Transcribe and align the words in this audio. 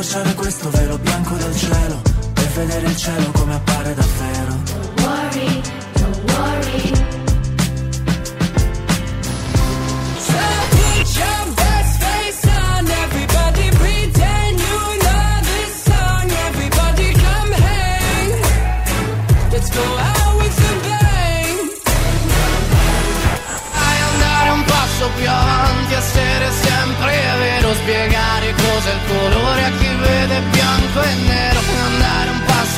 accorciare 0.00 0.34
questo 0.34 0.70
velo 0.70 0.96
bianco 0.96 1.34
del 1.34 1.54
cielo 1.54 2.00
Per 2.32 2.48
vedere 2.54 2.86
il 2.86 2.96
cielo 2.96 3.30
come 3.32 3.54
appare 3.54 3.94
davvero. 3.94 4.56
Don't 4.64 5.00
worry, 5.02 5.60
don't 5.92 6.32
worry 6.32 7.29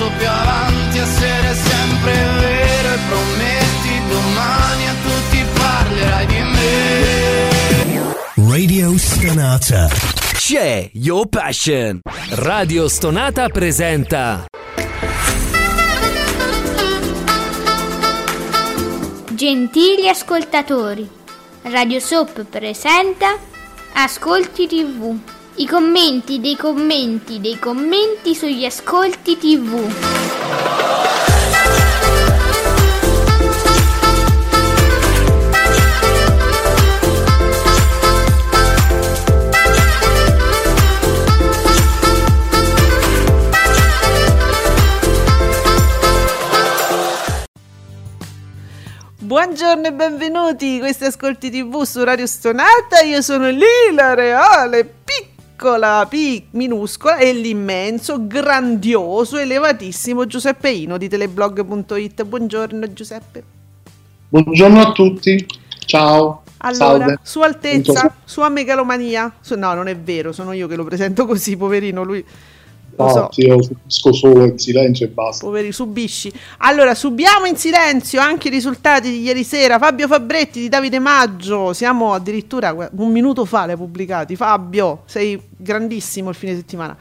passo 0.03 0.11
più 0.19 0.29
avanti, 0.29 0.99
essere 0.99 1.55
sempre 1.55 2.13
vero 2.13 2.95
e 2.95 2.99
prometti 3.09 4.03
domani 4.09 4.89
a 4.89 4.95
tutti 5.03 5.45
parlerai 5.55 6.27
di 6.27 6.41
me. 6.41 6.61
Radio 8.51 8.99
Stonata. 8.99 9.89
C'è 10.33 10.91
Your 10.95 11.29
Passion. 11.29 12.01
Radio 12.31 12.89
Stonata 12.89 13.49
presenta 13.49 14.47
Gentili 19.31 20.09
ascoltatori, 20.09 21.09
Radio 21.63 22.01
Soap 22.01 22.45
presenta 22.45 23.37
Ascolti 23.95 24.67
TV. 24.67 25.42
I 25.55 25.67
commenti 25.67 26.41
dei 26.41 26.57
commenti 26.57 27.39
dei 27.39 27.59
commenti 27.59 28.35
sugli 28.35 28.65
ascolti 28.65 29.37
TV. 29.37 29.93
Buongiorno 49.19 49.87
e 49.87 49.93
benvenuti, 49.93 50.79
questi 50.79 51.05
ascolti 51.05 51.51
tv 51.51 51.83
su 51.83 52.05
Radio 52.05 52.27
Stonata, 52.27 53.01
io 53.01 53.23
sono 53.23 53.49
Lila 53.49 54.15
Reale, 54.15 54.85
piccola, 54.85 55.32
pic, 56.09 56.47
minuscola 56.51 57.19
e 57.19 57.33
l'immenso, 57.33 58.27
grandioso, 58.27 59.39
elevatissimo 59.39 60.27
Giuseppe 60.27 60.71
Ino 60.71 60.99
di 60.99 61.09
teleblog.it. 61.09 62.25
Buongiorno 62.25 62.93
Giuseppe. 62.93 63.45
Buongiorno 64.29 64.81
a 64.81 64.91
tutti, 64.91 65.47
ciao. 65.87 66.43
Allora, 66.59 66.75
Salve. 66.75 67.19
sua 67.23 67.47
altezza, 67.47 67.93
Buongiorno. 67.93 68.17
sua 68.25 68.49
megalomania, 68.49 69.33
no 69.57 69.75
non 69.75 69.87
è 69.87 69.97
vero, 69.97 70.33
sono 70.33 70.51
io 70.51 70.67
che 70.67 70.75
lo 70.75 70.85
presento 70.85 71.27
così, 71.27 71.57
poverino, 71.57 72.03
lui 72.03 72.25
lo 72.97 73.09
so. 73.09 73.29
io 73.37 73.63
subisco 73.63 74.13
solo 74.13 74.45
in 74.45 74.59
silenzio 74.59 75.07
e 75.07 75.09
basta. 75.09 75.45
Poveri, 75.45 75.73
subisci. 75.73 76.33
Allora, 76.59 76.95
subiamo 76.95 77.47
in 77.47 77.57
silenzio 77.57 78.21
anche 78.21 78.49
i 78.49 78.51
risultati 78.51 79.11
di 79.11 79.23
ieri 79.23 79.45
sera. 79.45 79.79
Fabio 79.79 80.07
Fabretti 80.07 80.61
di 80.61 80.69
Davide 80.69 80.99
Maggio. 80.99 81.73
Siamo 81.73 82.13
addirittura 82.13 82.91
un 82.97 83.11
minuto 83.11 83.45
fa 83.45 83.67
le 83.67 83.77
pubblicati. 83.77 84.37
Fabio, 84.37 85.03
sei 85.07 85.41
grandissimo 85.57 86.31
il 86.31 86.35
fine 86.35 86.55
settimana. 86.55 86.97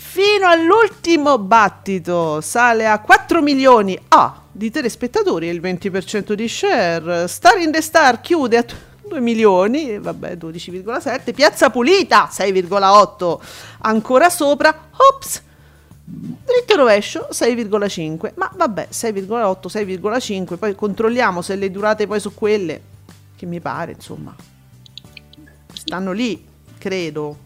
Fino 0.00 0.48
all'ultimo 0.48 1.38
battito 1.38 2.40
sale 2.40 2.86
a 2.86 2.98
4 3.00 3.42
milioni 3.42 3.98
ah, 4.08 4.42
di 4.50 4.70
telespettatori 4.70 5.48
e 5.48 5.52
il 5.52 5.60
20% 5.60 6.32
di 6.32 6.48
share. 6.48 7.28
Star 7.28 7.58
in 7.58 7.70
the 7.70 7.82
Star 7.82 8.20
chiude 8.20 8.56
a 8.56 8.64
2 9.08 9.20
milioni, 9.20 9.98
vabbè 9.98 10.34
12,7. 10.36 11.32
Piazza 11.34 11.70
Pulita 11.70 12.28
6,8 12.30 13.38
ancora 13.80 14.30
sopra. 14.30 14.74
Ops! 14.96 15.42
Dritto 16.10 16.72
e 16.72 16.76
rovescio 16.76 17.28
6,5, 17.30 18.32
ma 18.36 18.50
vabbè 18.54 18.88
6,8, 18.90 19.66
6,5, 19.66 20.56
poi 20.56 20.74
controlliamo 20.74 21.42
se 21.42 21.54
le 21.56 21.70
durate 21.70 22.06
poi 22.06 22.18
su 22.18 22.32
quelle, 22.32 22.80
che 23.36 23.44
mi 23.44 23.60
pare 23.60 23.92
insomma, 23.92 24.34
stanno 25.74 26.12
lì, 26.12 26.42
credo. 26.78 27.36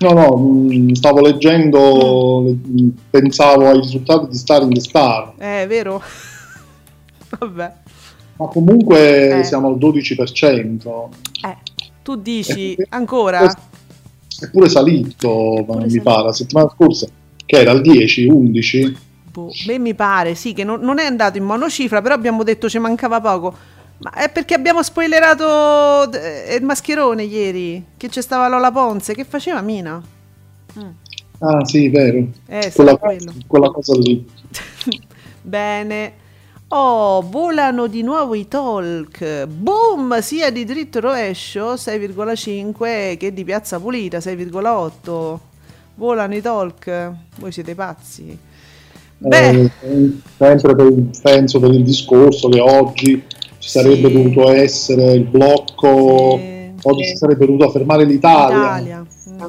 No, 0.00 0.12
no, 0.12 0.36
mh, 0.36 0.92
stavo 0.92 1.20
leggendo, 1.22 2.42
le- 2.44 2.50
mh, 2.52 2.88
pensavo 3.08 3.66
ai 3.70 3.80
risultati 3.80 4.28
di 4.28 4.36
Star 4.36 4.60
in 4.62 4.74
the 4.74 4.80
Star, 4.80 5.32
Eh, 5.38 5.62
è 5.62 5.66
vero? 5.66 6.02
vabbè, 7.38 7.72
ma 8.36 8.46
comunque 8.48 9.38
Eh. 9.40 9.44
siamo 9.44 9.68
al 9.68 9.76
12%. 9.78 11.08
eh, 11.44 11.56
tu 12.02 12.16
dici 12.16 12.74
Eh, 12.74 12.86
ancora? 12.90 13.50
È 14.38 14.50
pure 14.50 14.68
salito, 14.68 15.28
ma 15.58 15.62
pure 15.64 15.84
mi 15.84 15.90
salito. 15.90 16.02
pare, 16.02 16.22
la 16.24 16.32
settimana 16.32 16.68
scorsa, 16.74 17.06
che 17.44 17.56
era 17.56 17.70
al 17.70 17.80
10, 17.80 18.26
11. 18.26 18.96
Boh, 19.32 19.50
beh, 19.66 19.78
mi 19.78 19.94
pare, 19.94 20.34
sì, 20.34 20.52
che 20.52 20.64
non, 20.64 20.80
non 20.80 20.98
è 20.98 21.04
andato 21.04 21.38
in 21.38 21.44
monocifra, 21.44 22.00
però 22.02 22.14
abbiamo 22.14 22.42
detto 22.42 22.68
ci 22.68 22.78
mancava 22.78 23.20
poco. 23.20 23.54
Ma 23.98 24.10
è 24.12 24.30
perché 24.30 24.52
abbiamo 24.54 24.82
spoilerato 24.82 26.10
eh, 26.12 26.54
il 26.54 26.62
mascherone 26.64 27.22
ieri, 27.22 27.82
che 27.96 28.08
c'è 28.08 28.20
stava 28.20 28.48
Lola 28.48 28.70
Ponze, 28.70 29.14
che 29.14 29.24
faceva 29.24 29.62
Mina? 29.62 30.02
Ah, 31.38 31.64
sì, 31.64 31.88
vero. 31.88 32.26
Eh, 32.46 32.72
quella, 32.74 32.98
quella 33.46 33.70
cosa 33.70 33.94
lì. 33.98 34.26
Bene. 35.42 36.12
Oh, 36.68 37.22
volano 37.22 37.86
di 37.86 38.02
nuovo 38.02 38.34
i 38.34 38.48
talk. 38.48 39.46
Boom, 39.46 40.18
sia 40.20 40.50
di 40.50 40.64
dritto 40.64 40.98
rovescio 40.98 41.74
6,5 41.76 43.16
che 43.16 43.32
di 43.32 43.44
piazza 43.44 43.78
pulita 43.78 44.18
6,8. 44.18 45.38
Volano 45.94 46.34
i 46.34 46.40
talk. 46.40 47.12
Voi 47.38 47.52
siete 47.52 47.74
pazzi. 47.76 48.36
Beh, 49.18 49.48
Eh, 49.48 49.70
sempre 50.36 50.74
per 50.74 50.86
il, 50.86 51.10
penso 51.22 51.60
per 51.60 51.70
il 51.70 51.84
discorso 51.84 52.48
che 52.48 52.60
oggi 52.60 53.22
ci 53.58 53.68
sarebbe 53.70 54.08
Sì. 54.08 54.12
dovuto 54.12 54.50
essere 54.50 55.12
il 55.12 55.24
blocco, 55.24 56.36
Sì. 56.36 56.72
oggi 56.82 57.04
si 57.04 57.16
sarebbe 57.16 57.46
dovuto 57.46 57.70
fermare 57.70 58.04
l'Italia. 58.04 58.56
Italia. 58.56 59.06
Mm. 59.30 59.40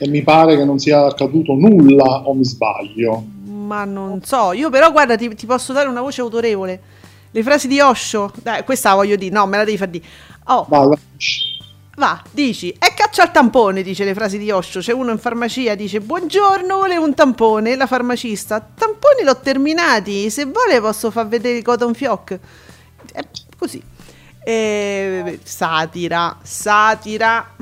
e 0.00 0.06
mi 0.08 0.22
pare 0.22 0.56
che 0.56 0.64
non 0.64 0.78
sia 0.78 1.04
accaduto 1.06 1.54
nulla 1.54 2.22
o 2.28 2.32
mi 2.34 2.44
sbaglio. 2.44 3.24
Ma 3.68 3.84
non 3.84 4.22
so, 4.24 4.52
io 4.52 4.70
però 4.70 4.90
guarda, 4.90 5.14
ti, 5.14 5.34
ti 5.34 5.44
posso 5.44 5.74
dare 5.74 5.88
una 5.88 6.00
voce 6.00 6.22
autorevole. 6.22 6.80
Le 7.30 7.42
frasi 7.42 7.68
di 7.68 7.78
Osho, 7.80 8.32
dai, 8.42 8.64
questa 8.64 8.94
voglio 8.94 9.14
dire, 9.16 9.30
no, 9.30 9.46
me 9.46 9.58
la 9.58 9.64
devi 9.64 9.76
far 9.76 9.88
dire. 9.88 10.06
Oh, 10.44 10.64
Vai, 10.66 10.86
vai. 10.86 10.98
Va, 11.96 12.22
dici, 12.30 12.70
e 12.70 12.94
caccia 12.94 13.24
al 13.24 13.30
tampone, 13.30 13.82
dice 13.82 14.04
le 14.04 14.14
frasi 14.14 14.38
di 14.38 14.50
Osho. 14.50 14.80
C'è 14.80 14.92
uno 14.92 15.10
in 15.10 15.18
farmacia, 15.18 15.74
dice, 15.74 16.00
buongiorno, 16.00 16.76
volevo 16.76 17.04
un 17.04 17.12
tampone. 17.12 17.76
La 17.76 17.86
farmacista, 17.86 18.58
tamponi 18.60 19.22
l'ho 19.22 19.36
terminati, 19.38 20.30
se 20.30 20.46
vuole 20.46 20.80
posso 20.80 21.10
far 21.10 21.28
vedere 21.28 21.58
il 21.58 21.64
cotton 21.64 21.92
fioc. 21.92 22.38
È 23.12 23.20
così. 23.58 23.82
E, 24.42 25.40
satira, 25.42 26.38
satira. 26.42 27.54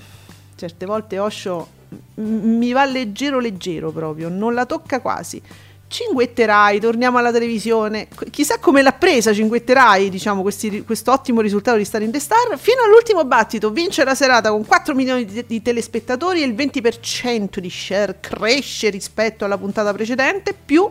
Certe 0.54 0.86
volte 0.86 1.18
Osho 1.18 1.74
mi 2.16 2.72
va 2.72 2.84
leggero 2.84 3.38
leggero 3.38 3.90
proprio, 3.90 4.28
non 4.28 4.54
la 4.54 4.66
tocca 4.66 5.00
quasi. 5.00 5.40
Cinguetterai, 5.88 6.80
torniamo 6.80 7.18
alla 7.18 7.30
televisione. 7.30 8.08
Chissà 8.30 8.58
come 8.58 8.82
l'ha 8.82 8.92
presa 8.92 9.32
Cinguetterai, 9.32 10.10
diciamo, 10.10 10.42
questo 10.42 11.12
ottimo 11.12 11.40
risultato 11.40 11.76
di 11.76 11.84
Star 11.84 12.02
in 12.02 12.10
the 12.10 12.18
Star. 12.18 12.58
Fino 12.58 12.82
all'ultimo 12.82 13.24
battito 13.24 13.70
vince 13.70 14.02
la 14.04 14.14
serata 14.14 14.50
con 14.50 14.66
4 14.66 14.94
milioni 14.94 15.24
di, 15.24 15.44
di 15.46 15.62
telespettatori 15.62 16.42
e 16.42 16.46
il 16.46 16.54
20% 16.54 17.58
di 17.58 17.70
share 17.70 18.18
cresce 18.20 18.90
rispetto 18.90 19.44
alla 19.44 19.58
puntata 19.58 19.92
precedente, 19.92 20.54
più 20.54 20.90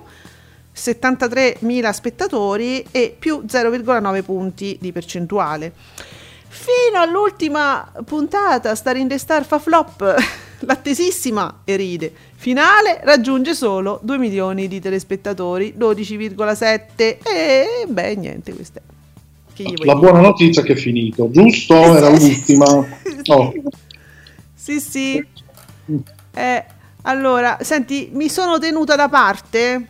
73.000 0.75 1.89
spettatori 1.91 2.85
e 2.91 3.15
più 3.17 3.43
0,9 3.47 4.23
punti 4.23 4.77
di 4.79 4.91
percentuale. 4.91 5.73
Fino 6.47 7.01
all'ultima 7.01 7.91
puntata, 8.05 8.75
Star 8.75 8.95
in 8.95 9.09
the 9.09 9.17
Star 9.17 9.45
fa 9.45 9.59
flop, 9.59 10.15
l'attesissima 10.59 11.61
e 11.63 11.75
ride. 11.75 12.11
Finale 12.35 12.99
raggiunge 13.03 13.53
solo 13.53 13.99
2 14.03 14.17
milioni 14.17 14.67
di 14.67 14.79
telespettatori, 14.79 15.75
12,7 15.77 17.17
e 17.23 17.65
beh 17.87 18.15
niente, 18.15 18.53
questa 18.53 18.79
è. 18.79 18.93
La 19.85 19.95
buona 19.95 20.19
notizia 20.19 20.61
è 20.61 20.65
che 20.65 20.73
è 20.73 20.75
finito, 20.75 21.29
giusto? 21.31 21.73
Era 21.75 22.09
l'ultima. 22.09 22.65
sì. 23.23 23.31
Oh. 23.31 23.53
Sì, 24.53 24.79
sì. 24.81 25.25
Eh, 26.33 26.65
allora, 27.03 27.59
senti, 27.61 28.09
mi 28.11 28.27
sono 28.27 28.57
tenuta 28.59 28.95
da 28.95 29.07
parte 29.07 29.87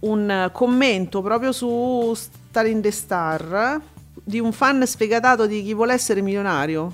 un 0.00 0.50
commento 0.52 1.20
proprio 1.20 1.50
su 1.50 2.12
Star 2.14 2.66
in 2.66 2.80
the 2.80 2.90
Star 2.90 3.80
di 4.22 4.38
un 4.38 4.52
fan 4.52 4.86
sfegatato 4.86 5.46
di 5.46 5.62
chi 5.64 5.74
vuole 5.74 5.94
essere 5.94 6.20
milionario. 6.20 6.92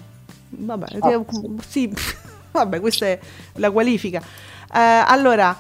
Vabbè, 0.49 0.87
Ah, 1.01 1.23
sì. 1.69 1.93
Vabbè, 2.59 2.81
questa 2.81 3.07
è 3.07 3.19
la 3.55 3.71
qualifica. 3.71 4.21
Eh, 4.21 4.79
allora, 4.79 5.57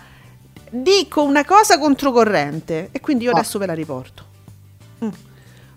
dico 0.70 1.22
una 1.22 1.44
cosa 1.44 1.78
controcorrente 1.78 2.88
e 2.92 3.00
quindi 3.00 3.24
io 3.24 3.30
Ah. 3.32 3.38
adesso 3.38 3.58
ve 3.58 3.66
la 3.66 3.74
riporto. 3.74 4.24
Mm. 5.04 5.08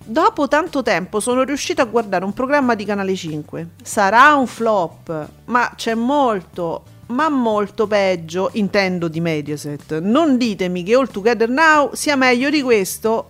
Dopo 0.05 0.47
tanto 0.47 0.81
tempo 0.81 1.19
sono 1.19 1.43
riuscito 1.43 1.81
a 1.81 1.85
guardare 1.85 2.25
un 2.25 2.33
programma 2.33 2.73
di 2.73 2.83
Canale 2.85 3.15
5. 3.15 3.67
Sarà 3.83 4.33
un 4.35 4.47
flop, 4.47 5.29
ma 5.45 5.71
c'è 5.75 5.93
molto, 5.93 6.83
ma 7.07 7.29
molto 7.29 7.85
peggio, 7.85 8.49
intendo 8.53 9.07
di 9.07 9.19
Mediaset. 9.19 9.99
Non 9.99 10.37
ditemi 10.37 10.81
che 10.83 10.95
All 10.95 11.09
Together 11.11 11.47
Now 11.49 11.91
sia 11.93 12.15
meglio 12.15 12.49
di 12.49 12.63
questo, 12.63 13.29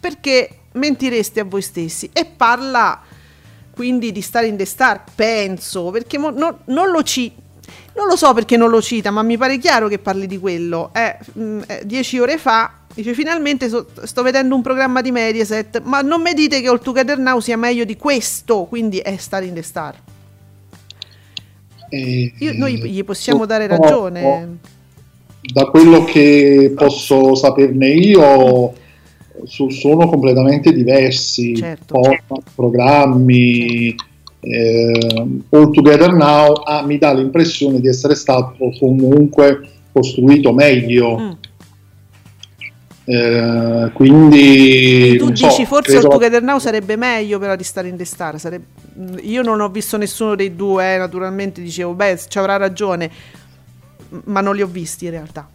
perché 0.00 0.60
mentireste 0.72 1.40
a 1.40 1.44
voi 1.44 1.60
stessi. 1.62 2.08
E 2.12 2.24
parla 2.24 3.00
quindi 3.74 4.12
di 4.12 4.20
Star 4.20 4.44
in 4.44 4.56
the 4.56 4.64
Star, 4.64 5.02
penso, 5.14 5.90
perché 5.90 6.16
mo- 6.18 6.30
no- 6.30 6.60
non 6.66 6.90
lo 6.90 7.02
cita. 7.02 7.42
Non 7.96 8.06
lo 8.06 8.16
so 8.16 8.32
perché 8.34 8.56
non 8.56 8.70
lo 8.70 8.82
cita, 8.82 9.10
ma 9.10 9.22
mi 9.22 9.36
pare 9.36 9.58
chiaro 9.58 9.86
che 9.88 9.98
parli 9.98 10.26
di 10.26 10.38
quello. 10.38 10.90
Eh, 10.92 11.16
mm, 11.38 11.60
eh, 11.66 11.82
dieci 11.84 12.18
ore 12.18 12.38
fa 12.38 12.72
dice 12.92 13.14
finalmente 13.14 13.68
so- 13.68 13.86
sto 14.04 14.22
vedendo 14.22 14.54
un 14.54 14.62
programma 14.62 15.00
di 15.00 15.10
Mediaset, 15.12 15.80
ma 15.84 16.00
non 16.00 16.20
mi 16.22 16.32
dite 16.34 16.60
che 16.60 16.68
All 16.68 16.80
Together 16.80 17.18
Now 17.18 17.38
sia 17.40 17.56
meglio 17.56 17.84
di 17.84 17.96
questo, 17.96 18.64
quindi 18.64 18.98
è 18.98 19.16
Star 19.16 19.44
in 19.44 19.54
the 19.54 19.62
Star. 19.62 19.94
E- 21.88 22.32
Io- 22.38 22.52
noi 22.54 22.78
gli 22.90 23.04
possiamo 23.04 23.46
dare 23.46 23.66
ragione. 23.66 24.58
Da 25.40 25.66
quello 25.66 26.04
che 26.04 26.72
posso 26.74 27.34
saperne 27.34 27.88
io, 27.88 28.72
su- 29.44 29.70
sono 29.70 30.08
completamente 30.08 30.72
diversi. 30.72 31.54
Certo. 31.56 32.00
Format, 32.00 32.42
programmi. 32.54 33.94
eh, 34.40 35.26
All 35.50 35.70
Together 35.72 36.12
Now 36.12 36.52
ah, 36.64 36.84
mi 36.84 36.98
dà 36.98 37.12
l'impressione 37.14 37.80
di 37.80 37.88
essere 37.88 38.14
stato 38.14 38.72
comunque 38.78 39.60
costruito 39.92 40.52
meglio. 40.52 41.18
Mm. 41.18 41.30
Eh, 43.06 43.90
quindi 43.92 45.16
Tu 45.18 45.24
non 45.26 45.36
so, 45.36 45.46
dici 45.48 45.66
forse 45.66 45.92
credo- 45.92 46.06
All 46.08 46.12
Together 46.14 46.42
Now 46.42 46.58
sarebbe 46.58 46.96
meglio 46.96 47.38
però 47.38 47.54
di 47.54 47.62
Star 47.64 47.84
in 47.86 47.96
the 47.96 48.04
Star. 48.04 48.38
sareb- 48.40 48.62
mm, 48.98 49.16
Io 49.24 49.42
non 49.42 49.60
ho 49.60 49.68
visto 49.68 49.96
nessuno 49.98 50.34
dei 50.34 50.54
due, 50.56 50.94
eh, 50.94 50.98
naturalmente 50.98 51.60
dicevo, 51.60 51.92
beh, 51.92 52.18
ci 52.28 52.38
avrà 52.38 52.56
ragione, 52.56 53.10
ma 54.24 54.40
non 54.40 54.54
li 54.54 54.62
ho 54.62 54.66
visti 54.66 55.04
in 55.04 55.10
realtà. 55.10 55.46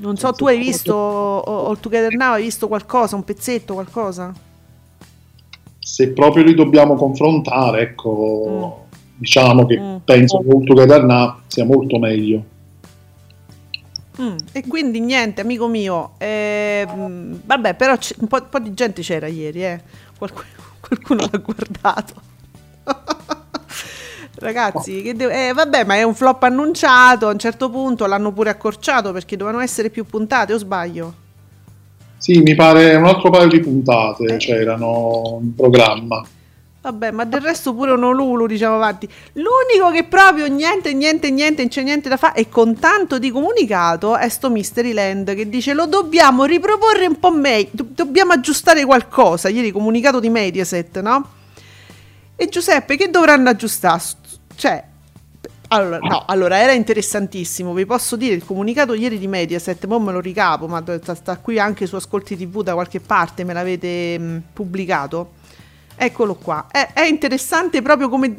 Non 0.00 0.16
so, 0.16 0.32
tu 0.32 0.46
hai 0.46 0.58
visto 0.58 0.94
All 1.42 1.78
Together 1.80 2.14
Now, 2.14 2.32
hai 2.34 2.42
visto 2.42 2.68
qualcosa, 2.68 3.16
un 3.16 3.24
pezzetto, 3.24 3.74
qualcosa? 3.74 4.32
se 5.80 6.10
proprio 6.12 6.44
li 6.44 6.54
dobbiamo 6.54 6.94
confrontare, 6.96 7.80
ecco, 7.80 8.86
diciamo 9.16 9.64
che 9.66 9.80
Mm. 9.80 9.96
penso 10.04 10.38
che 10.40 10.48
All 10.54 10.62
Together 10.64 11.02
Now 11.02 11.36
sia 11.46 11.64
molto 11.64 11.98
meglio. 11.98 12.44
Mm, 14.20 14.36
E 14.52 14.66
quindi 14.66 15.00
niente, 15.00 15.40
amico 15.40 15.66
mio, 15.66 16.12
ehm, 16.18 17.40
vabbè, 17.44 17.74
però 17.74 17.96
un, 18.18 18.26
po', 18.28 18.36
un 18.36 18.48
po' 18.50 18.58
di 18.58 18.74
gente 18.74 19.00
c'era 19.02 19.28
ieri, 19.28 19.64
eh. 19.64 19.80
Qualcuno, 20.18 20.46
qualcuno 20.80 21.28
l'ha 21.30 21.38
guardato. 21.38 22.14
Ragazzi, 24.40 25.02
che 25.02 25.14
de- 25.14 25.48
eh, 25.48 25.52
vabbè, 25.52 25.84
ma 25.84 25.94
è 25.96 26.02
un 26.02 26.14
flop 26.14 26.42
annunciato. 26.44 27.28
A 27.28 27.32
un 27.32 27.38
certo 27.38 27.70
punto 27.70 28.06
l'hanno 28.06 28.32
pure 28.32 28.50
accorciato 28.50 29.12
perché 29.12 29.36
dovevano 29.36 29.62
essere 29.62 29.90
più 29.90 30.04
puntate, 30.04 30.52
o 30.54 30.58
sbaglio? 30.58 31.14
Sì, 32.18 32.40
mi 32.40 32.54
pare 32.54 32.94
un 32.96 33.04
altro 33.06 33.30
paio 33.30 33.48
di 33.48 33.60
puntate 33.60 34.24
Eh. 34.24 34.36
c'erano 34.36 35.38
in 35.42 35.54
programma. 35.54 36.24
Vabbè, 36.80 37.10
ma 37.10 37.24
del 37.24 37.40
resto 37.40 37.74
pure 37.74 37.90
uno 37.92 38.12
Lulu, 38.12 38.46
diciamo 38.46 38.76
avanti. 38.76 39.08
L'unico 39.32 39.90
che 39.92 40.04
proprio 40.04 40.46
niente, 40.46 40.94
niente, 40.94 41.30
niente, 41.30 41.62
non 41.62 41.70
c'è 41.70 41.82
niente 41.82 42.08
da 42.08 42.16
fare 42.16 42.38
e 42.38 42.48
con 42.48 42.78
tanto 42.78 43.18
di 43.18 43.30
comunicato 43.30 44.16
è 44.16 44.28
sto 44.28 44.48
Mystery 44.48 44.92
Land 44.92 45.34
che 45.34 45.48
dice 45.48 45.74
lo 45.74 45.86
dobbiamo 45.86 46.44
riproporre 46.44 47.06
un 47.06 47.18
po' 47.18 47.32
meglio, 47.32 47.68
do- 47.72 47.86
dobbiamo 47.90 48.32
aggiustare 48.32 48.84
qualcosa. 48.84 49.48
Ieri 49.48 49.70
comunicato 49.72 50.20
di 50.20 50.28
Mediaset, 50.28 51.00
no? 51.00 51.28
E 52.36 52.48
Giuseppe, 52.48 52.96
che 52.96 53.10
dovranno 53.10 53.48
aggiustare? 53.48 54.00
Cioè, 54.58 54.82
allora, 55.68 55.98
no, 55.98 56.24
allora 56.26 56.58
era 56.58 56.72
interessantissimo. 56.72 57.72
Vi 57.72 57.86
posso 57.86 58.16
dire 58.16 58.34
il 58.34 58.44
comunicato 58.44 58.92
ieri 58.92 59.16
di 59.16 59.28
Mediaset, 59.28 59.86
poi 59.86 60.00
me 60.00 60.10
lo 60.10 60.18
ricapo, 60.18 60.66
ma 60.66 60.82
sta, 60.82 61.14
sta 61.14 61.36
qui 61.36 61.60
anche 61.60 61.86
su 61.86 61.94
Ascolti 61.94 62.36
TV 62.36 62.64
da 62.64 62.74
qualche 62.74 62.98
parte, 62.98 63.44
me 63.44 63.52
l'avete 63.52 64.18
mh, 64.18 64.42
pubblicato. 64.52 65.34
Eccolo 65.94 66.34
qua. 66.34 66.66
È, 66.72 66.90
è 66.92 67.04
interessante 67.04 67.82
proprio 67.82 68.08
come, 68.08 68.34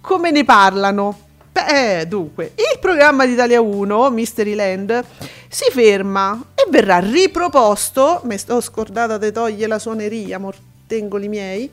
come 0.00 0.32
ne 0.32 0.44
parlano. 0.44 1.20
Beh, 1.52 2.00
eh, 2.00 2.06
dunque, 2.06 2.50
il 2.56 2.80
programma 2.80 3.24
di 3.24 3.34
Italia 3.34 3.60
1, 3.60 4.10
Mystery 4.10 4.54
Land, 4.54 5.04
si 5.48 5.70
ferma 5.70 6.46
e 6.52 6.68
verrà 6.68 6.98
riproposto. 6.98 8.22
Mi 8.24 8.36
sto 8.38 8.60
scordata 8.60 9.18
di 9.18 9.30
togliere 9.30 9.68
la 9.68 9.78
suoneria, 9.78 10.40
mortengoli 10.40 11.28
miei. 11.28 11.70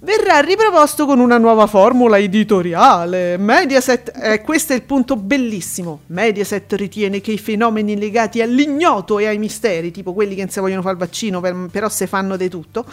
Verrà 0.00 0.38
riproposto 0.38 1.06
con 1.06 1.18
una 1.18 1.38
nuova 1.38 1.66
formula 1.66 2.18
editoriale. 2.18 3.36
Mediaset, 3.36 4.12
eh, 4.14 4.42
questo 4.42 4.72
è 4.72 4.76
il 4.76 4.82
punto 4.82 5.16
bellissimo. 5.16 6.00
Mediaset 6.06 6.72
ritiene 6.74 7.20
che 7.20 7.32
i 7.32 7.38
fenomeni 7.38 7.98
legati 7.98 8.40
all'ignoto 8.40 9.18
e 9.18 9.26
ai 9.26 9.38
misteri, 9.38 9.90
tipo 9.90 10.12
quelli 10.12 10.36
che 10.36 10.42
non 10.42 10.50
si 10.50 10.60
vogliono 10.60 10.82
fare 10.82 10.94
il 10.94 11.00
vaccino, 11.00 11.40
per- 11.40 11.66
però 11.72 11.88
se 11.88 12.06
fanno 12.06 12.36
di 12.36 12.48
tutto, 12.48 12.84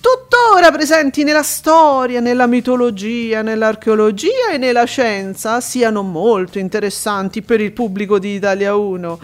tuttora 0.00 0.70
presenti 0.70 1.24
nella 1.24 1.42
storia, 1.42 2.20
nella 2.20 2.46
mitologia, 2.46 3.42
nell'archeologia 3.42 4.50
e 4.52 4.56
nella 4.56 4.84
scienza, 4.84 5.60
siano 5.60 6.02
molto 6.02 6.60
interessanti 6.60 7.42
per 7.42 7.60
il 7.60 7.72
pubblico 7.72 8.20
di 8.20 8.34
Italia 8.34 8.76
1. 8.76 9.18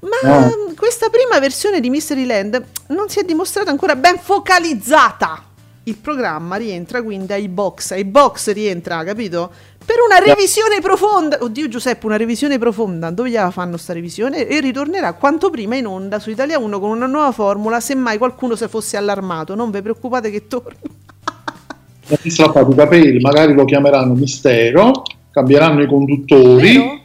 Ma 0.00 0.28
Ah. 0.30 0.50
questa 0.76 1.08
prima 1.08 1.38
versione 1.38 1.78
di 1.78 1.88
Mystery 1.88 2.26
Land 2.26 2.64
non 2.88 3.08
si 3.08 3.20
è 3.20 3.22
dimostrata 3.22 3.70
ancora 3.70 3.94
ben 3.94 4.18
focalizzata. 4.20 5.44
Il 5.88 5.96
programma 5.96 6.56
rientra 6.56 7.02
quindi 7.02 7.32
ai 7.32 7.48
box, 7.48 7.92
ai 7.92 8.04
box 8.04 8.52
rientra, 8.52 9.02
capito? 9.04 9.50
Per 9.82 9.96
una 10.06 10.18
revisione 10.22 10.80
profonda. 10.82 11.38
Oddio 11.40 11.66
Giuseppe, 11.66 12.04
una 12.04 12.18
revisione 12.18 12.58
profonda. 12.58 13.08
Dove 13.08 13.30
gliela 13.30 13.50
fanno 13.50 13.78
sta 13.78 13.94
revisione? 13.94 14.46
E 14.46 14.60
ritornerà 14.60 15.14
quanto 15.14 15.48
prima 15.48 15.76
in 15.76 15.86
onda 15.86 16.18
su 16.18 16.28
Italia 16.28 16.58
1 16.58 16.78
con 16.78 16.90
una 16.90 17.06
nuova 17.06 17.32
formula, 17.32 17.80
semmai 17.80 18.18
qualcuno 18.18 18.54
se 18.54 18.68
fosse 18.68 18.98
allarmato. 18.98 19.54
Non 19.54 19.70
vi 19.70 19.80
preoccupate 19.80 20.30
che. 20.30 20.44
Mi 20.50 22.16
ha 22.22 22.30
strappato 22.30 22.70
i 22.70 22.74
capelli, 22.74 23.18
magari 23.18 23.54
lo 23.54 23.64
chiameranno 23.64 24.12
mistero, 24.12 24.92
cambieranno 25.30 25.82
i 25.82 25.86
conduttori 25.86 27.02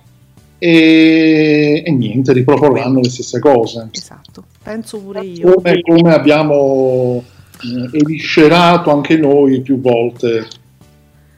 e, 0.58 1.84
e 1.86 1.92
niente, 1.92 2.34
riproporranno 2.34 3.00
le 3.00 3.10
stesse 3.10 3.40
cose. 3.40 3.88
Esatto, 3.92 4.44
penso 4.62 5.00
pure 5.00 5.22
io. 5.22 5.54
Come, 5.54 5.80
come 5.80 6.14
abbiamo 6.14 7.24
eh, 7.64 7.98
eviscerato 7.98 8.92
anche 8.92 9.18
noi 9.18 9.62
più 9.62 9.80
volte 9.80 10.48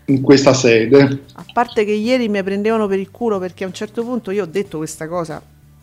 in 0.05 0.21
questa 0.21 0.53
sede. 0.53 1.23
A 1.33 1.45
parte 1.53 1.85
che 1.85 1.91
ieri 1.91 2.27
mi 2.29 2.41
prendevano 2.43 2.87
per 2.87 2.99
il 2.99 3.11
culo 3.11 3.39
perché 3.39 3.63
a 3.63 3.67
un 3.67 3.73
certo 3.73 4.03
punto 4.03 4.31
io 4.31 4.43
ho 4.43 4.47
detto 4.47 4.77
questa 4.77 5.07
cosa, 5.07 5.41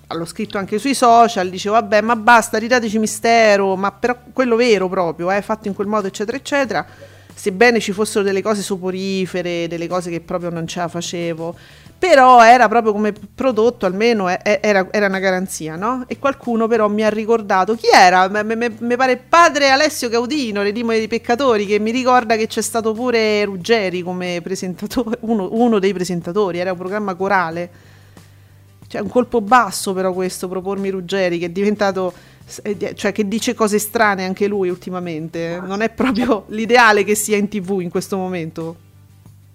l'ho 0.08 0.24
scritto 0.24 0.58
anche 0.58 0.78
sui 0.78 0.94
social, 0.94 1.48
dicevo 1.48 1.74
vabbè 1.74 2.00
ma 2.02 2.16
basta, 2.16 2.58
ridateci 2.58 2.98
mistero, 2.98 3.76
ma 3.76 3.90
però 3.92 4.16
quello 4.32 4.56
vero 4.56 4.88
proprio, 4.88 5.30
eh, 5.30 5.42
fatto 5.42 5.68
in 5.68 5.74
quel 5.74 5.86
modo 5.86 6.06
eccetera 6.06 6.36
eccetera, 6.36 6.86
sebbene 7.34 7.80
ci 7.80 7.92
fossero 7.92 8.24
delle 8.24 8.42
cose 8.42 8.62
soporifere, 8.62 9.66
delle 9.68 9.88
cose 9.88 10.10
che 10.10 10.20
proprio 10.20 10.50
non 10.50 10.66
ce 10.66 10.80
la 10.80 10.88
facevo, 10.88 11.56
però 12.02 12.42
era 12.42 12.68
proprio 12.68 12.92
come 12.92 13.12
prodotto, 13.12 13.86
almeno 13.86 14.26
era, 14.28 14.88
era 14.90 15.06
una 15.06 15.18
garanzia, 15.20 15.76
no? 15.76 16.04
E 16.08 16.18
qualcuno 16.18 16.66
però 16.66 16.88
mi 16.88 17.04
ha 17.04 17.08
ricordato, 17.08 17.76
chi 17.76 17.86
era? 17.92 18.28
Mi 18.28 18.96
pare 18.96 19.16
padre 19.16 19.70
Alessio 19.70 20.08
Gaudino, 20.08 20.62
Redimo 20.62 20.90
dei 20.90 21.06
Peccatori, 21.06 21.64
che 21.64 21.78
mi 21.78 21.92
ricorda 21.92 22.34
che 22.36 22.48
c'è 22.48 22.60
stato 22.60 22.92
pure 22.92 23.44
Ruggeri 23.44 24.02
come 24.02 24.40
presentatore, 24.42 25.18
uno, 25.22 25.48
uno 25.52 25.78
dei 25.78 25.92
presentatori, 25.92 26.58
era 26.58 26.72
un 26.72 26.78
programma 26.78 27.14
corale. 27.14 27.70
Cioè, 28.88 29.00
un 29.00 29.08
colpo 29.08 29.40
basso 29.40 29.92
però 29.92 30.12
questo, 30.12 30.48
propormi 30.48 30.90
Ruggeri, 30.90 31.38
che 31.38 31.46
è 31.46 31.50
diventato... 31.50 32.12
eh, 32.62 32.94
Cioè, 32.94 33.12
che 33.12 33.26
dice 33.26 33.54
cose 33.54 33.78
strane 33.78 34.24
anche 34.24 34.46
lui 34.46 34.68
ultimamente. 34.68 35.60
Non 35.64 35.80
è 35.80 35.90
proprio 35.90 36.44
l'ideale 36.48 37.04
che 37.04 37.14
sia 37.14 37.36
in 37.36 37.48
tv 37.48 37.80
in 37.80 37.90
questo 37.90 38.16
momento. 38.16 38.76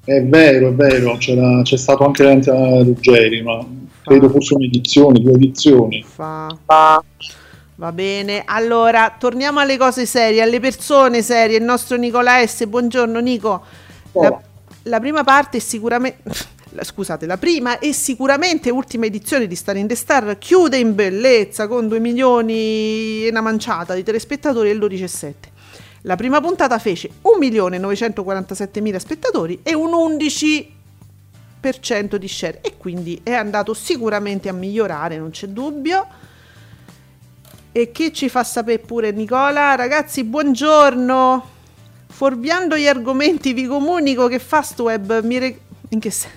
È 0.04 0.24
vero, 0.24 0.70
è 0.70 0.74
vero, 0.74 1.18
c'era- 1.18 1.62
c'è 1.64 1.78
stato 1.78 2.06
anche 2.06 2.24
davanti 2.24 2.50
a 2.50 2.82
Ruggeri, 2.82 3.42
ma 3.42 3.66
credo 4.04 4.30
forse 4.30 4.54
un'edizione, 4.54 5.20
due 5.20 5.34
edizioni. 5.34 6.04
Fa. 6.08 6.56
Va 7.80 7.92
bene, 7.92 8.42
allora 8.46 9.16
torniamo 9.20 9.60
alle 9.60 9.78
cose 9.78 10.08
serie, 10.08 10.42
alle 10.42 10.60
persone 10.60 11.22
serie. 11.22 11.58
Il 11.58 11.64
nostro 11.64 11.96
Nicola 11.96 12.44
S. 12.46 12.66
Buongiorno 12.66 13.20
Nico. 13.20 13.62
La, 14.14 14.42
la 14.84 15.00
prima 15.00 15.24
parte 15.24 15.58
è 15.58 15.60
sicuramente. 15.60 16.24
la- 16.72 16.84
Scusate, 16.84 17.26
la 17.26 17.38
prima 17.38 17.80
e 17.80 17.94
sicuramente 17.94 18.70
ultima 18.70 19.06
edizione 19.06 19.48
di 19.48 19.56
Star 19.56 19.78
in 19.78 19.88
the 19.88 19.96
Star 19.96 20.38
chiude 20.38 20.78
in 20.78 20.96
bellezza 20.96 21.68
con 21.68 21.88
2 21.88 22.00
milioni 22.00 23.26
e 23.26 23.28
una 23.30 23.42
manciata 23.42 23.94
di 23.94 24.04
telespettatori 24.04 24.74
l'11,7. 24.74 25.34
La 26.02 26.16
prima 26.16 26.40
puntata 26.40 26.78
fece 26.80 27.10
1.947.000 27.22 28.96
spettatori 28.98 29.60
e 29.64 29.74
un 29.74 29.94
11 29.94 30.76
3% 31.62 32.16
di 32.16 32.28
share 32.28 32.62
e 32.62 32.78
quindi 32.78 33.20
è 33.24 33.34
andato 33.34 33.74
sicuramente 33.74 34.48
a 34.48 34.54
migliorare, 34.54 35.18
non 35.18 35.32
c'è 35.32 35.48
dubbio. 35.48 36.06
E 37.72 37.92
che 37.92 38.14
ci 38.14 38.30
fa 38.30 38.44
sapere 38.44 38.80
pure 38.80 39.12
Nicola? 39.12 39.76
Ragazzi, 39.76 40.24
buongiorno. 40.24 41.56
Fuorviando 42.10 42.78
gli 42.78 42.88
argomenti 42.88 43.54
vi 43.54 43.68
comunico 43.68 44.28
che 44.28 44.40
Fastweb 44.40 45.24
mi, 45.24 45.38
re- 45.38 45.60
se- 46.10 46.30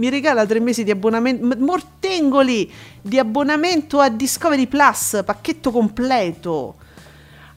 mi 0.00 0.08
regala 0.08 0.46
tre 0.46 0.60
mesi 0.60 0.82
di 0.82 0.90
abbonamento, 0.90 1.56
mortengoli 1.58 2.70
di 3.02 3.18
abbonamento 3.18 4.00
a 4.00 4.08
Discovery 4.08 4.66
Plus, 4.66 5.20
pacchetto 5.24 5.70
completo 5.70 6.76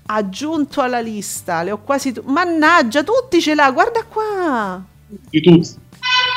aggiunto 0.06 0.82
alla 0.82 1.00
lista, 1.00 1.64
le 1.64 1.72
ho 1.72 1.80
quasi... 1.82 2.12
Tu- 2.12 2.24
Mannaggia, 2.26 3.04
tutti 3.04 3.40
ce 3.40 3.56
l'ha, 3.56 3.72
guarda 3.72 4.04
qua! 4.04 4.84
Di 5.08 5.40
tutti, 5.40 5.70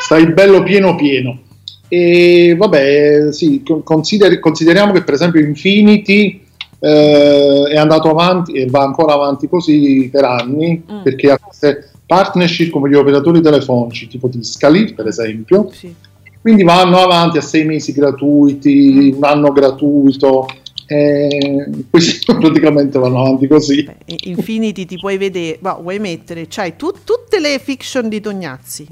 stai 0.00 0.32
bello 0.32 0.62
pieno 0.62 0.94
pieno. 0.94 1.40
E 1.88 2.54
vabbè, 2.56 3.32
sì, 3.32 3.64
consideri- 3.82 4.38
consideriamo 4.38 4.92
che 4.92 5.02
per 5.02 5.14
esempio 5.14 5.40
Infinity 5.40 6.44
eh, 6.78 7.68
è 7.70 7.76
andato 7.76 8.08
avanti 8.08 8.52
e 8.52 8.66
va 8.66 8.82
ancora 8.82 9.14
avanti 9.14 9.48
così 9.48 10.08
per 10.12 10.24
anni, 10.24 10.84
mm. 10.88 11.02
perché 11.02 11.32
ha 11.32 11.38
queste 11.38 11.90
partnership 12.06 12.70
come 12.70 12.88
gli 12.88 12.94
operatori 12.94 13.40
telefonici, 13.42 14.06
tipo 14.06 14.28
Tiscali 14.28 14.94
per 14.94 15.08
esempio, 15.08 15.70
sì. 15.72 15.92
quindi 16.40 16.62
vanno 16.62 16.98
avanti 16.98 17.38
a 17.38 17.42
sei 17.42 17.64
mesi 17.64 17.92
gratuiti, 17.92 19.12
un 19.16 19.24
anno 19.24 19.50
gratuito, 19.52 20.46
eh, 20.86 21.68
questi 21.90 22.24
praticamente 22.32 22.98
vanno 22.98 23.20
avanti 23.20 23.48
così. 23.48 23.82
Beh, 23.82 24.16
Infinity 24.24 24.86
ti 24.86 24.96
puoi 24.98 25.18
vedere, 25.18 25.58
boh, 25.60 25.82
vuoi 25.82 25.98
mettere, 25.98 26.46
c'hai 26.48 26.76
tu, 26.76 26.92
tutte 27.04 27.40
le 27.40 27.58
fiction 27.58 28.08
di 28.08 28.20
Tognazzi, 28.20 28.86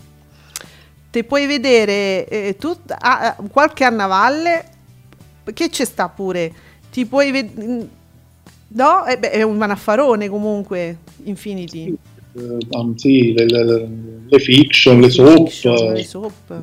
ti 1.10 1.22
puoi 1.22 1.46
vedere 1.46 2.26
eh, 2.26 2.56
tut, 2.58 2.92
ah, 2.98 3.36
qualche 3.50 3.84
annavalle, 3.84 4.64
che 5.54 5.68
c'è 5.68 5.84
sta 5.84 6.08
pure, 6.08 6.52
ti 6.90 7.06
puoi 7.06 7.30
vedere... 7.30 8.02
No, 8.66 9.06
eh, 9.06 9.16
beh, 9.16 9.30
è 9.30 9.42
un 9.42 9.56
manaffarone 9.56 10.28
comunque, 10.28 10.98
Infinity. 11.24 11.84
Sì, 11.84 11.98
eh, 12.34 12.92
sì 12.96 13.32
le, 13.32 13.46
le, 13.46 13.88
le, 14.28 14.38
fiction, 14.40 15.00
le, 15.00 15.10
soap, 15.10 15.48
fiction, 15.48 15.92
le 15.92 16.04
soap, 16.04 16.62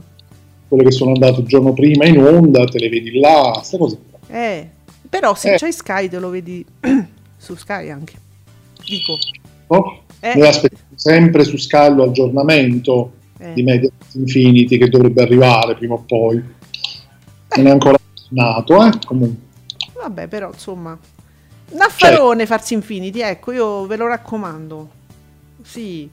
quelle 0.68 0.84
che 0.84 0.92
sono 0.92 1.12
andate 1.12 1.42
il 1.42 1.48
giorno 1.48 1.74
prima 1.74 2.06
in 2.06 2.20
onda, 2.20 2.64
te 2.66 2.80
le 2.80 2.90
vedi 2.90 3.20
là, 3.20 3.52
queste 3.56 3.78
cose. 3.78 3.98
Eh, 4.28 4.70
però 5.10 5.36
se 5.36 5.54
eh. 5.54 5.58
c'hai 5.58 5.74
Sky 5.74 6.08
te 6.08 6.20
lo 6.20 6.30
vedi 6.30 6.66
su 7.38 7.56
Sky 7.56 7.90
anche. 7.90 8.14
Dico. 8.86 9.18
Oh? 9.68 10.04
Eh. 10.20 10.36
Noi 10.36 10.48
aspettiamo 10.48 10.94
sempre 10.96 11.44
su 11.44 11.58
Sky 11.58 11.96
l'aggiornamento 11.96 13.14
eh. 13.40 13.54
di 13.54 13.64
Media 13.64 13.90
Infinity 14.14 14.78
che 14.78 14.88
dovrebbe 14.88 15.22
arrivare 15.22 15.76
prima 15.76 15.96
o 15.96 16.04
poi. 16.06 16.38
Eh. 16.38 17.58
Non 17.58 17.68
è 17.68 17.70
ancora 17.72 17.98
nato, 18.30 18.86
eh? 18.86 18.92
Comunque. 19.06 19.50
Vabbè, 19.94 20.28
però 20.28 20.50
insomma. 20.54 20.98
Un 21.72 21.82
affarone 21.82 22.40
cioè. 22.40 22.46
farsi 22.46 22.74
Infinity, 22.74 23.22
ecco, 23.22 23.52
io 23.52 23.86
ve 23.86 23.96
lo 23.96 24.08
raccomando. 24.08 24.90
Sì. 25.64 26.10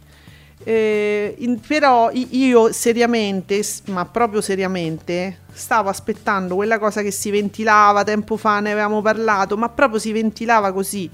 Eh, 0.65 1.35
in, 1.39 1.61
però 1.61 2.11
io 2.13 2.73
seriamente, 2.73 3.63
ma 3.87 4.05
proprio 4.05 4.41
seriamente, 4.41 5.39
stavo 5.53 5.89
aspettando 5.89 6.57
quella 6.57 6.79
cosa 6.79 7.03
che 7.03 7.11
si 7.11 7.31
ventilava 7.31 8.03
tempo 8.05 8.37
fa, 8.37 8.61
ne 8.61 8.73
avevamo 8.73 9.01
parlato, 9.01 9.57
ma 9.57 9.69
proprio 9.69 10.01
si 10.01 10.13
ventilava 10.13 10.73
così. 10.73 11.09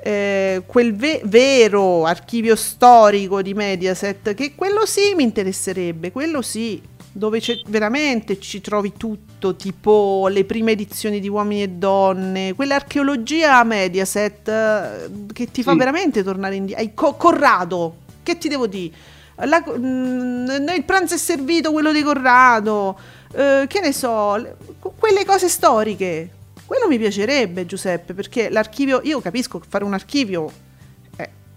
Eh, 0.00 0.62
quel 0.66 0.94
ve- 0.94 1.20
vero 1.24 2.04
archivio 2.06 2.56
storico 2.56 3.42
di 3.42 3.52
Mediaset, 3.52 4.34
che 4.34 4.54
quello 4.54 4.86
sì 4.86 5.14
mi 5.14 5.24
interesserebbe, 5.24 6.12
quello 6.12 6.40
sì, 6.40 6.80
dove 7.18 7.42
veramente 7.66 8.38
ci 8.38 8.60
trovi 8.60 8.92
tutto, 8.96 9.56
tipo 9.56 10.28
le 10.30 10.44
prime 10.44 10.72
edizioni 10.72 11.18
di 11.18 11.28
Uomini 11.28 11.62
e 11.62 11.68
Donne, 11.68 12.54
quell'archeologia 12.54 13.64
Mediaset 13.64 14.48
eh, 14.48 15.10
che 15.32 15.50
ti 15.50 15.64
fa 15.64 15.72
sì. 15.72 15.78
veramente 15.78 16.22
tornare 16.22 16.54
indietro. 16.54 16.90
Co- 16.94 17.14
Corrado, 17.14 17.96
che 18.22 18.38
ti 18.38 18.48
devo 18.48 18.68
dire? 18.68 18.94
La, 19.34 19.60
mh, 19.60 19.78
mm, 19.78 20.68
il 20.76 20.84
pranzo 20.84 21.14
è 21.14 21.18
servito, 21.18 21.72
quello 21.72 21.92
di 21.92 22.02
Corrado, 22.02 22.96
eh, 23.32 23.64
che 23.66 23.80
ne 23.80 23.92
so, 23.92 24.36
le, 24.36 24.56
quelle 24.78 25.24
cose 25.24 25.48
storiche. 25.48 26.30
Quello 26.64 26.86
mi 26.86 26.98
piacerebbe, 26.98 27.66
Giuseppe, 27.66 28.14
perché 28.14 28.48
l'archivio, 28.48 29.00
io 29.02 29.20
capisco 29.20 29.58
che 29.58 29.66
fare 29.68 29.84
un 29.84 29.94
archivio 29.94 30.66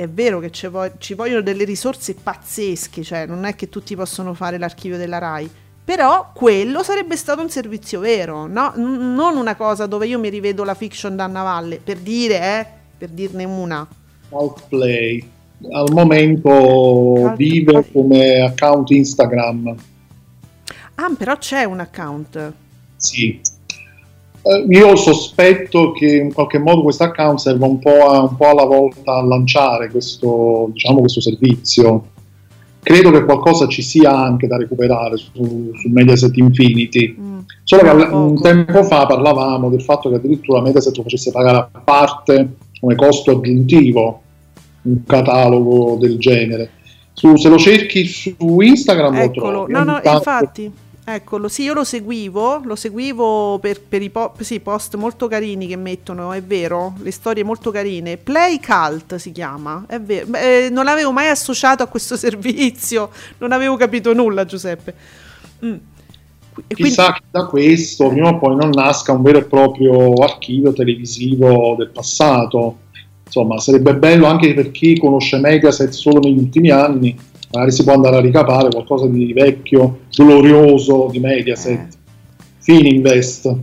è, 0.03 0.09
vero 0.09 0.39
che 0.39 0.51
ci, 0.51 0.67
vo- 0.67 0.91
ci 0.97 1.13
vogliono 1.13 1.41
delle 1.41 1.63
risorse 1.63 2.15
pazzesche, 2.15 3.03
cioè 3.03 3.25
non 3.25 3.45
è 3.45 3.55
che 3.55 3.69
tutti 3.69 3.95
possono 3.95 4.33
fare 4.33 4.57
l'archivio 4.57 4.97
della 4.97 5.17
RAI. 5.17 5.49
Però 5.83 6.31
quello 6.33 6.83
sarebbe 6.83 7.15
stato 7.15 7.41
un 7.41 7.49
servizio 7.49 7.99
vero, 7.99 8.47
no? 8.47 8.73
N- 8.75 9.13
non 9.15 9.35
una 9.35 9.55
cosa 9.55 9.85
dove 9.87 10.07
io 10.07 10.19
mi 10.19 10.29
rivedo 10.29 10.63
la 10.63 10.75
fiction 10.75 11.15
da 11.15 11.27
Navalle, 11.27 11.79
per 11.83 11.97
dire, 11.97 12.35
eh, 12.35 12.65
per 12.97 13.09
dirne 13.09 13.43
una. 13.43 13.87
Outplay 14.29 15.27
al 15.69 15.91
momento 15.91 17.33
vive 17.35 17.85
come 17.91 18.41
account 18.41 18.89
Instagram. 18.89 19.75
Ah, 20.95 21.11
però 21.17 21.37
c'è 21.37 21.63
un 21.63 21.79
account. 21.79 22.53
Sì. 22.95 23.39
Eh, 24.43 24.65
io 24.69 24.95
sospetto 24.95 25.91
che 25.91 26.15
in 26.17 26.33
qualche 26.33 26.57
modo 26.57 26.81
questo 26.81 27.03
account 27.03 27.39
serva 27.39 27.67
un 27.67 27.79
po', 27.79 28.07
a, 28.07 28.21
un 28.23 28.35
po' 28.35 28.49
alla 28.49 28.65
volta 28.65 29.15
a 29.15 29.23
lanciare 29.23 29.89
questo, 29.89 30.69
diciamo, 30.73 30.99
questo 30.99 31.21
servizio. 31.21 32.05
Credo 32.81 33.11
che 33.11 33.23
qualcosa 33.23 33.67
ci 33.67 33.83
sia 33.83 34.11
anche 34.11 34.47
da 34.47 34.57
recuperare 34.57 35.15
su, 35.17 35.31
su 35.75 35.89
Mediaset 35.89 36.35
Infinity. 36.37 37.15
Mm, 37.19 37.39
Solo 37.63 37.83
che 37.83 37.89
un 38.13 38.41
tempo 38.41 38.83
fa 38.83 39.05
parlavamo 39.05 39.69
del 39.69 39.83
fatto 39.83 40.09
che 40.09 40.15
addirittura 40.15 40.61
Mediaset 40.61 40.97
lo 40.97 41.03
facesse 41.03 41.31
pagare 41.31 41.57
a 41.57 41.81
parte 41.83 42.55
come 42.79 42.95
costo 42.95 43.31
aggiuntivo 43.31 44.21
un 44.83 45.03
catalogo 45.05 45.97
del 45.99 46.17
genere. 46.17 46.71
Su, 47.13 47.35
se 47.35 47.49
lo 47.49 47.57
cerchi 47.57 48.05
su 48.05 48.59
Instagram 48.59 49.15
Eccolo. 49.17 49.51
lo 49.51 49.65
trovi. 49.65 49.73
No, 49.73 49.83
no, 49.83 50.01
infatti. 50.03 50.71
Eccolo, 51.03 51.47
sì, 51.47 51.63
io 51.63 51.73
lo 51.73 51.83
seguivo, 51.83 52.61
lo 52.63 52.75
seguivo 52.75 53.57
per, 53.59 53.81
per 53.81 54.03
i 54.03 54.11
po- 54.11 54.33
sì, 54.39 54.59
post 54.59 54.95
molto 54.95 55.27
carini 55.27 55.65
che 55.65 55.75
mettono, 55.75 56.31
è 56.31 56.43
vero, 56.43 56.93
le 57.01 57.11
storie 57.11 57.43
molto 57.43 57.71
carine. 57.71 58.17
Play 58.17 58.59
Cult 58.59 59.15
si 59.15 59.31
chiama, 59.31 59.85
è 59.87 59.99
vero. 59.99 60.27
Beh, 60.27 60.65
eh, 60.65 60.69
non 60.69 60.85
l'avevo 60.85 61.11
mai 61.11 61.27
associato 61.27 61.81
a 61.81 61.87
questo 61.87 62.15
servizio, 62.17 63.09
non 63.39 63.51
avevo 63.51 63.75
capito 63.77 64.13
nulla, 64.13 64.45
Giuseppe. 64.45 64.93
Mm. 65.65 65.75
Chissà 66.67 67.13
che 67.13 67.21
da 67.31 67.45
questo 67.45 68.09
prima 68.09 68.29
o 68.29 68.37
poi 68.37 68.55
non 68.55 68.69
nasca 68.69 69.13
un 69.13 69.21
vero 69.21 69.39
e 69.39 69.45
proprio 69.45 70.13
archivio 70.15 70.73
televisivo 70.73 71.75
del 71.77 71.89
passato 71.89 72.79
insomma 73.31 73.57
sarebbe 73.59 73.95
bello 73.95 74.25
anche 74.25 74.53
per 74.53 74.71
chi 74.71 74.99
conosce 74.99 75.37
Mediaset 75.37 75.91
solo 75.91 76.19
negli 76.19 76.37
ultimi 76.37 76.69
anni, 76.69 77.17
magari 77.51 77.71
si 77.71 77.83
può 77.83 77.93
andare 77.93 78.17
a 78.17 78.21
ricapare 78.21 78.69
qualcosa 78.69 79.07
di 79.07 79.33
vecchio, 79.33 80.01
glorioso 80.09 81.09
di 81.11 81.19
Mediaset. 81.19 81.93
Eh. 81.93 81.99
Fininvest. 82.59 83.55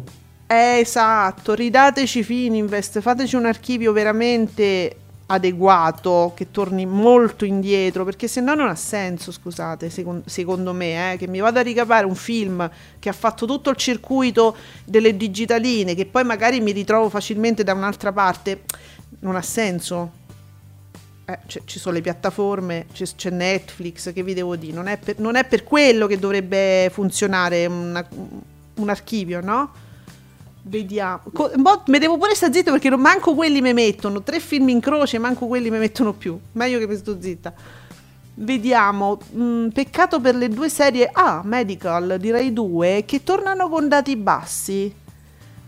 Eh, 0.46 0.78
esatto, 0.80 1.54
ridateci 1.54 2.22
Fininvest, 2.22 3.00
fateci 3.00 3.36
un 3.36 3.46
archivio 3.46 3.92
veramente 3.92 4.96
adeguato 5.30 6.32
che 6.34 6.50
torni 6.50 6.86
molto 6.86 7.44
indietro 7.44 8.02
perché 8.02 8.26
se 8.28 8.40
no 8.40 8.54
non 8.54 8.68
ha 8.68 8.74
senso 8.74 9.30
scusate 9.30 9.90
secondo, 9.90 10.22
secondo 10.26 10.72
me 10.72 11.12
eh, 11.12 11.16
che 11.18 11.28
mi 11.28 11.40
vado 11.40 11.58
a 11.58 11.62
ricapare 11.62 12.06
un 12.06 12.14
film 12.14 12.66
che 12.98 13.10
ha 13.10 13.12
fatto 13.12 13.44
tutto 13.44 13.68
il 13.68 13.76
circuito 13.76 14.56
delle 14.86 15.18
digitaline 15.18 15.94
che 15.94 16.06
poi 16.06 16.24
magari 16.24 16.60
mi 16.60 16.72
ritrovo 16.72 17.10
facilmente 17.10 17.62
da 17.62 17.74
un'altra 17.74 18.10
parte 18.10 18.62
non 19.20 19.36
ha 19.36 19.42
senso. 19.42 20.17
Eh, 21.30 21.38
ci 21.66 21.78
sono 21.78 21.94
le 21.94 22.00
piattaforme, 22.00 22.86
c'è, 22.90 23.04
c'è, 23.14 23.28
Netflix, 23.28 24.14
che 24.14 24.22
vi 24.22 24.32
devo 24.32 24.56
dire, 24.56 24.72
non 24.72 24.86
è 24.86 24.96
per, 24.96 25.18
non 25.18 25.36
è 25.36 25.44
per 25.44 25.62
quello 25.62 26.06
che 26.06 26.18
dovrebbe 26.18 26.88
funzionare 26.90 27.66
una, 27.66 28.02
un 28.76 28.88
archivio, 28.88 29.42
no? 29.42 29.70
Vediamo. 30.62 31.20
Co- 31.34 31.50
boh, 31.54 31.82
mi 31.88 31.98
devo 31.98 32.16
pure 32.16 32.34
stare 32.34 32.54
zitto 32.54 32.70
perché 32.70 32.88
non 32.88 33.00
manco 33.00 33.34
quelli 33.34 33.60
mi 33.60 33.74
mettono. 33.74 34.22
Tre 34.22 34.40
film 34.40 34.70
in 34.70 34.80
croce, 34.80 35.18
manco 35.18 35.46
quelli 35.46 35.68
mi 35.70 35.76
mettono 35.76 36.14
più. 36.14 36.38
Meglio 36.52 36.78
che 36.78 36.86
mi 36.86 36.96
sto 36.96 37.20
zitta. 37.20 37.52
Vediamo. 38.36 39.18
Mm, 39.36 39.68
peccato 39.68 40.22
per 40.22 40.34
le 40.34 40.48
due 40.48 40.70
serie 40.70 41.10
A, 41.12 41.42
Medical, 41.44 42.16
direi 42.18 42.54
due, 42.54 43.04
che 43.06 43.22
tornano 43.22 43.68
con 43.68 43.86
dati 43.86 44.16
bassi. 44.16 44.94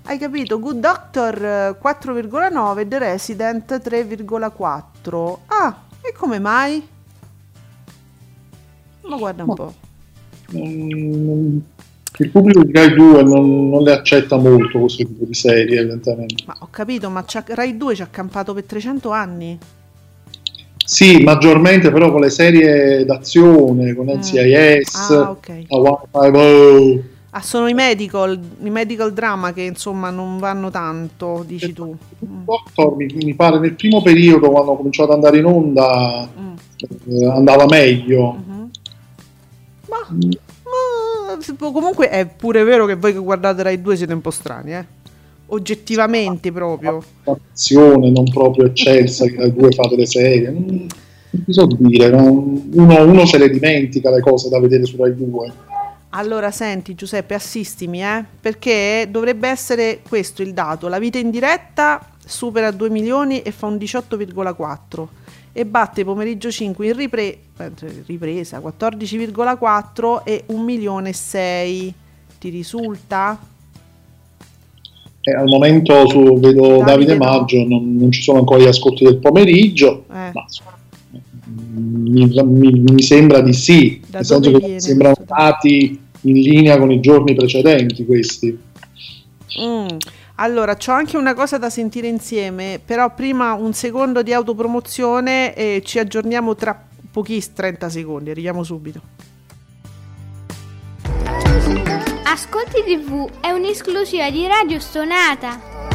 Hai 0.05 0.17
capito? 0.17 0.59
Good 0.59 0.81
Doctor 0.81 1.79
4,9 1.83 2.79
e 2.79 2.89
The 2.89 2.99
Resident 2.99 3.73
3,4. 3.75 4.90
Ah, 5.47 5.83
e 6.03 6.13
come 6.13 6.39
mai? 6.39 6.87
Ma 9.03 9.17
guarda 9.17 9.43
un 9.43 9.49
Ma, 9.49 9.55
po'. 9.55 9.75
Mm, 10.57 11.59
il 12.19 12.31
pubblico 12.31 12.65
di 12.65 12.73
Rai 12.73 12.95
2 12.95 13.23
non, 13.23 13.71
non, 13.71 13.83
le 13.83 13.93
accetta 13.93 14.37
molto 14.37 14.81
questo 14.81 15.05
tipo 15.05 15.25
di 15.25 15.35
serie, 15.35 15.79
evidentemente. 15.79 16.45
Ma 16.47 16.57
ho 16.59 16.69
capito, 16.71 17.09
ma 17.09 17.25
Rai 17.47 17.77
2 17.77 17.95
ci 17.95 18.03
ha 18.03 18.09
campato 18.11 18.53
per 18.53 18.65
300 18.65 19.11
anni. 19.11 19.59
Sì, 20.85 21.23
maggiormente 21.23 21.91
però 21.93 22.11
con 22.11 22.21
le 22.21 22.31
serie 22.31 23.05
d'azione, 23.05 23.95
con 23.95 24.07
NCIS, 24.11 25.11
Ah, 25.11 25.31
ok. 25.31 25.65
Hawaii 25.69 26.07
Five-O. 26.11 27.10
Ah, 27.33 27.43
sono 27.43 27.69
i 27.69 27.75
medical, 27.75 28.39
i 28.63 28.71
medical 28.71 29.13
drama 29.13 29.53
che 29.53 29.63
insomma 29.63 30.11
non 30.11 30.39
vanno 30.39 30.69
tanto, 30.71 31.45
dici 31.47 31.73
tu. 31.73 31.97
Mm. 32.27 32.45
Doctor, 32.45 32.97
mi, 32.97 33.07
mi 33.23 33.35
pare 33.35 33.61
nel 33.61 33.75
primo 33.75 34.03
periodo 34.03 34.51
quando 34.51 34.73
ho 34.73 34.77
cominciato 34.77 35.11
ad 35.11 35.17
andare 35.17 35.39
in 35.39 35.45
onda 35.45 36.29
Mm. 36.37 36.55
eh, 37.23 37.27
andava 37.27 37.67
meglio. 37.67 38.33
Mhm. 38.33 38.71
Ma, 39.89 39.97
ma 41.59 41.71
comunque 41.73 42.09
è 42.09 42.27
pure 42.27 42.65
vero 42.65 42.87
che 42.87 42.97
voi 42.97 43.13
che 43.13 43.19
guardate 43.19 43.63
Rai 43.63 43.81
2 43.81 43.97
siete 43.97 44.13
un 44.13 44.21
po' 44.21 44.31
strani, 44.31 44.73
eh? 44.75 44.85
Oggettivamente 45.47 46.51
proprio. 46.53 47.03
Azione 47.25 48.11
non 48.11 48.25
proprio 48.31 48.67
eccelsa 48.67 49.27
che 49.27 49.37
ai 49.37 49.53
due 49.53 49.71
fate 49.73 49.97
le 49.97 50.07
serie. 50.07 50.51
Non, 50.51 50.65
non 50.67 51.45
so 51.49 51.67
dire, 51.79 52.09
non- 52.11 52.71
uno, 52.73 53.05
uno 53.05 53.25
se 53.27 53.39
le 53.39 53.51
dimentica 53.51 54.11
le 54.11 54.21
cose 54.21 54.49
da 54.49 54.59
vedere 54.61 54.85
su 54.85 54.97
Rai 54.97 55.15
2. 55.15 55.53
Allora, 56.11 56.51
senti 56.51 56.95
Giuseppe, 56.95 57.35
assistimi, 57.35 58.03
eh? 58.03 58.25
Perché 58.41 59.07
dovrebbe 59.09 59.49
essere 59.49 60.01
questo 60.07 60.43
il 60.43 60.53
dato. 60.53 60.89
La 60.89 60.99
vita 60.99 61.19
in 61.19 61.31
diretta 61.31 62.05
supera 62.25 62.73
2 62.73 62.91
milioni 62.91 63.43
e 63.43 63.53
fa 63.53 63.67
un 63.67 63.77
18,4 63.77 65.07
e 65.53 65.65
batte 65.65 66.05
pomeriggio 66.05 66.51
5 66.51 66.87
in 66.87 66.97
ripre- 66.97 67.39
eh, 67.59 67.71
ripresa 68.07 68.59
14,4 68.59 70.25
e 70.25 70.45
1 70.47 70.63
milione 70.63 71.11
e 71.11 71.15
6. 71.15 71.95
Ti 72.41 72.49
risulta? 72.49 73.39
Eh, 75.23 75.35
al 75.35 75.47
momento 75.47 76.09
su, 76.09 76.41
vedo 76.41 76.79
Davide 76.79 77.17
Davide. 77.17 77.17
Maggio, 77.17 77.65
non, 77.69 77.97
non 77.97 78.11
ci 78.11 78.23
sono 78.23 78.39
ancora 78.39 78.63
gli 78.63 78.67
ascolti 78.67 79.05
del 79.05 79.19
pomeriggio, 79.19 80.07
Eh. 80.11 80.31
ma 80.33 80.45
mi, 81.73 82.27
mi- 82.27 82.81
mi 82.81 83.03
sembra 83.03 83.41
di 83.41 83.53
sì, 83.53 84.01
Da 84.07 84.19
nel 84.19 84.27
senso 84.27 84.51
che 84.51 84.59
viene 84.59 84.81
sembrano 84.81 85.17
dati 85.25 85.99
in 86.23 86.35
linea 86.35 86.79
con 86.79 86.91
i 86.91 87.01
giorni 87.01 87.35
precedenti 87.35 88.05
questi. 88.05 88.59
Mm. 89.61 89.87
Allora, 90.37 90.77
c'ho 90.77 90.93
anche 90.93 91.17
una 91.17 91.35
cosa 91.35 91.59
da 91.59 91.69
sentire 91.69 92.09
insieme, 92.09 92.81
però 92.83 93.15
prima 93.15 93.53
un 93.53 93.75
secondo 93.75 94.23
di 94.23 94.33
autopromozione 94.33 95.55
e 95.55 95.83
ci 95.85 95.99
aggiorniamo 95.99 96.55
tra 96.55 96.87
pochissimi 97.11 97.55
30 97.57 97.89
secondi, 97.91 98.31
arriviamo 98.31 98.63
subito. 98.63 99.01
Ascolti 102.25 102.83
TV 102.87 103.29
è 103.41 103.51
un'esclusiva 103.51 104.31
di 104.31 104.47
Radio 104.47 104.79
Stonata. 104.79 105.90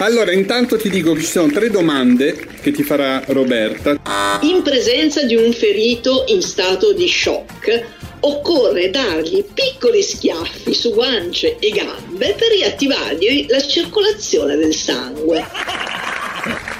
Allora, 0.00 0.32
intanto 0.32 0.78
ti 0.78 0.88
dico 0.88 1.12
che 1.12 1.20
ci 1.20 1.26
sono 1.26 1.52
tre 1.52 1.68
domande 1.68 2.34
che 2.62 2.70
ti 2.72 2.82
farà 2.82 3.22
Roberta. 3.26 4.00
In 4.40 4.62
presenza 4.62 5.24
di 5.24 5.34
un 5.34 5.52
ferito 5.52 6.24
in 6.28 6.40
stato 6.40 6.94
di 6.94 7.06
shock, 7.06 7.84
occorre 8.20 8.88
dargli 8.88 9.44
piccoli 9.44 10.02
schiaffi 10.02 10.72
su 10.72 10.94
guance 10.94 11.58
e 11.58 11.68
gambe 11.68 12.34
per 12.38 12.48
riattivargli 12.48 13.44
la 13.48 13.60
circolazione 13.60 14.56
del 14.56 14.74
sangue. 14.74 15.44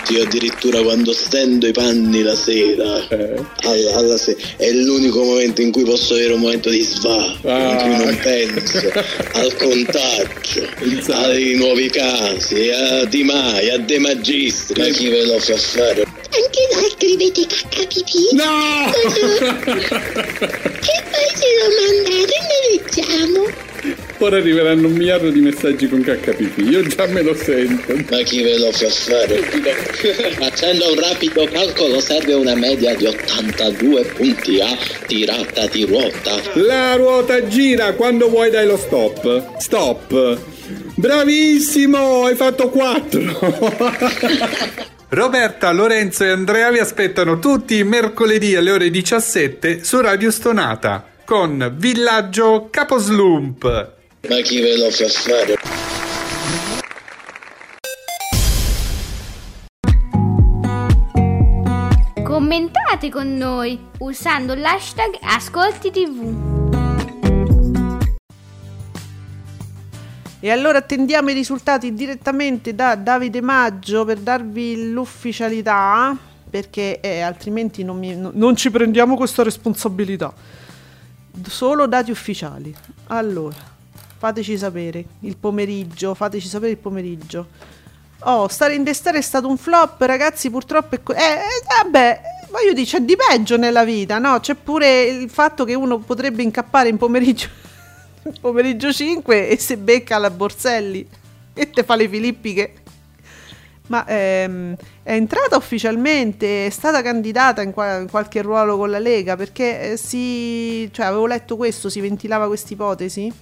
Io 0.08 0.22
addirittura 0.24 0.82
quando 0.82 1.12
stendo 1.12 1.66
i 1.68 1.72
panni 1.72 2.22
la 2.22 2.34
sera, 2.34 3.06
Eh. 3.08 3.34
alla, 3.62 3.94
alla 3.94 4.16
se- 4.18 4.36
è 4.56 4.70
l'unico 4.72 5.22
momento 5.22 5.60
in 5.60 5.70
cui 5.70 5.84
posso 5.84 6.14
avere 6.14 6.32
un 6.32 6.40
momento 6.40 6.68
di 6.68 6.80
sva, 6.82 7.36
in 7.42 7.48
Ah. 7.48 7.76
cui 7.76 8.04
non 8.04 8.18
penso 8.20 8.90
al 9.34 9.54
contagio, 9.56 10.68
ai 11.12 11.54
nuovi 11.54 11.88
casi, 11.90 12.70
a 12.70 13.04
Di 13.04 13.22
Mai, 13.22 13.70
a 13.70 13.78
De 13.78 13.98
Magistri. 14.00 14.80
Ma 14.80 14.88
chi 14.88 15.08
ve 15.08 15.24
lo 15.26 15.38
fa 15.38 15.56
fare? 15.56 16.02
Anche 16.02 16.68
voi 16.74 16.90
scrivete 16.96 17.46
cacca 17.46 17.86
pipì? 17.86 18.34
No! 18.34 18.90
Che 20.80 21.02
poi 21.10 21.28
se 21.34 21.46
lo 21.58 21.66
mandate 21.78 22.36
ne 22.48 22.58
leggiamo. 22.72 23.68
Ora 24.18 24.36
arriveranno 24.36 24.88
un 24.88 24.92
miliardo 24.92 25.30
di 25.30 25.40
messaggi 25.40 25.88
con 25.88 26.02
KPP. 26.02 26.58
Io 26.58 26.82
già 26.82 27.06
me 27.06 27.22
lo 27.22 27.34
sento. 27.34 27.94
Ma 28.10 28.22
chi 28.22 28.42
ve 28.42 28.58
lo 28.58 28.70
fa 28.72 28.88
fare? 28.88 29.40
Facendo 30.36 30.90
un 30.90 31.00
rapido 31.00 31.48
calcolo 31.50 32.00
serve 32.00 32.34
una 32.34 32.54
media 32.54 32.94
di 32.94 33.06
82 33.06 34.04
punti 34.16 34.60
a 34.60 34.76
tirata 35.06 35.66
di 35.68 35.86
ruota. 35.86 36.40
La 36.54 36.94
ruota 36.96 37.46
gira 37.48 37.94
quando 37.94 38.28
vuoi 38.28 38.50
dai 38.50 38.66
lo 38.66 38.76
stop. 38.76 39.58
Stop. 39.58 40.38
Bravissimo, 40.94 42.26
hai 42.26 42.34
fatto 42.34 42.68
4. 42.68 43.20
Roberta, 45.08 45.72
Lorenzo 45.72 46.24
e 46.24 46.28
Andrea 46.28 46.70
vi 46.70 46.78
aspettano 46.78 47.38
tutti 47.38 47.78
i 47.78 47.84
mercoledì 47.84 48.54
alle 48.54 48.70
ore 48.70 48.90
17 48.90 49.82
su 49.82 50.00
Radio 50.00 50.30
Stonata 50.30 51.09
con 51.30 51.76
Villaggio 51.76 52.66
Caposlump. 52.72 53.62
Ma 54.28 54.40
chi 54.40 54.60
ve 54.60 54.76
lo 54.76 54.90
fa 54.90 55.06
fare? 55.06 55.54
Commentate 62.24 63.10
con 63.10 63.36
noi 63.36 63.78
usando 63.98 64.56
l'hashtag 64.56 65.18
Ascolti 65.22 65.92
TV. 65.92 66.48
E 70.40 70.50
allora 70.50 70.78
attendiamo 70.78 71.30
i 71.30 71.34
risultati 71.34 71.94
direttamente 71.94 72.74
da 72.74 72.96
Davide 72.96 73.40
Maggio 73.40 74.04
per 74.04 74.18
darvi 74.18 74.90
l'ufficialità, 74.90 76.16
perché 76.50 76.98
eh, 76.98 77.20
altrimenti 77.20 77.84
non, 77.84 77.98
mi- 78.00 78.16
no- 78.16 78.32
non 78.34 78.56
ci 78.56 78.68
prendiamo 78.72 79.14
questa 79.14 79.44
responsabilità. 79.44 80.34
Solo 81.48 81.86
dati 81.86 82.10
ufficiali. 82.10 82.74
Allora, 83.08 83.56
fateci 84.18 84.58
sapere 84.58 85.04
il 85.20 85.36
pomeriggio, 85.36 86.14
fateci 86.14 86.48
sapere 86.48 86.72
il 86.72 86.76
pomeriggio. 86.78 87.46
Oh, 88.20 88.48
stare 88.48 88.74
in 88.74 88.84
destra 88.84 89.12
è 89.12 89.20
stato 89.20 89.48
un 89.48 89.56
flop, 89.56 90.00
ragazzi, 90.02 90.50
purtroppo 90.50 90.94
è... 90.94 91.02
co- 91.02 91.14
eh, 91.14 91.18
eh, 91.18 91.82
vabbè, 91.82 92.20
voglio 92.50 92.72
dire, 92.74 92.86
c'è 92.86 93.00
di 93.00 93.16
peggio 93.16 93.56
nella 93.56 93.84
vita, 93.84 94.18
no? 94.18 94.38
C'è 94.40 94.54
pure 94.54 95.04
il 95.04 95.30
fatto 95.30 95.64
che 95.64 95.74
uno 95.74 95.98
potrebbe 95.98 96.42
incappare 96.42 96.90
in 96.90 96.98
pomeriggio, 96.98 97.48
pomeriggio 98.40 98.92
5 98.92 99.48
e 99.48 99.58
se 99.58 99.78
becca 99.78 100.18
la 100.18 100.30
Borselli 100.30 101.08
e 101.54 101.70
te 101.70 101.82
fa 101.82 101.94
le 101.96 102.08
filippiche. 102.08 102.74
Ma 103.90 104.06
ehm, 104.06 104.76
è 105.02 105.12
entrata 105.14 105.56
ufficialmente, 105.56 106.66
è 106.66 106.70
stata 106.70 107.02
candidata 107.02 107.60
in, 107.60 107.72
qua- 107.72 107.98
in 107.98 108.08
qualche 108.08 108.40
ruolo 108.40 108.76
con 108.76 108.88
la 108.88 109.00
Lega 109.00 109.34
perché 109.34 109.92
eh, 109.92 109.96
si... 109.96 110.88
cioè 110.92 111.06
avevo 111.06 111.26
letto 111.26 111.56
questo, 111.56 111.88
si 111.88 112.00
ventilava 112.00 112.46
questa 112.46 112.72
ipotesi? 112.72 113.32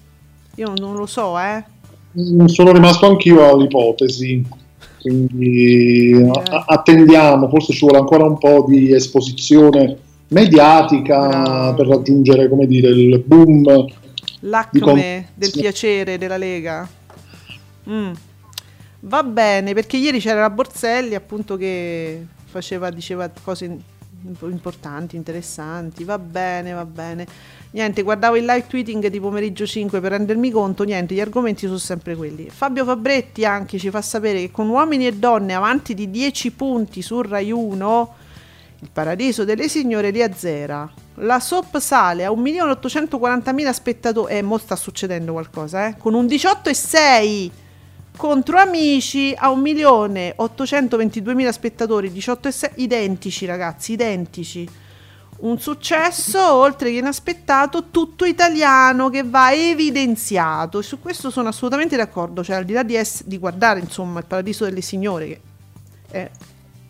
Io 0.55 0.73
non, 0.75 0.97
lo 0.97 1.05
so, 1.05 1.39
eh. 1.39 1.63
Sono 2.47 2.73
rimasto 2.73 3.07
anch'io 3.07 3.47
all'ipotesi, 3.47 4.43
quindi 5.03 6.15
a- 6.33 6.65
attendiamo, 6.67 7.49
forse 7.51 7.75
ci 7.75 7.81
vuole 7.81 7.99
ancora 7.99 8.25
un 8.25 8.39
po' 8.39 8.65
di 8.67 8.93
esposizione 8.95 9.99
mediatica 10.29 11.29
Bravo. 11.29 11.75
per 11.75 11.87
raggiungere, 11.89 12.49
come 12.49 12.67
dire, 12.67 12.89
il 12.89 13.23
boom. 13.25 13.87
L'acme 14.41 14.81
com- 14.81 15.25
del 15.35 15.51
piacere 15.53 16.17
della 16.17 16.39
Lega. 16.39 16.89
Mm. 17.89 18.13
Va 19.01 19.23
bene, 19.23 19.75
perché 19.75 19.97
ieri 19.97 20.19
c'era 20.19 20.41
la 20.41 20.51
Borselli 20.51 21.15
appunto 21.15 21.57
che 21.57 22.27
faceva, 22.47 22.91
diceva 22.91 23.31
cose 23.43 23.79
importanti, 24.43 25.17
interessanti. 25.17 26.05
Va 26.05 26.19
bene, 26.19 26.73
va 26.73 26.85
bene. 26.85 27.27
Niente, 27.71 28.03
guardavo 28.03 28.37
il 28.37 28.45
live 28.45 28.67
tweeting 28.67 29.07
di 29.07 29.21
pomeriggio 29.21 29.67
5 29.67 30.01
per 30.01 30.13
rendermi 30.13 30.51
conto, 30.51 30.85
niente, 30.85 31.15
gli 31.15 31.21
argomenti 31.21 31.67
sono 31.67 31.79
sempre 31.79 32.17
quelli. 32.17 32.49
Fabio 32.51 32.85
Fabretti 32.85 33.45
anche 33.45 33.79
ci 33.79 33.91
fa 33.91 34.03
sapere 34.03 34.41
che 34.41 34.51
con 34.51 34.69
uomini 34.69 35.07
e 35.07 35.15
donne 35.15 35.55
avanti 35.55 35.95
di 35.95 36.11
10 36.11 36.53
punti 36.53 37.03
su 37.03 37.21
Rai 37.21 37.53
1 37.53 38.15
il 38.81 38.91
paradiso 38.93 39.45
delle 39.45 39.69
signore 39.69 40.11
li 40.11 40.23
azzera. 40.23 40.91
La 41.17 41.41
SOP 41.41 41.79
sale 41.79 42.25
a 42.25 42.31
1.840.000 42.31 43.71
spettatori. 43.73 44.35
Eh, 44.35 44.43
mo 44.43 44.57
sta 44.57 44.77
succedendo 44.77 45.33
qualcosa, 45.33 45.89
eh? 45.89 45.97
Con 45.99 46.15
un 46.15 46.27
18,6 46.27 47.51
contro 48.19 48.59
amici 48.59 49.33
a 49.37 49.49
1.822.000 49.51 51.49
spettatori, 51.51 52.11
18,6 52.11 52.73
identici 52.75 53.47
ragazzi, 53.47 53.93
identici. 53.93 54.69
Un 55.39 55.61
successo 55.61 56.53
oltre 56.53 56.91
che 56.91 56.97
inaspettato, 56.97 57.91
tutto 57.93 58.25
italiano 58.25 59.09
che 59.09 59.23
va 59.23 59.53
evidenziato. 59.55 60.81
E 60.81 60.83
su 60.83 60.99
questo 60.99 61.31
sono 61.31 61.49
assolutamente 61.49 61.97
d'accordo. 61.97 62.43
Cioè, 62.43 62.57
al 62.57 62.65
di 62.65 62.73
là 62.73 62.83
di, 62.83 62.97
ess- 62.97 63.23
di 63.23 63.39
guardare 63.39 63.79
insomma 63.79 64.19
il 64.19 64.25
paradiso 64.27 64.65
delle 64.65 64.81
signore, 64.81 65.27
che 65.27 65.41
è 66.11 66.29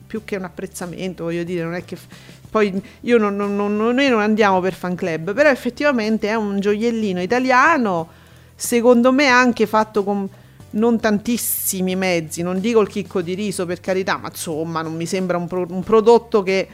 più 0.06 0.24
che 0.24 0.36
un 0.36 0.44
apprezzamento, 0.44 1.24
voglio 1.24 1.44
dire, 1.44 1.62
non 1.62 1.74
è 1.74 1.84
che. 1.84 1.96
f- 1.96 2.06
Poi 2.48 2.82
io 3.02 3.18
non, 3.18 3.36
non- 3.36 3.54
non- 3.54 3.76
noi 3.76 4.08
non 4.08 4.22
andiamo 4.22 4.60
per 4.60 4.72
fan 4.72 4.94
club, 4.94 5.34
però 5.34 5.50
effettivamente 5.50 6.28
è 6.28 6.34
un 6.34 6.58
gioiellino 6.58 7.20
italiano, 7.20 8.08
secondo 8.54 9.12
me 9.12 9.26
anche 9.26 9.66
fatto 9.66 10.02
con 10.04 10.26
non 10.70 11.00
tantissimi 11.00 11.96
mezzi, 11.96 12.42
non 12.42 12.60
dico 12.60 12.80
il 12.80 12.88
chicco 12.88 13.22
di 13.22 13.34
riso 13.34 13.66
per 13.66 13.80
carità, 13.80 14.16
ma 14.18 14.28
insomma 14.28 14.82
non 14.82 14.94
mi 14.94 15.06
sembra 15.06 15.36
un, 15.36 15.46
pro- 15.46 15.66
un 15.68 15.82
prodotto 15.82 16.42
che 16.42 16.68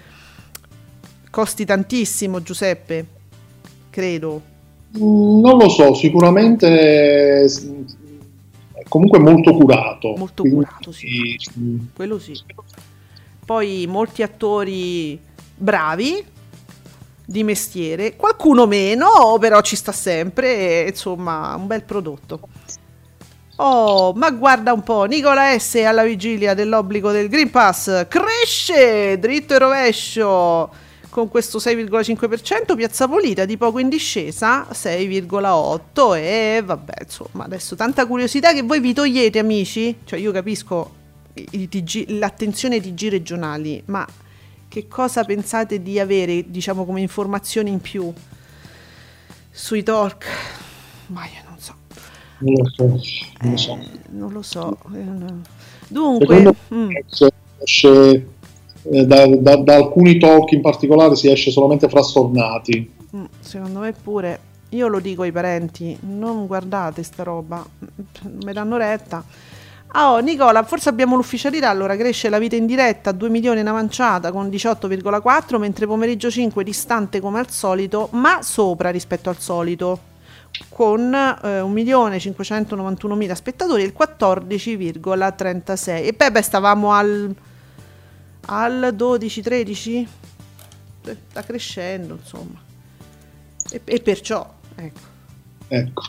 costi 1.30 1.64
tantissimo, 1.64 2.42
Giuseppe, 2.42 3.07
credo. 3.90 4.40
Mm, 4.98 5.40
Non 5.40 5.59
lo 5.59 5.68
so, 5.68 5.94
sicuramente 5.94 7.42
è 8.72 8.83
comunque 8.88 9.18
molto 9.18 9.54
curato. 9.54 10.14
Molto 10.16 10.42
Quindi, 10.42 10.64
curato, 10.64 10.92
sì. 10.92 11.37
Quello 11.94 12.18
sì. 12.18 12.40
Poi 13.44 13.87
molti 13.87 14.22
attori 14.22 15.20
bravi 15.57 16.24
di 17.26 17.42
mestiere, 17.42 18.16
qualcuno 18.16 18.66
meno, 18.66 19.37
però 19.38 19.61
ci 19.62 19.76
sta 19.76 19.92
sempre, 19.92 20.88
insomma, 20.88 21.54
un 21.54 21.66
bel 21.66 21.83
prodotto. 21.83 22.40
Oh, 23.57 24.12
ma 24.14 24.33
guarda 24.33 24.73
un 24.73 24.83
po', 24.83 25.05
Nicola 25.05 25.57
S 25.57 25.77
alla 25.77 26.03
vigilia 26.03 26.55
dell'obbligo 26.55 27.12
del 27.12 27.29
Green 27.29 27.51
Pass 27.51 28.07
cresce 28.09 29.17
dritto 29.21 29.55
e 29.55 29.59
rovescio 29.59 30.73
con 31.09 31.29
questo 31.29 31.59
6,5%, 31.59 32.75
Piazza 32.75 33.07
Polita 33.07 33.45
di 33.45 33.57
poco 33.57 33.79
in 33.79 33.88
discesa 33.88 34.67
6,8 34.73 36.17
e 36.17 36.62
vabbè, 36.64 36.95
insomma, 37.03 37.45
adesso 37.45 37.77
tanta 37.77 38.07
curiosità 38.07 38.53
che 38.53 38.62
voi 38.62 38.81
vi 38.81 38.93
togliete, 38.93 39.38
amici. 39.38 39.99
Cioè 40.03 40.19
io 40.19 40.33
capisco 40.33 40.93
TG 41.35 42.07
l'attenzione 42.19 42.75
ai 42.75 42.81
TG 42.81 43.09
regionali, 43.11 43.81
ma 43.87 44.05
che 44.67 44.88
cosa 44.88 45.23
pensate 45.23 45.81
di 45.81 46.01
avere, 46.01 46.51
diciamo, 46.51 46.85
come 46.85 47.01
informazioni 47.01 47.71
in 47.71 47.81
più 47.81 48.12
sui 49.53 49.85
talk? 49.85 50.27
Ma 51.07 51.23
io 52.40 52.70
non 52.81 52.99
so. 52.99 53.57
so. 53.57 53.79
Non 54.11 54.33
lo 54.33 54.42
so. 54.42 54.77
Eh, 54.94 54.99
no. 54.99 55.40
Dunque, 55.88 56.55
mm, 56.73 56.90
esce, 57.59 58.27
eh, 58.83 59.07
da, 59.07 59.27
da- 59.27 59.57
da 59.57 59.75
alcuni 59.75 60.18
talk 60.18 60.51
in 60.53 60.61
particolare 60.61 61.14
si 61.16 61.31
esce 61.31 61.51
solamente 61.51 61.88
frastornati. 61.88 62.90
mm, 63.16 63.25
secondo 63.40 63.81
me 63.81 63.92
pure, 63.92 64.40
io 64.70 64.88
lo 64.88 64.99
dico 65.01 65.23
ai 65.23 65.33
parenti, 65.33 65.97
non 66.01 66.47
guardate 66.47 67.03
sta 67.03 67.23
roba, 67.23 67.64
mi 68.44 68.53
danno 68.53 68.77
retta. 68.77 69.23
Oh, 69.97 70.18
Nicola, 70.18 70.64
forse 70.64 70.88
abbiamo 70.88 71.14
l'ufficialità, 71.14 71.68
allora 71.68 71.97
cresce 71.97 72.29
la 72.29 72.40
vita 72.40 72.57
in 72.57 72.66
diretta 72.66 73.11
a 73.11 73.12
2 73.12 73.29
milioni 73.29 73.61
in 73.61 73.68
avanciata 73.68 74.33
con 74.33 74.49
18,4, 74.49 75.57
mentre 75.59 75.87
pomeriggio 75.87 76.31
5 76.33 76.64
distante 76.64 77.20
come 77.20 77.38
al 77.38 77.49
solito, 77.49 78.09
ma 78.12 78.42
sopra 78.42 78.90
rispetto 78.90 79.29
al 79.29 79.38
solito, 79.38 79.99
con 80.69 81.12
eh, 81.14 81.61
1.591.000 81.61 83.33
spettatori, 83.33 83.83
il 83.83 83.95
14,36. 83.97 86.05
E 86.05 86.12
beh, 86.12 86.31
beh, 86.33 86.43
stavamo 86.43 86.93
al, 86.93 87.35
al 88.47 88.95
12-13? 88.97 90.07
Eh, 91.07 91.17
Sta 91.29 91.43
crescendo, 91.43 92.19
insomma. 92.21 92.61
E, 93.71 93.81
e 93.85 94.01
perciò, 94.01 94.53
ecco. 94.75 95.01
Ecco. 95.69 96.03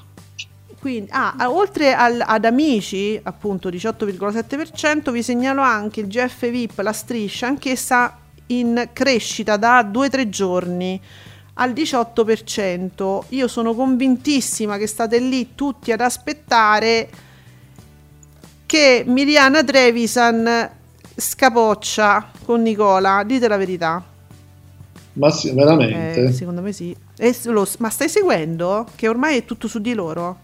Quindi, 0.80 1.10
ah, 1.12 1.34
ah, 1.38 1.52
oltre 1.52 1.94
al- 1.96 2.22
ad 2.24 2.46
amici, 2.46 3.20
appunto 3.24 3.70
18,7%, 3.70 5.12
vi 5.12 5.24
segnalo 5.24 5.62
anche 5.62 6.02
il 6.02 6.08
GF 6.08 6.50
VIP, 6.50 6.78
la 6.80 6.94
striscia, 6.94 7.48
anch'essa 7.48 8.20
in 8.48 8.90
crescita 8.94 9.58
da 9.58 9.82
2-3 9.82 10.30
giorni 10.30 11.02
al 11.56 11.72
18%. 11.74 13.26
Io 13.30 13.48
sono 13.48 13.74
convintissima 13.74 14.78
che 14.78 14.88
state 14.88 15.20
lì 15.20 15.56
tutti 15.56 15.91
ad 15.91 16.02
aspettare 16.02 17.10
che 18.65 19.04
Miriana 19.06 19.63
Trevisan 19.63 20.70
scapoccia 21.15 22.32
con 22.44 22.62
Nicola. 22.62 23.24
Dite 23.26 23.48
la 23.48 23.58
verità. 23.58 24.04
Ma 25.13 25.30
sì, 25.32 25.54
veramente. 25.54 26.26
Eh, 26.26 26.32
secondo 26.34 26.62
me 26.62 26.74
sì. 26.74 26.96
E 27.18 27.36
lo- 27.46 27.68
ma 27.80 27.89
stai 27.89 28.10
seguendo? 28.10 28.86
Che 28.96 29.08
ormai 29.08 29.38
è 29.38 29.46
tutto 29.46 29.68
su 29.68 29.80
di 29.80 29.94
loro? 29.94 30.39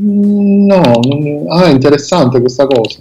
Mm, 0.00 0.66
No, 0.66 1.00
ah, 1.48 1.68
interessante 1.68 2.40
questa 2.40 2.66
cosa. 2.66 3.00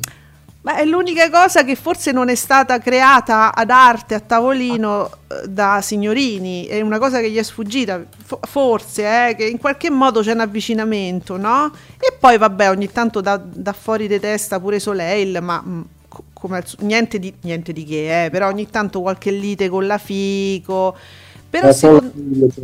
Ma 0.62 0.78
è 0.78 0.84
l'unica 0.84 1.30
cosa 1.30 1.64
che 1.64 1.76
forse 1.76 2.12
non 2.12 2.28
è 2.28 2.36
stata 2.36 2.80
creata 2.80 3.56
ad 3.56 3.70
arte 3.70 4.16
a 4.16 4.20
tavolino 4.20 5.10
eh, 5.30 5.48
da 5.48 5.80
signorini, 5.82 6.66
è 6.66 6.82
una 6.82 7.00
cosa 7.00 7.22
che 7.22 7.32
gli 7.32 7.38
è 7.38 7.44
sfuggita, 7.44 8.04
fo- 8.26 8.42
forse, 8.44 9.30
eh, 9.30 9.36
che 9.36 9.46
in 9.46 9.58
qualche 9.58 9.90
modo 9.90 10.20
c'è 10.20 10.34
un 10.34 10.42
avvicinamento, 10.42 11.38
no? 11.38 11.72
E 11.98 12.14
poi 12.20 12.38
vabbè, 12.38 12.70
ogni 12.70 12.92
tanto 12.92 13.22
da, 13.22 13.38
da 13.38 13.72
fuori 13.72 14.10
di 14.10 14.20
testa 14.20 14.60
pure 14.60 14.80
Soleil, 14.80 15.40
ma 15.42 15.64
mm, 15.66 15.82
co- 16.10 16.24
come 16.34 16.62
niente, 16.80 17.20
di, 17.20 17.34
niente 17.44 17.72
di 17.72 17.86
che, 17.86 18.26
eh, 18.26 18.30
però 18.30 18.48
ogni 18.48 18.70
tanto 18.70 19.00
qualche 19.00 19.32
lite 19.32 19.70
con 19.70 19.88
la 19.88 19.98
Fico. 19.98 20.94
Però 21.50 21.68
Ma 21.68 21.72
secondo 21.72 22.12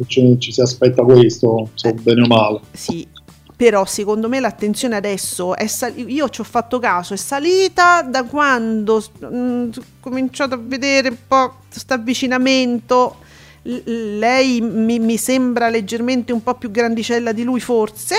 ci, 0.05 0.36
ci 0.38 0.51
si 0.51 0.62
aspetta 0.62 1.01
questo, 1.03 1.69
so 1.73 1.93
bene 1.93 2.21
o 2.23 2.27
male. 2.27 2.60
Sì, 2.73 3.08
però 3.56 3.86
secondo 3.86 4.28
me 4.28 4.39
l'attenzione 4.39 4.96
adesso 4.96 5.56
è 5.56 5.68
salita, 5.68 6.10
io 6.10 6.30
ci 6.30 6.41
ho 6.41 6.44
fatto 6.44 6.80
caso, 6.80 7.13
è 7.13 7.18
salita 7.18 8.02
da 8.02 8.24
quando 8.24 9.04
mm, 9.26 9.70
ho 9.70 9.84
cominciato 10.02 10.56
a 10.56 10.60
vedere 10.62 11.10
un 11.10 11.18
po' 11.28 11.56
questo 11.70 11.94
avvicinamento. 11.94 13.18
L- 13.63 14.18
lei 14.20 14.62
mi, 14.62 15.00
mi 15.00 15.18
sembra 15.18 15.70
leggermente 15.70 16.34
un 16.34 16.44
po' 16.44 16.56
più 16.56 16.70
grandicella 16.70 17.32
di 17.32 17.44
lui, 17.44 17.60
forse. 17.60 18.15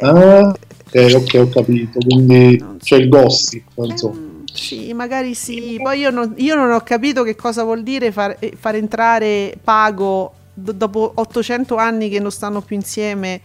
Ah, 0.00 0.48
ok, 0.48 1.14
ok, 1.14 1.34
ho 1.34 1.48
capito. 1.48 1.98
Quindi 2.00 2.62
c'è 2.82 2.96
il 2.96 3.08
gossip, 3.08 3.64
insomma. 3.76 4.26
Sì, 4.52 4.92
magari 4.92 5.34
sì. 5.34 5.78
Poi 5.80 6.00
io 6.00 6.10
non, 6.10 6.34
io 6.36 6.56
non 6.56 6.72
ho 6.72 6.80
capito 6.80 7.22
che 7.22 7.36
cosa 7.36 7.62
vuol 7.62 7.82
dire 7.82 8.10
far, 8.10 8.36
eh, 8.40 8.54
far 8.58 8.74
entrare 8.74 9.56
Pago 9.62 10.32
do- 10.52 10.72
dopo 10.72 11.12
800 11.14 11.76
anni 11.76 12.08
che 12.08 12.18
non 12.18 12.32
stanno 12.32 12.60
più 12.60 12.76
insieme. 12.76 13.40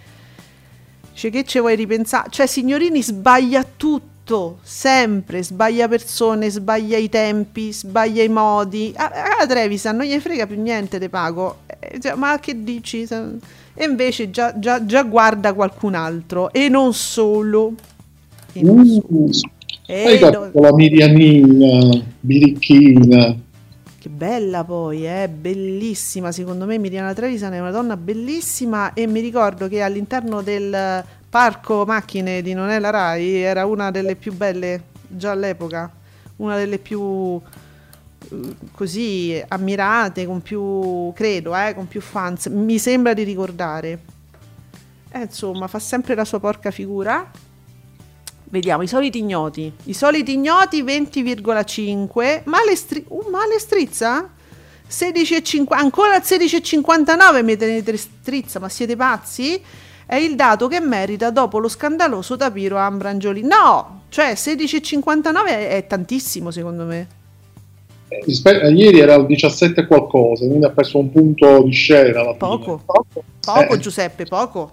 Cioè, 1.14 1.32
che 1.32 1.44
ci 1.44 1.60
vuoi 1.60 1.76
ripensare? 1.76 2.28
Cioè, 2.30 2.46
Signorini 2.48 3.02
sbaglia 3.04 3.66
tutto, 3.78 4.58
sempre. 4.64 5.44
Sbaglia 5.44 5.88
persone, 5.88 6.50
sbaglia 6.50 6.98
i 6.98 7.10
tempi, 7.10 7.72
sbaglia 7.72 8.24
i 8.24 8.30
modi. 8.30 8.92
A, 8.96 9.12
a 9.42 9.46
Trevisan 9.48 9.96
non 9.98 10.06
gli 10.06 10.18
frega 10.20 10.48
più 10.48 10.62
niente 10.62 11.00
di 11.00 11.10
Pago. 11.10 11.60
Eh, 11.80 12.00
cioè, 12.00 12.16
ma 12.16 12.40
che 12.40 12.64
dici? 12.64 13.08
E 13.76 13.86
invece 13.86 14.30
già, 14.30 14.58
già- 14.60 14.86
già 14.86 15.04
guarda 15.04 15.54
qualcun 15.54 15.96
altro. 15.96 16.52
E 16.52 16.70
non 16.70 16.94
solo. 16.94 17.74
E 18.54 18.62
non 18.62 18.86
solo. 18.86 19.04
Uh, 19.08 19.30
E 19.86 20.06
hai 20.08 20.20
no- 20.20 20.30
capito 20.32 20.60
la 20.62 20.74
Mirianina, 20.74 22.02
birichina. 22.20 23.36
Che 24.04 24.10
bella 24.10 24.66
poi, 24.66 25.06
è 25.06 25.30
bellissima, 25.30 26.34
secondo 26.34 26.66
me 26.66 26.78
Miriana 26.78 27.14
Trevisan 27.14 27.54
è 27.54 27.62
una 27.62 27.72
donna 27.72 27.96
bellissima 27.96 28.92
e 28.92 29.08
mi 29.08 29.22
ricordo 29.22 29.70
che 29.70 29.82
all'interno 29.82 30.42
del 30.42 31.02
parco 31.30 31.86
macchine 31.86 32.42
di 32.42 32.54
Non 32.54 32.68
è 32.68 32.80
la 32.80 32.90
Rai 32.90 33.36
era 33.36 33.66
una 33.66 33.92
delle 33.92 34.18
più 34.18 34.34
belle 34.34 34.84
già 35.08 35.32
all'epoca, 35.32 35.90
una 36.36 36.58
delle 36.58 36.80
più 36.80 37.40
eh, 37.40 38.56
così 38.74 39.42
ammirate, 39.48 40.26
con 40.26 40.42
più, 40.42 41.14
credo, 41.16 41.56
eh, 41.56 41.74
con 41.74 41.88
più 41.88 42.02
fans, 42.02 42.48
mi 42.48 42.80
sembra 42.80 43.14
di 43.14 43.24
ricordare. 43.24 44.00
Eh, 45.12 45.22
insomma, 45.22 45.70
fa 45.70 45.80
sempre 45.80 46.14
la 46.14 46.26
sua 46.26 46.42
porca 46.42 46.72
figura. 46.72 47.32
Vediamo, 48.54 48.84
i 48.84 48.88
soliti 48.88 49.18
ignoti. 49.18 49.74
I 49.86 49.94
soliti 49.96 50.34
ignoti 50.34 50.84
20,5. 50.84 52.42
Male, 52.44 52.76
stri- 52.76 53.04
uh, 53.08 53.28
male 53.32 53.58
strizza? 53.58 54.30
16,50. 54.88 55.64
Ancora 55.70 56.14
al 56.14 56.22
16,59 56.24 57.44
mi 57.44 57.58
tenete 57.58 57.98
strizza, 57.98 58.60
ma 58.60 58.70
siete 58.70 58.96
pazzi? 58.96 59.60
È 60.06 60.16
il 60.18 60.36
dato 60.36 60.68
che 60.68 60.80
merita 60.80 61.32
dopo 61.32 61.58
lo 61.58 61.68
scandaloso 61.68 62.38
tapiro 62.38 62.78
Ambrangioli. 62.78 63.42
No! 63.42 64.02
Cioè 64.10 64.34
16,59 64.34 65.46
è, 65.48 65.70
è 65.70 65.88
tantissimo 65.88 66.52
secondo 66.52 66.84
me. 66.84 67.08
Rispe- 68.24 68.70
ieri 68.70 69.00
era 69.00 69.16
al 69.16 69.26
17 69.26 69.82
e 69.82 69.88
qualcosa, 69.88 70.46
quindi 70.46 70.66
ha 70.66 70.70
perso 70.70 71.00
un 71.00 71.12
punto 71.12 71.64
di 71.64 71.72
scena 71.72 72.22
fine. 72.22 72.36
Poco. 72.38 72.84
Poco 72.86 73.74
Eh. 73.74 73.80
Giuseppe, 73.80 74.26
poco. 74.26 74.70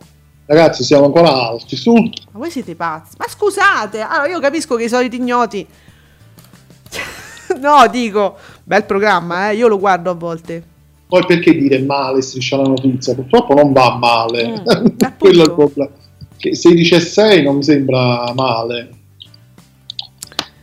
Ragazzi, 0.51 0.83
siamo 0.83 1.05
ancora 1.05 1.31
alti, 1.31 1.77
su. 1.77 1.93
Ma 1.93 2.11
voi 2.33 2.51
siete 2.51 2.75
pazzi. 2.75 3.15
Ma 3.19 3.29
scusate, 3.29 4.01
allora 4.01 4.27
io 4.27 4.41
capisco 4.41 4.75
che 4.75 4.83
i 4.83 4.89
soliti 4.89 5.15
ignoti. 5.15 5.65
no, 7.61 7.87
dico, 7.89 8.37
bel 8.65 8.85
programma, 8.85 9.51
eh, 9.51 9.55
io 9.55 9.69
lo 9.69 9.79
guardo 9.79 10.11
a 10.11 10.15
volte. 10.15 10.61
Poi 11.07 11.25
perché 11.25 11.57
dire 11.57 11.81
male 11.83 12.21
striscia 12.21 12.57
la 12.57 12.65
notizia? 12.65 13.15
Purtroppo 13.15 13.55
non 13.55 13.73
va 13.73 13.97
male. 13.97 14.49
Mm, 14.49 14.97
Quello 15.21 15.43
è 15.43 15.45
il 15.45 15.53
problema. 15.53 15.91
Che 16.37 16.57
16 16.57 16.95
e 16.95 17.01
6 17.01 17.43
non 17.45 17.55
mi 17.55 17.63
sembra 17.63 18.33
male. 18.35 18.91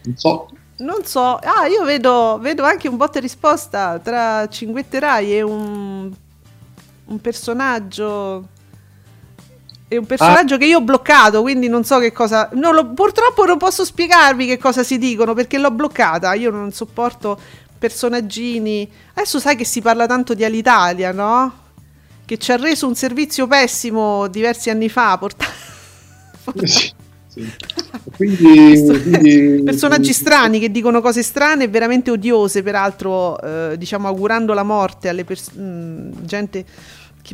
Non 0.03 0.17
so. 0.17 0.49
Non 0.79 1.05
so, 1.05 1.35
ah, 1.35 1.65
io 1.65 1.85
vedo, 1.85 2.39
vedo 2.41 2.63
anche 2.63 2.89
un 2.89 2.97
botta 2.97 3.19
e 3.19 3.21
risposta 3.21 3.99
tra 3.99 4.49
Cinguetterai 4.49 5.37
e 5.37 5.41
un, 5.43 6.11
un 7.05 7.21
personaggio 7.21 8.49
È 9.89 9.95
un 9.95 10.05
personaggio 10.05 10.55
ah. 10.55 10.57
che 10.57 10.65
io 10.65 10.79
ho 10.79 10.81
bloccato, 10.81 11.41
quindi 11.41 11.69
non 11.69 11.85
so 11.85 11.99
che 11.99 12.11
cosa. 12.11 12.49
Non 12.53 12.75
lo, 12.75 12.87
purtroppo 12.87 13.45
non 13.45 13.57
posso 13.57 13.85
spiegarvi 13.85 14.45
che 14.45 14.57
cosa 14.57 14.83
si 14.83 14.97
dicono 14.97 15.33
perché 15.33 15.57
l'ho 15.57 15.71
bloccata. 15.71 16.33
Io 16.33 16.51
non 16.51 16.73
sopporto 16.73 17.39
personaggini. 17.77 18.89
Adesso 19.13 19.39
sai 19.39 19.55
che 19.55 19.63
si 19.63 19.81
parla 19.81 20.05
tanto 20.05 20.33
di 20.33 20.43
Alitalia, 20.43 21.13
no? 21.13 21.65
Che 22.25 22.37
ci 22.37 22.51
ha 22.51 22.57
reso 22.57 22.85
un 22.85 22.95
servizio 22.95 23.47
pessimo 23.47 24.27
diversi 24.27 24.69
anni 24.69 24.89
fa. 24.89 25.17
Porta... 25.17 25.45
sì, 26.65 26.91
sì. 27.27 27.47
Quindi, 28.17 28.83
quindi, 28.83 29.61
personaggi 29.63 30.11
strani 30.11 30.59
che 30.59 30.71
dicono 30.71 31.01
cose 31.01 31.21
strane 31.21 31.65
e 31.65 31.67
veramente 31.67 32.09
odiose, 32.09 32.63
peraltro, 32.63 33.39
eh, 33.39 33.77
diciamo 33.77 34.07
augurando 34.07 34.53
la 34.53 34.63
morte 34.63 35.09
alle 35.09 35.23
persone. 35.23 36.09
gente 36.23 36.65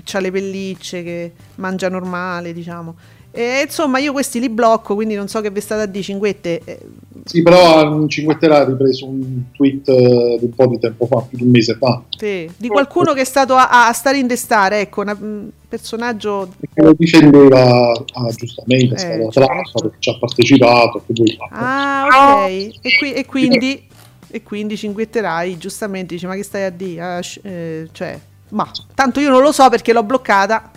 chi 0.01 0.15
ha 0.15 0.19
le 0.19 0.31
pellicce, 0.31 1.03
che 1.03 1.31
mangia 1.55 1.89
normale, 1.89 2.53
diciamo. 2.53 2.95
E 3.35 3.63
insomma, 3.65 3.97
io 3.97 4.11
questi 4.11 4.39
li 4.39 4.47
blocco, 4.47 4.93
quindi 4.93 5.15
non 5.15 5.27
so 5.27 5.41
che 5.41 5.49
vi 5.49 5.59
state 5.59 5.81
a 5.81 5.85
dire, 5.87 6.03
Cinguette. 6.03 6.61
Eh. 6.63 6.79
Sì, 7.25 7.41
però 7.41 8.05
Cinguetterà 8.05 8.57
ha 8.57 8.63
ripreso 8.63 9.07
un 9.07 9.45
tweet 9.53 9.87
uh, 9.87 10.37
di 10.37 10.45
un 10.45 10.53
po' 10.53 10.67
di 10.67 10.77
tempo 10.77 11.07
fa, 11.07 11.25
più 11.27 11.39
di 11.39 11.43
un 11.43 11.49
mese 11.49 11.75
fa. 11.79 12.03
Sì, 12.15 12.47
di 12.55 12.67
qualcuno 12.67 13.13
che 13.13 13.21
è 13.21 13.25
stato 13.25 13.55
a, 13.55 13.87
a 13.87 13.93
stare 13.93 14.19
in 14.19 14.27
destare, 14.27 14.81
ecco, 14.81 15.01
un 15.01 15.17
mm, 15.19 15.47
personaggio... 15.67 16.53
Che 16.59 16.81
lo 16.83 16.93
difendeva 16.95 17.91
ah, 17.91 18.29
giustamente, 18.35 18.93
eh, 18.93 18.99
certo. 18.99 19.79
perché 19.81 19.95
ci 19.97 20.09
ha 20.11 20.17
partecipato. 20.19 21.03
Ah, 21.49 22.43
ok. 22.43 22.49
E, 22.81 22.97
qui, 22.99 23.13
e 23.13 23.25
quindi... 23.25 23.87
E 24.35 24.41
quindi 24.41 24.75
Cinguetterai 24.75 25.59
giustamente 25.59 26.15
dice: 26.15 26.25
Ma 26.25 26.33
che 26.33 26.41
stai 26.41 26.63
a 26.63 26.71
dire? 26.71 27.01
Ah, 27.01 27.21
eh, 27.43 27.87
cioè, 27.91 28.19
ma 28.53 28.69
tanto 28.93 29.19
io 29.19 29.29
non 29.29 29.41
lo 29.41 29.51
so 29.51 29.67
perché 29.69 29.93
l'ho 29.93 30.03
bloccata. 30.03 30.71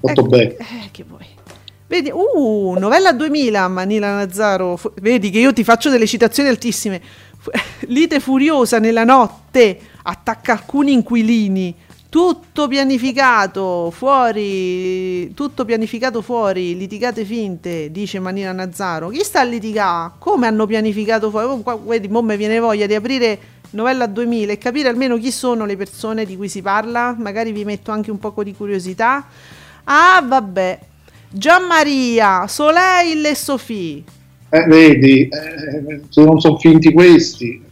Molto 0.00 0.20
ecco, 0.20 0.28
bene. 0.28 0.56
Eh, 0.56 0.88
che 0.90 1.04
vuoi? 1.06 1.26
Vedi, 1.86 2.10
uh, 2.12 2.74
novella 2.78 3.12
2000, 3.12 3.68
Manila 3.68 4.16
Nazzaro. 4.16 4.76
Fu- 4.76 4.92
vedi 5.00 5.30
che 5.30 5.38
io 5.38 5.52
ti 5.52 5.64
faccio 5.64 5.90
delle 5.90 6.06
citazioni 6.06 6.48
altissime. 6.48 7.00
Fu- 7.38 7.50
lite 7.88 8.20
furiosa 8.20 8.78
nella 8.78 9.04
notte, 9.04 9.78
attacca 10.02 10.52
alcuni 10.52 10.92
inquilini. 10.92 11.74
Tutto 12.08 12.68
pianificato 12.68 13.90
fuori, 13.90 15.34
tutto 15.34 15.64
pianificato 15.64 16.22
fuori, 16.22 16.76
litigate 16.76 17.24
finte, 17.24 17.90
dice 17.90 18.20
Manila 18.20 18.52
Nazzaro. 18.52 19.08
Chi 19.08 19.24
sta 19.24 19.40
a 19.40 19.44
litigare? 19.44 20.12
Come 20.18 20.46
hanno 20.46 20.64
pianificato 20.64 21.28
fuori? 21.28 21.46
Oh, 21.46 21.82
vedi, 21.84 22.06
mo 22.06 22.22
mi 22.22 22.36
viene 22.36 22.60
voglia 22.60 22.86
di 22.86 22.94
aprire 22.94 23.38
Novella 23.74 24.06
2000 24.06 24.52
e 24.52 24.58
capire 24.58 24.88
almeno 24.88 25.18
chi 25.18 25.32
sono 25.32 25.66
le 25.66 25.76
persone 25.76 26.24
di 26.24 26.36
cui 26.36 26.48
si 26.48 26.62
parla, 26.62 27.14
magari 27.18 27.50
vi 27.50 27.64
metto 27.64 27.90
anche 27.90 28.10
un 28.10 28.18
po' 28.18 28.32
di 28.42 28.54
curiosità. 28.54 29.26
Ah, 29.84 30.22
vabbè. 30.24 30.78
Gianmaria, 31.28 32.46
Soleil 32.46 33.26
e 33.26 33.34
Sofì. 33.34 34.04
Eh, 34.48 34.64
vedi, 34.66 35.28
eh, 35.28 36.00
non 36.14 36.40
sono 36.40 36.56
finti 36.58 36.92
questi. 36.92 37.62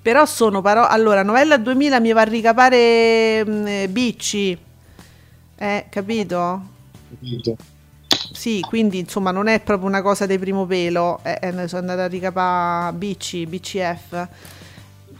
Però 0.00 0.24
sono 0.24 0.62
parole. 0.62 0.88
Allora, 0.88 1.22
Novella 1.22 1.58
2000 1.58 2.00
mi 2.00 2.12
va 2.12 2.22
a 2.22 2.24
ricapare 2.24 3.44
mh, 3.44 3.50
mm, 3.50 3.66
eh, 3.66 3.88
Bicci. 3.88 4.58
Eh, 5.58 5.84
capito? 5.90 6.62
Capito. 7.10 7.56
Sì, 8.32 8.60
quindi 8.66 8.98
insomma 8.98 9.30
non 9.30 9.46
è 9.48 9.60
proprio 9.60 9.86
una 9.86 10.00
cosa 10.00 10.24
di 10.24 10.38
primo 10.38 10.64
pelo. 10.64 11.20
Eh, 11.22 11.38
eh, 11.42 11.68
sono 11.68 11.82
andata 11.82 12.04
a 12.04 12.08
ricapare 12.08 12.94
Bicci, 12.94 13.46
BCF 13.46 14.28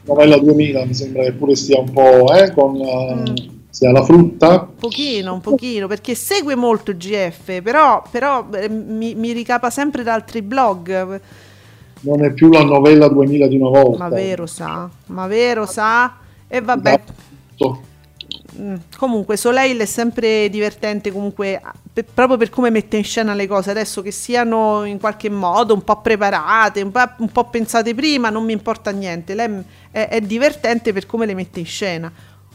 novella 0.05 0.39
2000 0.39 0.85
mi 0.85 0.95
sembra 0.95 1.23
che 1.23 1.33
pure 1.33 1.55
stia 1.57 1.79
un 1.79 1.91
po' 1.91 2.33
eh, 2.35 2.53
con 2.53 2.77
mm. 2.77 3.35
sia 3.69 3.93
la 3.93 4.03
frutta. 4.03 4.69
Un 4.69 4.77
pochino 4.79 5.33
un 5.35 5.41
pochino 5.41 5.87
perché 5.87 6.15
segue 6.15 6.55
molto 6.55 6.97
GF 6.97 7.63
però, 7.63 8.03
però 8.11 8.47
eh, 8.55 8.69
mi, 8.69 9.15
mi, 9.15 9.33
ricapa 9.33 9.71
sempre 9.71 10.03
da 10.03 10.15
altri 10.15 10.43
blog. 10.43 11.21
Non 12.01 12.25
è 12.25 12.33
più 12.33 12.51
la 12.51 12.65
novella 12.65 13.09
2000 13.09 13.47
di 13.47 13.57
una 13.57 13.69
volta. 13.69 13.99
Ma 13.99 14.09
vero 14.09 14.47
sa 14.47 14.91
ma 15.07 15.27
vero 15.27 15.67
sa? 15.67 16.17
E 16.49 16.61
vabbè 16.61 17.01
mm, 18.59 18.75
comunque 18.97 19.37
Soleil 19.37 19.79
è 19.79 19.85
sempre 19.85 20.49
divertente 20.49 21.11
comunque 21.11 21.61
per, 21.93 22.05
proprio 22.05 22.37
per 22.37 22.51
come 22.51 22.71
mette 22.71 22.97
in 22.97 23.05
scena 23.05 23.35
le 23.35 23.47
cose 23.47 23.71
adesso 23.71 24.03
che 24.03 24.11
siano 24.11 24.85
in 24.85 24.99
qualche 24.99 25.29
modo 25.31 25.75
un 25.75 25.83
po' 25.83 26.01
preparate 26.01 26.83
un 26.83 26.91
po', 26.91 27.11
un 27.19 27.31
po 27.31 27.45
pensate 27.45 27.95
prima 27.95 28.31
non 28.31 28.45
mi 28.45 28.53
importa 28.53 28.91
niente 28.91 29.35
lei 29.35 29.63
è, 29.91 30.09
è 30.09 30.21
divertente 30.21 30.93
per 30.93 31.07
come 31.07 31.27
le 31.27 31.35
mette 31.35 31.61
in 31.61 31.67
scena. 31.67 32.13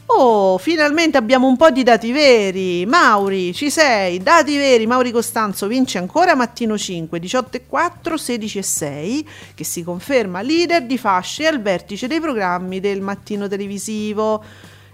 Oh, 0.09 0.57
finalmente 0.57 1.17
abbiamo 1.17 1.47
un 1.47 1.57
po' 1.57 1.69
di 1.69 1.83
dati 1.83 2.13
veri. 2.13 2.85
Mauri, 2.85 3.53
ci 3.53 3.69
sei? 3.69 4.19
Dati 4.19 4.55
veri. 4.55 4.87
Mauri 4.87 5.11
Costanzo 5.11 5.67
vince 5.67 5.97
ancora 5.97 6.33
mattino 6.33 6.77
5, 6.77 7.19
18 7.19 7.57
e 7.57 7.65
4, 7.67 8.15
16 8.15 8.57
e 8.57 8.63
6, 8.63 9.29
che 9.53 9.63
si 9.65 9.83
conferma 9.83 10.41
leader 10.41 10.83
di 10.83 10.97
fasce 10.97 11.45
al 11.45 11.61
vertice 11.61 12.07
dei 12.07 12.21
programmi 12.21 12.79
del 12.79 13.01
mattino 13.01 13.49
televisivo. 13.49 14.41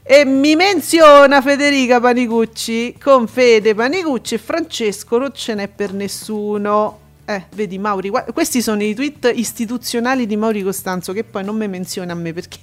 E 0.05 0.25
mi 0.25 0.57
menziona 0.57 1.41
Federica 1.41 2.01
Panicucci. 2.01 2.97
Con 3.01 3.25
Fede 3.25 3.73
Panicucci 3.73 4.35
e 4.35 4.37
Francesco 4.37 5.17
non 5.17 5.31
ce 5.33 5.55
n'è 5.55 5.69
per 5.69 5.93
nessuno. 5.93 6.99
Eh, 7.23 7.45
vedi 7.53 7.77
Mauri, 7.77 8.11
questi 8.33 8.61
sono 8.61 8.83
i 8.83 8.93
tweet 8.93 9.31
istituzionali 9.33 10.25
di 10.25 10.35
Mauri 10.35 10.61
Costanzo 10.61 11.13
che 11.13 11.23
poi 11.23 11.45
non 11.45 11.55
mi 11.55 11.69
menziona 11.69 12.11
a 12.11 12.15
me 12.15 12.33
perché, 12.33 12.59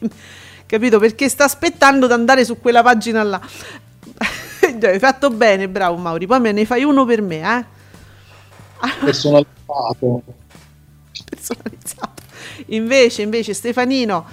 capito? 0.67 0.99
Perché 0.99 1.31
sta 1.31 1.45
aspettando 1.45 2.07
di 2.07 2.13
andare 2.13 2.45
su 2.45 2.61
quella 2.61 2.83
pagina 2.83 3.23
là. 3.23 3.41
Hai 4.83 4.99
fatto 4.99 5.31
bene, 5.31 5.67
bravo 5.67 5.97
Mauri, 5.97 6.27
poi 6.27 6.41
me 6.41 6.53
ne 6.53 6.67
fai 6.67 6.85
uno 6.85 7.07
per 7.07 7.23
me, 7.23 7.41
eh? 7.41 7.65
Personalizzato. 9.03 10.23
Personalizzato. 11.25 12.23
Invece, 12.67 13.23
invece 13.23 13.55
Stefanino 13.55 14.27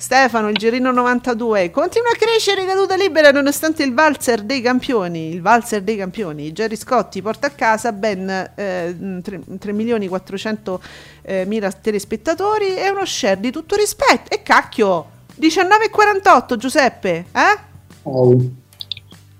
Stefano, 0.00 0.48
il 0.48 0.56
Gerino 0.56 0.92
92, 0.92 1.72
continua 1.72 2.10
a 2.10 2.16
crescere 2.16 2.64
caduta 2.64 2.94
libera 2.94 3.32
nonostante 3.32 3.82
il 3.82 3.92
valzer 3.92 4.42
dei 4.42 4.60
campioni. 4.60 5.30
Il 5.30 5.42
valzer 5.42 5.82
dei 5.82 5.96
campioni. 5.96 6.52
Jerry 6.52 6.76
Scotti 6.76 7.20
porta 7.20 7.48
a 7.48 7.50
casa 7.50 7.90
ben 7.90 8.30
eh, 8.54 9.20
3, 9.20 9.40
3 9.58 9.72
milioni 9.72 10.06
400 10.06 10.80
eh, 11.22 11.44
mila 11.46 11.72
telespettatori 11.72 12.76
e 12.76 12.88
uno 12.90 13.04
share 13.04 13.40
di 13.40 13.50
tutto 13.50 13.74
rispetto. 13.74 14.32
E 14.32 14.44
cacchio, 14.44 15.04
19,48 15.36 16.56
Giuseppe, 16.56 17.24
eh? 17.32 17.58
Oh. 18.04 18.66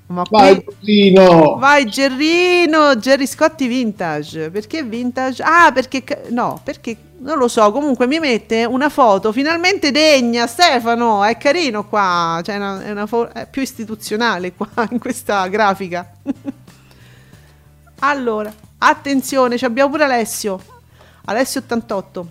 Ma 0.09 0.25
vai, 0.31 0.65
Gerrino! 0.65 1.57
Vai, 1.59 1.85
Gerrino! 1.87 2.97
Jerry 2.97 3.27
Scotti 3.27 3.67
Vintage. 3.67 4.51
Perché 4.51 4.83
Vintage? 4.83 5.43
Ah, 5.43 5.71
perché... 5.73 6.25
No, 6.29 6.61
perché... 6.63 6.97
Non 7.21 7.37
lo 7.37 7.49
so, 7.49 7.73
comunque 7.73 8.07
mi 8.07 8.21
mette 8.21 8.65
una 8.65 8.89
foto 8.89 9.33
finalmente 9.33 9.91
degna, 9.91 10.47
Stefano, 10.47 11.25
è 11.25 11.37
carino 11.37 11.85
qua, 11.85 12.41
cioè 12.45 12.55
è, 12.55 12.59
una, 12.59 12.81
è, 12.81 12.91
una 12.93 13.07
fo- 13.07 13.29
è 13.33 13.49
più 13.51 13.61
istituzionale 13.61 14.53
qua 14.53 14.69
in 14.91 15.01
questa 15.01 15.49
grafica. 15.49 16.13
allora, 17.99 18.53
attenzione, 18.79 19.59
ci 19.59 19.65
abbiamo 19.65 19.91
pure 19.91 20.05
Alessio, 20.05 20.61
Alessio 21.25 21.59
88. 21.59 22.29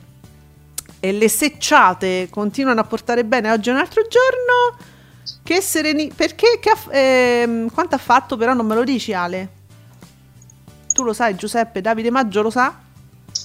E 1.01 1.11
le 1.11 1.27
secciate 1.27 2.29
continuano 2.29 2.79
a 2.79 2.85
portare 2.85 3.25
bene, 3.25 3.51
oggi 3.51 3.67
è 3.67 3.73
un 3.73 3.79
altro 3.79 4.03
giorno 4.03 4.95
che 5.47 5.61
sereni... 5.61 6.11
Perché? 6.13 6.59
Che 6.59 6.69
ha, 6.69 6.93
ehm, 6.93 7.71
quanto 7.71 7.95
ha 7.95 7.97
fatto 7.97 8.35
però 8.35 8.53
non 8.53 8.65
me 8.65 8.75
lo 8.75 8.83
dici 8.83 9.13
Ale? 9.13 9.49
Tu 10.91 11.03
lo 11.03 11.13
sai 11.13 11.35
Giuseppe, 11.35 11.79
Davide 11.79 12.11
Maggio 12.11 12.41
lo 12.41 12.49
sa? 12.49 12.77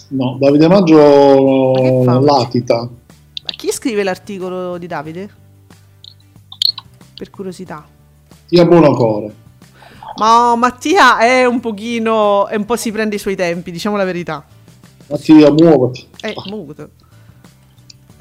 No, 0.08 0.36
Davide 0.40 0.66
Maggio 0.66 2.20
latita. 2.20 2.78
Ma 2.78 3.50
chi 3.56 3.70
scrive 3.70 4.02
l'articolo 4.02 4.78
di 4.78 4.88
Davide? 4.88 5.30
Per 7.14 7.30
curiosità. 7.30 7.86
Mattia 8.40 8.64
Buonocore. 8.64 9.34
Ma 10.16 10.56
Mattia 10.56 11.20
è 11.20 11.44
un 11.44 11.60
pochino... 11.60 12.48
È 12.48 12.56
un 12.56 12.64
po' 12.64 12.74
si 12.74 12.90
prende 12.90 13.14
i 13.14 13.20
suoi 13.20 13.36
tempi, 13.36 13.70
diciamo 13.70 13.96
la 13.96 14.04
verità. 14.04 14.44
Mattia, 15.06 15.52
muovati. 15.52 16.08
Eh, 16.20 16.34
muovati. 16.46 16.82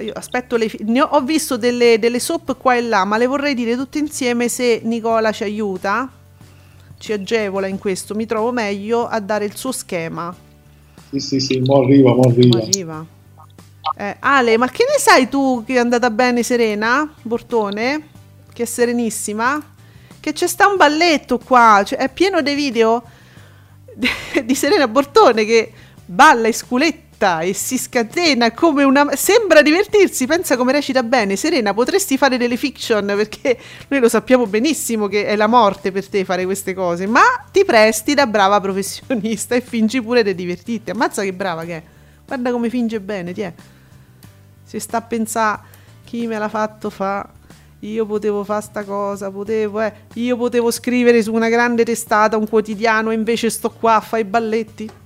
Io 0.01 0.13
aspetto 0.13 0.55
le 0.55 0.69
ne 0.79 1.01
ho, 1.01 1.05
ho 1.05 1.21
visto 1.21 1.57
delle, 1.57 1.99
delle 1.99 2.19
soap 2.19 2.57
qua 2.57 2.75
e 2.75 2.81
là, 2.81 3.05
ma 3.05 3.17
le 3.17 3.27
vorrei 3.27 3.53
dire 3.53 3.75
tutte 3.75 3.99
insieme 3.99 4.49
se 4.49 4.81
Nicola 4.83 5.31
ci 5.31 5.43
aiuta, 5.43 6.09
ci 6.97 7.13
agevola 7.13 7.67
in 7.67 7.77
questo, 7.77 8.15
mi 8.15 8.25
trovo 8.25 8.51
meglio 8.51 9.07
a 9.07 9.19
dare 9.19 9.45
il 9.45 9.55
suo 9.55 9.71
schema. 9.71 10.35
Sì, 11.09 11.19
sì, 11.19 11.39
sì, 11.39 11.59
mo 11.59 11.81
arriva, 11.81 12.13
mo 12.13 12.21
arriva. 12.21 12.57
Mo 12.57 12.63
arriva. 12.63 13.05
Eh, 13.97 14.15
Ale, 14.19 14.57
ma 14.57 14.69
che 14.69 14.85
ne 14.87 14.99
sai 14.99 15.27
tu 15.27 15.63
che 15.65 15.73
è 15.73 15.77
andata 15.77 16.09
bene 16.09 16.43
Serena 16.43 17.11
Bortone? 17.21 18.09
Che 18.53 18.63
è 18.63 18.65
serenissima? 18.65 19.61
Che 20.19 20.33
c'è 20.33 20.47
sta 20.47 20.67
un 20.67 20.77
balletto 20.77 21.37
qua, 21.39 21.83
cioè, 21.85 21.99
è 21.99 22.09
pieno 22.09 22.41
dei 22.41 22.55
video 22.55 23.03
di 24.43 24.55
Serena 24.55 24.87
Bortone 24.87 25.45
che 25.45 25.71
balla 26.05 26.47
i 26.47 26.53
sculetti 26.53 27.09
diretta 27.21 27.41
e 27.41 27.53
si 27.53 27.77
scatena 27.77 28.51
come 28.51 28.83
una... 28.83 29.15
Sembra 29.15 29.61
divertirsi, 29.61 30.25
pensa 30.25 30.57
come 30.57 30.71
recita 30.71 31.03
bene. 31.03 31.35
Serena, 31.35 31.73
potresti 31.73 32.17
fare 32.17 32.37
delle 32.37 32.57
fiction 32.57 33.05
perché 33.05 33.57
noi 33.89 33.99
lo 33.99 34.09
sappiamo 34.09 34.47
benissimo 34.47 35.07
che 35.07 35.25
è 35.25 35.35
la 35.35 35.47
morte 35.47 35.91
per 35.91 36.07
te 36.07 36.25
fare 36.25 36.45
queste 36.45 36.73
cose, 36.73 37.05
ma 37.05 37.21
ti 37.51 37.63
presti 37.63 38.13
da 38.13 38.25
brava 38.25 38.59
professionista 38.59 39.55
e 39.55 39.61
fingi 39.61 40.01
pure 40.01 40.23
di 40.23 40.33
divertirti. 40.33 40.89
Ammazza 40.89 41.21
che 41.21 41.33
brava 41.33 41.63
che 41.63 41.77
è. 41.77 41.83
Guarda 42.25 42.51
come 42.51 42.69
finge 42.69 42.99
bene, 42.99 43.33
ti 43.33 43.41
è. 43.41 43.53
Si 44.63 44.79
sta 44.79 44.97
a 44.97 45.01
pensare 45.01 45.59
chi 46.03 46.25
me 46.27 46.37
l'ha 46.37 46.49
fatto 46.49 46.89
fa 46.89 47.29
io 47.79 48.05
potevo 48.05 48.43
fare 48.43 48.61
sta 48.61 48.83
cosa, 48.83 49.31
potevo, 49.31 49.81
eh. 49.81 49.91
Io 50.13 50.37
potevo 50.37 50.69
scrivere 50.69 51.23
su 51.23 51.33
una 51.33 51.49
grande 51.49 51.83
testata 51.83 52.37
un 52.37 52.47
quotidiano 52.47 53.09
e 53.09 53.15
invece 53.15 53.49
sto 53.49 53.71
qua 53.71 53.95
a 53.95 54.01
fare 54.01 54.21
i 54.21 54.25
balletti. 54.25 55.00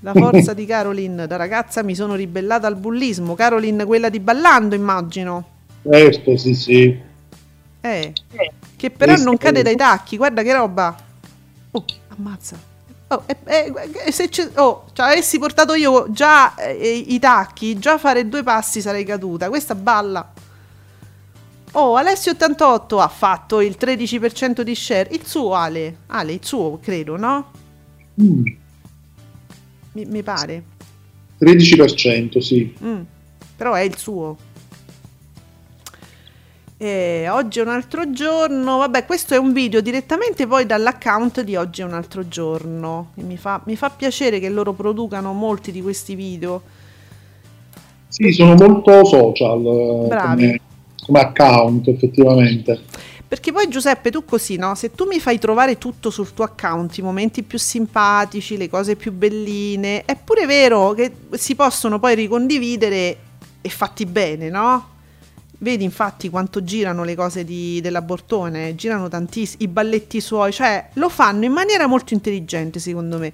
La 0.00 0.12
forza 0.12 0.52
di 0.54 0.64
Caroline, 0.64 1.26
da 1.26 1.36
ragazza 1.36 1.82
mi 1.82 1.94
sono 1.94 2.14
ribellata 2.14 2.66
al 2.66 2.76
bullismo. 2.76 3.34
Caroline, 3.34 3.84
quella 3.84 4.08
di 4.08 4.20
ballando, 4.20 4.74
immagino. 4.76 5.56
Certo, 5.82 6.36
sì, 6.36 6.54
sì. 6.54 7.00
Eh, 7.80 8.12
che 8.76 8.90
però 8.90 9.16
non 9.16 9.36
cade 9.36 9.62
dai 9.62 9.76
tacchi, 9.76 10.16
guarda 10.16 10.42
che 10.42 10.52
roba. 10.52 10.96
Oh, 11.72 11.84
ammazza. 12.08 12.56
Oh, 13.08 13.24
eh, 13.26 13.72
eh, 14.04 14.12
se 14.12 14.28
ci 14.28 14.46
oh, 14.56 14.84
cioè, 14.92 15.06
avessi 15.06 15.38
portato 15.38 15.74
io 15.74 16.10
già 16.10 16.54
eh, 16.56 17.04
i 17.08 17.18
tacchi, 17.18 17.78
già 17.78 17.96
fare 17.96 18.28
due 18.28 18.42
passi 18.42 18.80
sarei 18.80 19.04
caduta. 19.04 19.48
Questa 19.48 19.74
balla. 19.74 20.32
Oh, 21.72 21.98
Alessio88 21.98 23.00
ha 23.00 23.08
fatto 23.08 23.60
il 23.60 23.76
13% 23.78 24.60
di 24.60 24.74
share. 24.74 25.08
Il 25.12 25.26
suo 25.26 25.54
Ale, 25.54 25.98
Ale, 26.06 26.32
il 26.32 26.44
suo 26.44 26.78
credo, 26.80 27.16
no? 27.16 27.50
Mm. 28.22 28.46
Mi, 29.92 30.04
mi, 30.04 30.22
pare. 30.22 30.62
13%, 31.40 32.38
sì. 32.38 32.74
Mm. 32.82 33.00
Però 33.56 33.74
è 33.74 33.80
il 33.80 33.96
suo. 33.96 34.36
E 36.76 37.26
oggi 37.28 37.58
è 37.58 37.62
un 37.62 37.68
altro 37.68 38.10
giorno. 38.12 38.78
Vabbè, 38.78 39.04
questo 39.04 39.34
è 39.34 39.36
un 39.36 39.52
video 39.52 39.80
direttamente 39.80 40.46
poi 40.46 40.64
dall'account 40.64 41.42
di 41.42 41.56
Oggi 41.56 41.80
è 41.80 41.84
un 41.84 41.94
altro 41.94 42.28
giorno. 42.28 43.10
Mi 43.14 43.36
fa, 43.36 43.60
mi 43.64 43.74
fa 43.74 43.90
piacere 43.90 44.38
che 44.38 44.48
loro 44.48 44.72
producano 44.72 45.32
molti 45.32 45.72
di 45.72 45.82
questi 45.82 46.14
video. 46.14 46.62
Sì, 48.06 48.30
sono 48.32 48.54
molto 48.54 49.04
social. 49.04 49.64
Eh, 49.64 50.06
Bravi. 50.08 50.46
Come 50.46 50.60
come 51.08 51.20
account 51.20 51.88
effettivamente. 51.88 52.78
Perché 53.28 53.52
poi 53.52 53.68
Giuseppe, 53.68 54.10
tu 54.10 54.24
così, 54.24 54.56
no? 54.56 54.74
Se 54.74 54.90
tu 54.92 55.04
mi 55.04 55.20
fai 55.20 55.38
trovare 55.38 55.76
tutto 55.76 56.08
sul 56.08 56.32
tuo 56.32 56.44
account, 56.44 56.96
i 56.96 57.02
momenti 57.02 57.42
più 57.42 57.58
simpatici, 57.58 58.56
le 58.56 58.70
cose 58.70 58.96
più 58.96 59.12
belline, 59.12 60.06
è 60.06 60.16
pure 60.16 60.46
vero 60.46 60.92
che 60.92 61.12
si 61.32 61.54
possono 61.54 61.98
poi 61.98 62.14
ricondividere 62.14 63.18
e 63.60 63.68
fatti 63.68 64.06
bene, 64.06 64.48
no? 64.48 64.96
Vedi 65.58 65.84
infatti 65.84 66.30
quanto 66.30 66.64
girano 66.64 67.04
le 67.04 67.14
cose 67.14 67.44
di, 67.44 67.80
dell'abortone, 67.82 68.74
girano 68.74 69.08
tantissimi, 69.08 69.64
i 69.64 69.68
balletti 69.68 70.22
suoi, 70.22 70.50
cioè 70.50 70.88
lo 70.94 71.10
fanno 71.10 71.44
in 71.44 71.52
maniera 71.52 71.86
molto 71.86 72.14
intelligente 72.14 72.78
secondo 72.78 73.18
me. 73.18 73.30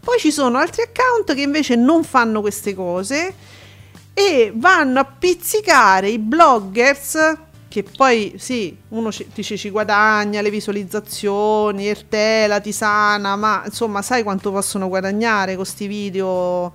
Poi 0.00 0.18
ci 0.18 0.32
sono 0.32 0.58
altri 0.58 0.82
account 0.82 1.34
che 1.34 1.42
invece 1.42 1.76
non 1.76 2.02
fanno 2.02 2.40
queste 2.40 2.74
cose 2.74 3.34
e 4.14 4.50
vanno 4.54 5.00
a 5.00 5.04
pizzicare 5.04 6.08
i 6.08 6.18
bloggers 6.18 7.36
che 7.76 7.82
poi 7.94 8.36
sì, 8.38 8.74
uno 8.88 9.12
ci, 9.12 9.28
dice 9.34 9.58
ci 9.58 9.68
guadagna 9.68 10.40
le 10.40 10.48
visualizzazioni, 10.48 11.84
il 11.84 12.08
tè, 12.08 12.46
la 12.46 12.58
tisana, 12.58 13.36
ma 13.36 13.64
insomma 13.66 14.00
sai 14.00 14.22
quanto 14.22 14.50
possono 14.50 14.88
guadagnare 14.88 15.56
questi 15.56 15.86
video. 15.86 16.72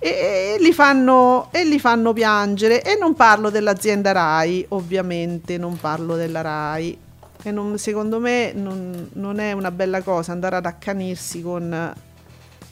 E, 0.00 0.08
e, 0.08 0.56
li 0.58 0.72
fanno, 0.72 1.50
e 1.52 1.64
li 1.64 1.78
fanno 1.78 2.12
piangere. 2.12 2.82
E 2.82 2.96
non 2.98 3.14
parlo 3.14 3.48
dell'azienda 3.48 4.10
RAI, 4.10 4.66
ovviamente 4.70 5.56
non 5.56 5.76
parlo 5.76 6.16
della 6.16 6.40
RAI. 6.40 6.98
E 7.44 7.50
non, 7.52 7.78
secondo 7.78 8.18
me 8.18 8.52
non, 8.52 9.10
non 9.12 9.38
è 9.38 9.52
una 9.52 9.70
bella 9.70 10.02
cosa 10.02 10.32
andare 10.32 10.56
ad 10.56 10.66
accanirsi 10.66 11.42
con 11.42 11.94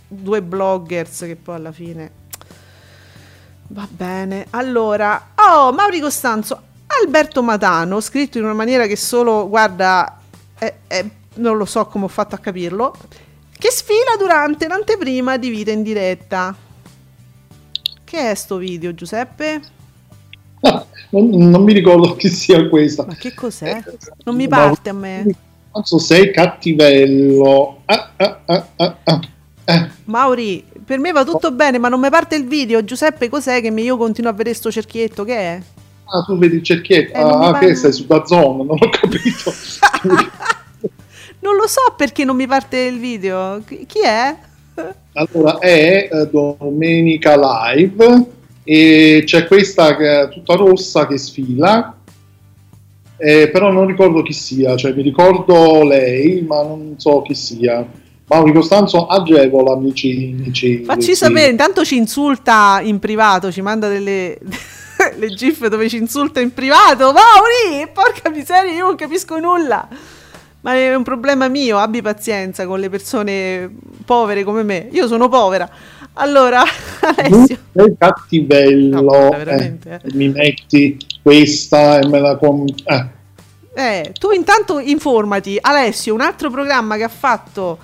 due 0.09 0.43
bloggers 0.43 1.21
che 1.21 1.37
poi 1.37 1.55
alla 1.55 1.73
fine 1.73 2.21
Va 3.69 3.87
bene, 3.89 4.47
allora, 4.51 5.29
oh, 5.35 5.73
Mauri 5.73 5.99
Costanzo, 6.01 6.61
Alberto 7.01 7.43
Matano, 7.43 8.01
scritto 8.01 8.39
in 8.39 8.45
una 8.45 8.55
maniera 8.55 8.87
che 8.87 8.97
solo, 8.97 9.49
guarda, 9.49 10.21
è, 10.59 10.75
è, 10.87 11.05
non 11.35 11.57
lo 11.57 11.65
so 11.65 11.87
come 11.87 12.05
ho 12.05 12.09
fatto 12.09 12.35
a 12.35 12.39
capirlo, 12.39 12.95
che 13.59 13.71
sfila 13.71 14.17
durante 14.19 14.67
l'anteprima 14.67 15.37
di 15.37 15.49
Vita 15.49 15.71
in 15.71 15.83
diretta. 15.83 16.55
Che 18.05 18.31
è 18.31 18.35
sto 18.35 18.57
video, 18.57 18.95
Giuseppe? 18.95 19.61
Ah, 20.61 20.85
non, 21.11 21.29
non, 21.29 21.63
mi 21.63 21.73
ricordo 21.73 22.15
chi 22.17 22.29
sia 22.29 22.69
questa. 22.69 23.05
Ma 23.07 23.15
che 23.15 23.35
cos'è? 23.35 23.83
Non 24.25 24.37
mi 24.37 24.49
parte 24.49 24.91
a 24.91 24.93
me. 24.93 25.27
So, 25.83 25.99
sei 25.99 26.33
cattivello. 26.33 27.83
Ah, 27.87 28.13
ah, 28.17 28.41
ah, 28.45 28.97
ah. 29.05 29.21
Eh. 29.65 29.91
Mauri, 30.05 30.65
per 30.85 30.99
me 30.99 31.13
va 31.13 31.25
tutto 31.25 31.53
bene, 31.53 31.79
ma 31.79 31.89
non 31.89 32.01
mi 32.01 32.11
parte 32.11 32.37
il 32.37 32.47
video. 32.47 32.85
Giuseppe, 32.85 33.29
cos'è 33.29 33.61
che 33.61 33.69
io 33.69 33.97
continuo 33.97 34.31
a 34.31 34.35
vedere 34.35 34.55
sto 34.55 34.71
cerchietto? 34.71 35.25
Che 35.25 35.35
è? 35.35 35.63
Ah, 36.15 36.23
tu 36.25 36.37
vedi 36.37 36.57
il 36.57 36.63
cerchietto? 36.63 37.17
Eh, 37.17 37.23
ah, 37.23 37.59
che 37.59 37.75
sei 37.75 37.91
su 37.91 38.05
Dazon, 38.05 38.67
non 38.67 38.77
ho 38.79 38.89
capito. 38.91 39.51
non 41.41 41.57
lo 41.57 41.67
so 41.67 41.95
perché 41.97 42.25
non 42.25 42.37
mi 42.37 42.47
parte 42.47 42.81
il 42.81 42.99
video. 42.99 43.63
Chi 43.65 44.01
è? 44.05 44.37
Allora, 45.15 45.59
è 45.59 46.11
eh, 46.13 46.29
Domenica 46.31 47.35
Live 47.75 48.27
e 48.63 49.23
c'è 49.25 49.47
questa 49.47 49.97
che 49.97 50.21
è 50.21 50.29
tutta 50.29 50.55
rossa 50.55 51.07
che 51.07 51.17
sfila. 51.17 51.97
Eh, 53.17 53.49
però 53.49 53.73
non 53.73 53.87
ricordo 53.87 54.21
chi 54.21 54.35
sia, 54.35 54.77
cioè 54.77 54.93
mi 54.93 55.03
ricordo 55.03 55.83
lei, 55.83 56.43
ma 56.43 56.63
non 56.63 56.97
so 56.99 57.23
chi 57.23 57.35
sia. 57.35 57.87
Mauri 58.27 58.53
Costanzo 58.53 59.07
agevola 59.07 59.73
amici, 59.73 60.37
amici 60.39 60.85
Facci 60.85 61.15
sapere, 61.15 61.51
intanto 61.51 61.85
ci 61.85 61.97
insulta 61.97 62.81
in 62.83 62.99
privato, 62.99 63.51
ci 63.51 63.63
manda 63.63 63.89
delle 63.89 64.39
le 65.17 65.29
gif 65.35 65.67
dove 65.67 65.89
ci 65.89 65.97
insulta 65.97 66.41
in 66.41 66.53
privato. 66.53 67.13
Mauri, 67.13 67.89
porca 67.93 68.31
miseria, 68.31 68.73
io 68.73 68.87
non 68.87 68.97
capisco 68.97 69.39
nulla. 69.39 69.89
Ma 70.61 70.75
è 70.75 70.95
un 70.95 71.03
problema 71.03 71.49
mio, 71.49 71.79
abbi 71.79 72.03
pazienza 72.03 72.67
con 72.67 72.79
le 72.79 72.89
persone 72.89 73.71
povere 74.05 74.45
come 74.45 74.63
me. 74.63 74.89
Io 74.93 75.07
sono 75.09 75.29
povera. 75.29 75.69
Allora, 76.15 76.63
Alessio. 77.01 77.59
Sei 77.75 77.95
cattivello. 77.99 79.01
No, 79.01 79.33
eh, 79.37 79.79
eh. 79.85 80.01
Mi 80.13 80.29
metti 80.29 80.97
questa 81.23 81.99
e 81.99 82.07
me 82.07 82.21
la... 82.21 82.37
Com- 82.37 82.67
eh. 82.85 83.21
Eh, 83.75 84.13
tu 84.19 84.31
intanto 84.31 84.79
informati, 84.79 85.57
Alessio, 85.59 86.13
un 86.13 86.21
altro 86.21 86.51
programma 86.51 86.97
che 86.97 87.05
ha 87.05 87.09
fatto 87.09 87.79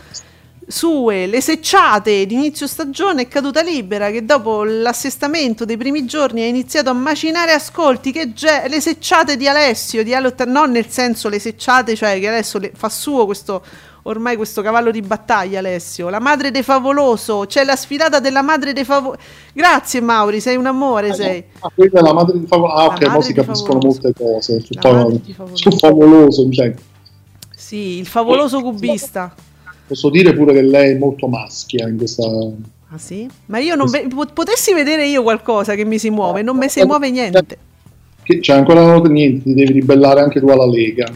sue 0.71 1.27
le 1.27 1.41
secciate 1.41 2.27
di 2.27 2.35
inizio 2.35 2.67
stagione 2.67 3.23
è 3.23 3.29
caduta 3.29 3.63
libera 3.63 4.11
che 4.11 4.27
dopo 4.27 4.65
l'assestamento 4.65 5.65
dei 5.65 5.79
primi 5.79 6.05
giorni 6.05 6.43
ha 6.43 6.47
iniziato 6.47 6.91
a 6.91 6.93
macinare 6.93 7.53
ascolti 7.53 8.13
che 8.13 8.35
ge- 8.35 8.69
le 8.69 8.79
secciate 8.79 9.39
di 9.39 9.49
Alessio 9.49 10.05
di 10.05 10.15
Alot- 10.15 10.45
non 10.45 10.71
nel 10.71 10.89
senso 10.89 11.31
le 11.31 11.39
secciate 11.39 11.97
cioè 11.97 12.21
che 12.21 12.29
adesso 12.29 12.59
le- 12.59 12.73
fa 12.75 12.91
suo 12.91 13.25
questo 13.25 13.63
ormai 14.03 14.37
questo 14.37 14.61
cavallo 14.61 14.91
di 14.91 15.01
battaglia 15.01 15.59
Alessio 15.59 16.11
la 16.11 16.21
madre 16.21 16.51
de 16.51 16.63
favoloso 16.63 17.47
c'è 17.47 17.65
la 17.65 17.75
sfilata 17.75 18.21
della 18.21 18.43
madre 18.43 18.75
de 18.75 18.85
favoloso 18.85 19.21
grazie 19.55 20.03
Mauri 20.03 20.39
sei 20.39 20.57
un 20.57 20.67
amore 20.67 21.09
ah, 21.09 21.15
sei 21.15 21.45
ah, 21.61 21.73
quella 21.75 22.01
è 22.01 22.03
la 22.03 22.13
madre 22.13 22.39
di 22.39 22.47
favoloso 22.47 22.77
ah 22.77 22.85
ok 22.85 23.07
ma 23.07 23.21
si 23.23 23.33
capiscono 23.33 23.79
molte 23.83 24.13
cose 24.13 24.61
su, 24.61 24.75
favoloso. 24.79 25.23
su 25.55 25.71
favoloso 25.71 26.51
cioè. 26.51 26.75
sì 27.57 27.99
il 28.01 28.07
favoloso 28.07 28.61
cubista 28.61 29.35
posso 29.89 30.11
dire 30.11 30.35
pure 30.35 30.53
che 30.53 30.63
lei 30.63 30.95
è 30.95 30.99
molto 30.99 31.27
maschia 31.27 31.89
in 31.89 31.97
questa... 31.97 32.25
Ah 32.91 32.99
sì? 32.99 33.29
Ma 33.47 33.59
io 33.59 33.75
non 33.75 33.89
ve- 33.91 34.07
potessi 34.33 34.73
vedere 34.75 35.07
io 35.07 35.23
qualcosa 35.23 35.75
che 35.75 35.85
mi 35.85 35.99
si 35.99 36.11
muove, 36.11 36.43
non 36.43 36.57
mi 36.57 36.69
si 36.69 36.85
muove 36.85 37.11
niente. 37.11 37.59
Che 38.23 38.41
c'è 38.41 38.53
ancora 38.53 38.99
niente, 39.01 39.45
ti 39.45 39.55
devi 39.55 39.73
ribellare 39.73 40.21
anche 40.21 40.41
tu 40.41 40.49
alla 40.49 40.67
Lega. 40.67 41.11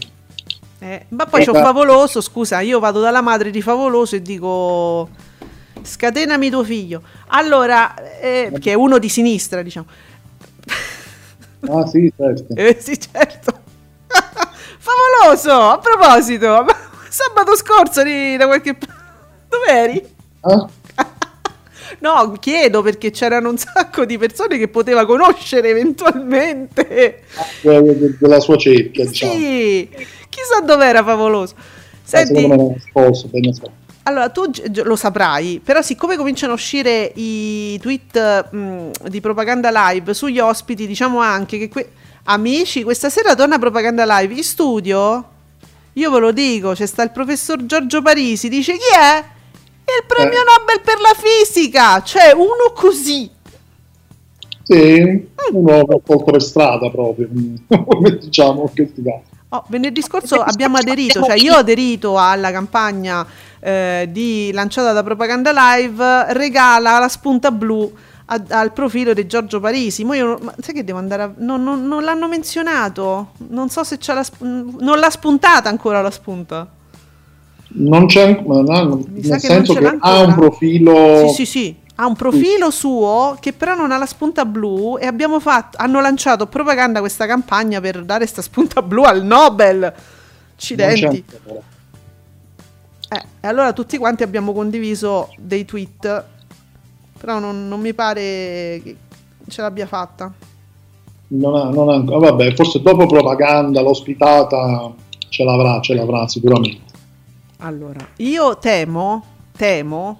Eh, 0.79 1.05
ma 1.09 1.25
poi 1.25 1.41
eh, 1.41 1.45
c'ho 1.45 1.53
Favoloso, 1.53 2.19
scusa, 2.19 2.59
io 2.59 2.79
vado 2.79 2.99
dalla 2.99 3.21
madre 3.21 3.51
di 3.51 3.61
Favoloso 3.61 4.15
e 4.15 4.21
dico 4.21 5.09
scatenami 5.81 6.49
tuo 6.49 6.63
figlio. 6.63 7.01
Allora, 7.27 7.95
eh, 8.19 8.51
che 8.59 8.71
è 8.71 8.73
uno 8.73 8.97
di 8.97 9.09
sinistra, 9.09 9.61
diciamo. 9.61 9.85
Ah 11.61 11.85
sì, 11.87 12.11
certo. 12.15 12.53
eh, 12.55 12.77
sì, 12.79 12.99
certo. 12.99 13.61
Favoloso, 14.77 15.51
a 15.51 15.79
proposito, 15.79 16.65
sabato 17.13 17.55
scorso 17.55 17.99
eri 18.01 18.37
da 18.37 18.47
qualche 18.47 18.75
dove 19.47 19.67
eri? 19.67 20.03
Ah? 20.41 20.67
no, 21.99 22.31
chiedo 22.39 22.81
perché 22.81 23.11
c'erano 23.11 23.49
un 23.49 23.57
sacco 23.59 24.03
di 24.03 24.17
persone 24.17 24.57
che 24.57 24.67
poteva 24.67 25.05
conoscere 25.05 25.69
eventualmente. 25.69 27.23
Della 27.61 28.39
sua 28.39 28.57
cerchia, 28.57 29.05
diciamo. 29.05 29.31
Sì, 29.31 29.87
chissà 30.27 30.61
dove 30.65 30.85
era 30.85 31.03
favoloso. 31.03 31.53
Senti, 32.01 32.49
sposo, 32.79 33.29
Allora, 34.03 34.29
tu 34.29 34.51
lo 34.83 34.95
saprai, 34.95 35.61
però 35.63 35.81
siccome 35.83 36.17
cominciano 36.17 36.53
a 36.53 36.55
uscire 36.55 37.11
i 37.15 37.79
tweet 37.79 38.49
mh, 38.51 39.07
di 39.07 39.21
propaganda 39.21 39.69
live 39.71 40.15
sugli 40.15 40.39
ospiti, 40.39 40.87
diciamo 40.87 41.19
anche 41.19 41.59
che 41.59 41.69
que- 41.69 41.91
amici, 42.23 42.83
questa 42.83 43.09
sera 43.09 43.35
torna 43.35 43.59
propaganda 43.59 44.03
live 44.19 44.33
in 44.33 44.43
studio. 44.43 45.27
Io 45.93 46.09
ve 46.09 46.19
lo 46.19 46.31
dico, 46.31 46.71
c'è 46.73 46.85
sta 46.87 47.03
il 47.03 47.11
professor 47.11 47.65
Giorgio 47.65 48.01
Parisi, 48.01 48.49
dice 48.49 48.73
chi 48.73 48.95
è? 48.99 49.23
Il 49.85 50.05
premio 50.07 50.39
Eh. 50.39 50.43
Nobel 50.43 50.81
per 50.83 50.99
la 50.99 51.13
fisica, 51.15 52.01
cioè 52.01 52.33
uno 52.33 52.71
così. 52.73 53.29
Sì, 54.63 55.27
uno 55.51 55.85
colto 55.85 56.23
per 56.23 56.41
strada 56.41 56.89
proprio, 56.89 57.29
come 57.67 58.17
diciamo 58.17 58.61
in 58.61 58.69
questi 58.73 59.03
casi. 59.03 59.31
Oh, 59.49 59.63
venerdì 59.67 60.01
scorso 60.01 60.41
abbiamo 60.41 60.77
aderito, 60.77 61.21
cioè 61.21 61.35
io 61.35 61.53
ho 61.53 61.57
aderito 61.57 62.17
alla 62.17 62.49
campagna 62.49 63.23
eh, 63.59 64.09
di, 64.09 64.49
lanciata 64.51 64.93
da 64.93 65.03
Propaganda 65.03 65.51
Live, 65.53 66.33
regala 66.33 66.97
la 66.97 67.07
spunta 67.07 67.51
blu 67.51 67.93
a- 68.25 68.43
al 68.49 68.71
profilo 68.73 69.13
di 69.13 69.25
Giorgio 69.25 69.59
Parisi. 69.59 70.03
Mo 70.03 70.13
io 70.13 70.37
ma 70.41 70.53
sai 70.59 70.73
che 70.73 70.83
devo 70.83 70.97
andare 70.99 71.23
a... 71.23 71.31
non, 71.37 71.63
non- 71.63 71.85
non 71.87 72.03
l'hanno 72.03 72.27
menzionato, 72.27 73.31
non 73.49 73.69
so 73.69 73.83
se 73.83 73.97
c'è 73.97 74.13
la... 74.13 74.23
sp- 74.23 74.41
non 74.41 74.99
l'ha 74.99 75.09
spuntata 75.09 75.69
ancora 75.69 76.01
la 76.01 76.11
spunta. 76.11 76.67
Non 77.75 78.05
c'è, 78.05 78.43
ma 78.45 78.61
no, 78.61 79.03
Mi 79.09 79.23
sa 79.23 79.33
nel 79.35 79.41
che 79.41 79.47
non 79.47 79.65
senso 79.65 79.73
che 79.73 79.79
l'ha 79.81 79.87
ha 79.87 79.91
ancora. 80.19 80.27
un 80.27 80.33
profilo... 80.35 81.27
Sì, 81.29 81.33
sì, 81.33 81.45
sì. 81.45 81.75
Ha 81.95 82.07
un 82.07 82.15
profilo 82.15 82.71
suo 82.71 83.37
che 83.39 83.53
però 83.53 83.75
non 83.75 83.91
ha 83.91 83.97
la 83.97 84.07
spunta 84.07 84.45
blu 84.45 84.97
e 84.99 85.05
abbiamo 85.05 85.39
fatto, 85.39 85.77
hanno 85.79 86.01
lanciato 86.01 86.47
propaganda 86.47 86.99
questa 87.01 87.27
campagna 87.27 87.79
per 87.81 88.03
dare 88.03 88.25
sta 88.25 88.41
spunta 88.41 88.81
blu 88.81 89.03
al 89.03 89.23
Nobel. 89.23 89.93
Accidenti. 90.55 91.23
ancora. 91.45 91.61
Eh, 93.09 93.23
e 93.41 93.47
allora 93.47 93.73
tutti 93.73 93.97
quanti 93.99 94.23
abbiamo 94.23 94.53
condiviso 94.53 95.33
dei 95.37 95.65
tweet, 95.65 96.23
però 97.23 97.39
non, 97.39 97.69
non 97.69 97.79
mi 97.79 97.93
pare 97.93 98.81
che 98.83 98.97
ce 99.47 99.61
l'abbia 99.61 99.87
fatta. 99.87 100.29
Non 101.27 101.55
ha, 101.55 101.69
non 101.69 101.87
ha 101.87 101.93
ancora- 101.93 102.31
vabbè, 102.31 102.53
forse 102.53 102.81
dopo 102.81 103.05
propaganda, 103.05 103.79
l'ospitata 103.79 104.91
ce 105.29 105.45
l'avrà, 105.45 105.79
ce 105.79 105.93
l'avrà 105.93 106.27
sicuramente. 106.27 106.91
Allora, 107.59 108.05
io 108.17 108.57
temo, 108.57 109.23
temo, 109.55 110.17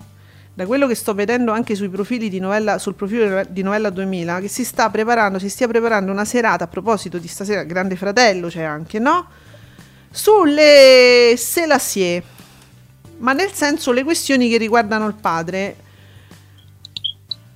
da 0.53 0.65
quello 0.65 0.87
che 0.87 0.95
sto 0.95 1.13
vedendo 1.13 1.51
anche 1.51 1.75
sui 1.75 1.89
profili 1.89 2.29
di 2.29 2.39
novella, 2.39 2.77
sul 2.77 2.95
profilo 2.95 3.43
di 3.49 3.63
Novella 3.63 3.89
2000, 3.89 4.39
che 4.39 4.47
si 4.47 4.63
sta 4.63 4.89
preparando, 4.89 5.39
si 5.39 5.49
stia 5.49 5.67
preparando 5.67 6.09
una 6.09 6.23
serata 6.23 6.63
a 6.63 6.67
proposito 6.67 7.17
di 7.17 7.27
stasera, 7.27 7.63
Grande 7.63 7.97
Fratello 7.97 8.47
c'è 8.47 8.63
anche, 8.63 8.97
no? 8.99 9.25
Sulle 10.09 11.33
Selassie, 11.35 12.23
ma 13.17 13.33
nel 13.33 13.51
senso 13.51 13.91
le 13.91 14.05
questioni 14.05 14.47
che 14.47 14.55
riguardano 14.55 15.05
il 15.05 15.15
padre. 15.15 15.75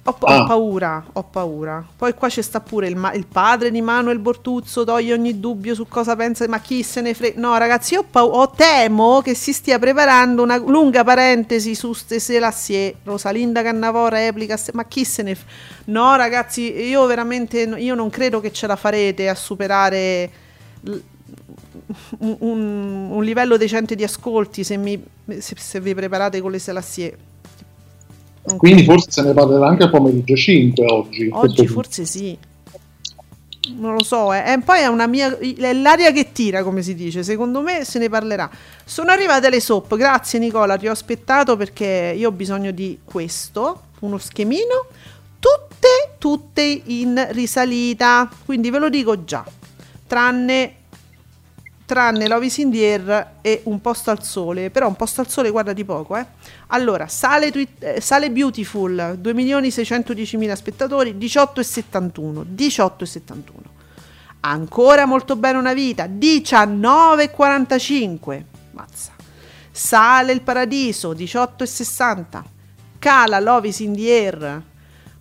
Ho, 0.09 0.15
ho 0.17 0.25
Ah. 0.25 0.45
paura, 0.45 1.05
ho 1.11 1.23
paura. 1.23 1.85
Poi 1.97 2.13
qua 2.13 2.29
c'è 2.29 2.41
sta 2.41 2.61
pure 2.61 2.87
il, 2.87 2.95
ma- 2.95 3.11
il 3.11 3.25
padre 3.27 3.71
di 3.71 3.81
Manuel 3.81 4.19
Bortuzzo, 4.19 4.85
toglie 4.85 5.11
ogni 5.11 5.37
dubbio 5.41 5.75
su 5.75 5.85
cosa 5.89 6.15
pensa, 6.15 6.47
ma 6.47 6.59
chi 6.61 6.81
se 6.81 7.01
ne 7.01 7.13
frega. 7.13 7.37
No, 7.41 7.57
ragazzi, 7.57 7.95
io 7.95 7.99
ho, 7.99 8.05
pau- 8.09 8.33
ho 8.33 8.49
temo 8.51 9.19
che 9.21 9.33
si 9.33 9.51
stia 9.51 9.77
preparando 9.79 10.43
una 10.43 10.55
lunga 10.55 11.03
parentesi 11.03 11.75
su 11.75 11.91
ste 11.91 12.19
Selassie, 12.19 12.95
Rosalinda 13.03 13.61
Cannavò 13.61 14.07
replica, 14.07 14.55
ste- 14.55 14.71
ma 14.73 14.85
chi 14.85 15.03
se 15.03 15.23
ne 15.23 15.35
frega. 15.35 15.51
No, 15.87 16.15
ragazzi, 16.15 16.61
io 16.87 17.05
veramente 17.05 17.59
io 17.63 17.93
non 17.93 18.09
credo 18.09 18.39
che 18.39 18.53
ce 18.53 18.65
la 18.65 18.77
farete 18.77 19.27
a 19.27 19.35
superare 19.35 20.29
l- 20.83 20.95
un, 22.19 22.35
un- 22.39 23.07
un 23.11 23.23
livello 23.25 23.57
decente 23.57 23.93
di 23.95 24.03
ascolti 24.05 24.63
se, 24.63 24.77
mi- 24.77 25.03
se- 25.39 25.55
se 25.57 25.79
vi 25.81 25.93
preparate 25.93 26.39
con 26.39 26.51
le 26.51 26.59
Selassie. 26.59 27.17
Non 28.47 28.57
Quindi 28.57 28.85
forse 28.85 29.11
se 29.11 29.21
ne 29.23 29.33
parlerà 29.33 29.67
anche 29.67 29.83
a 29.83 29.89
pomeriggio 29.89 30.35
5 30.35 30.85
oggi. 30.85 31.29
Oggi 31.31 31.67
forse 31.67 32.05
sì. 32.05 32.37
Non 33.75 33.93
lo 33.93 34.03
so, 34.03 34.31
eh. 34.31 34.53
E 34.53 34.59
poi 34.63 34.79
è 34.79 34.87
una 34.87 35.05
mia. 35.05 35.37
È 35.37 35.73
l'aria 35.73 36.11
che 36.13 36.31
tira, 36.31 36.63
come 36.63 36.81
si 36.81 36.95
dice. 36.95 37.23
Secondo 37.23 37.61
me 37.61 37.83
se 37.83 37.99
ne 37.99 38.07
parlerà. 38.07 38.49
Sono 38.85 39.11
arrivate 39.11 39.49
le 39.49 39.59
soap. 39.59 39.97
Grazie, 39.97 40.39
Nicola. 40.39 40.77
Ti 40.77 40.87
ho 40.87 40.91
aspettato 40.91 41.57
perché 41.57 42.13
io 42.15 42.29
ho 42.29 42.31
bisogno 42.31 42.71
di 42.71 42.99
questo. 43.03 43.81
Uno 43.99 44.17
schemino. 44.17 44.85
Tutte, 45.39 46.15
tutte 46.17 46.61
in 46.85 47.27
risalita. 47.31 48.29
Quindi 48.45 48.69
ve 48.69 48.79
lo 48.79 48.87
dico 48.87 49.25
già. 49.25 49.43
Tranne. 50.07 50.75
Tranne 51.87 52.27
Love 52.27 52.45
is 52.47 52.57
in 52.57 52.75
Air 52.75 53.35
e 53.39 53.61
un 53.63 53.79
posto 53.79 54.11
al 54.11 54.21
sole. 54.21 54.69
Però 54.71 54.89
un 54.89 54.97
posto 54.97 55.21
al 55.21 55.29
sole, 55.29 55.49
guarda 55.49 55.71
di 55.71 55.85
poco, 55.85 56.17
eh. 56.17 56.25
Allora, 56.67 57.07
sale, 57.07 57.49
Twi- 57.49 57.65
eh, 57.79 58.01
sale 58.01 58.29
Beautiful, 58.29 59.17
2.610.000 59.21 60.53
spettatori, 60.53 61.17
18,71. 61.17 62.43
18,71. 62.43 63.75
Ancora 64.41 65.05
molto 65.05 65.37
bene 65.37 65.57
una 65.57 65.73
vita, 65.73 66.07
19,45. 66.07 68.43
Mazza. 68.71 69.13
Sale 69.71 70.33
il 70.33 70.41
paradiso, 70.41 71.13
18,60. 71.13 72.43
Cala 72.99 73.39
Love 73.39 73.69
is 73.69 73.79
in 73.79 73.95
the 73.95 74.11
Air, 74.11 74.61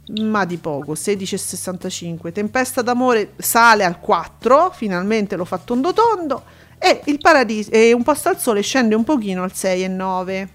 ma 0.09 0.45
di 0.45 0.57
poco, 0.57 0.93
16,65. 0.93 2.33
Tempesta 2.33 2.83
d'amore 2.83 3.33
sale 3.37 3.85
al 3.85 3.99
4, 4.01 4.71
finalmente 4.73 5.37
l'ho 5.37 5.45
fatto 5.45 5.75
tondo 5.75 5.93
tondo. 5.93 6.43
E 6.79 7.01
il 7.07 7.19
paradiso, 7.19 7.71
e 7.71 7.93
un 7.93 8.03
posto 8.03 8.29
al 8.29 8.39
sole 8.39 8.63
scende 8.63 8.95
un 8.95 9.05
pochino 9.05 9.43
al 9.43 9.53
6,9. 9.55 10.49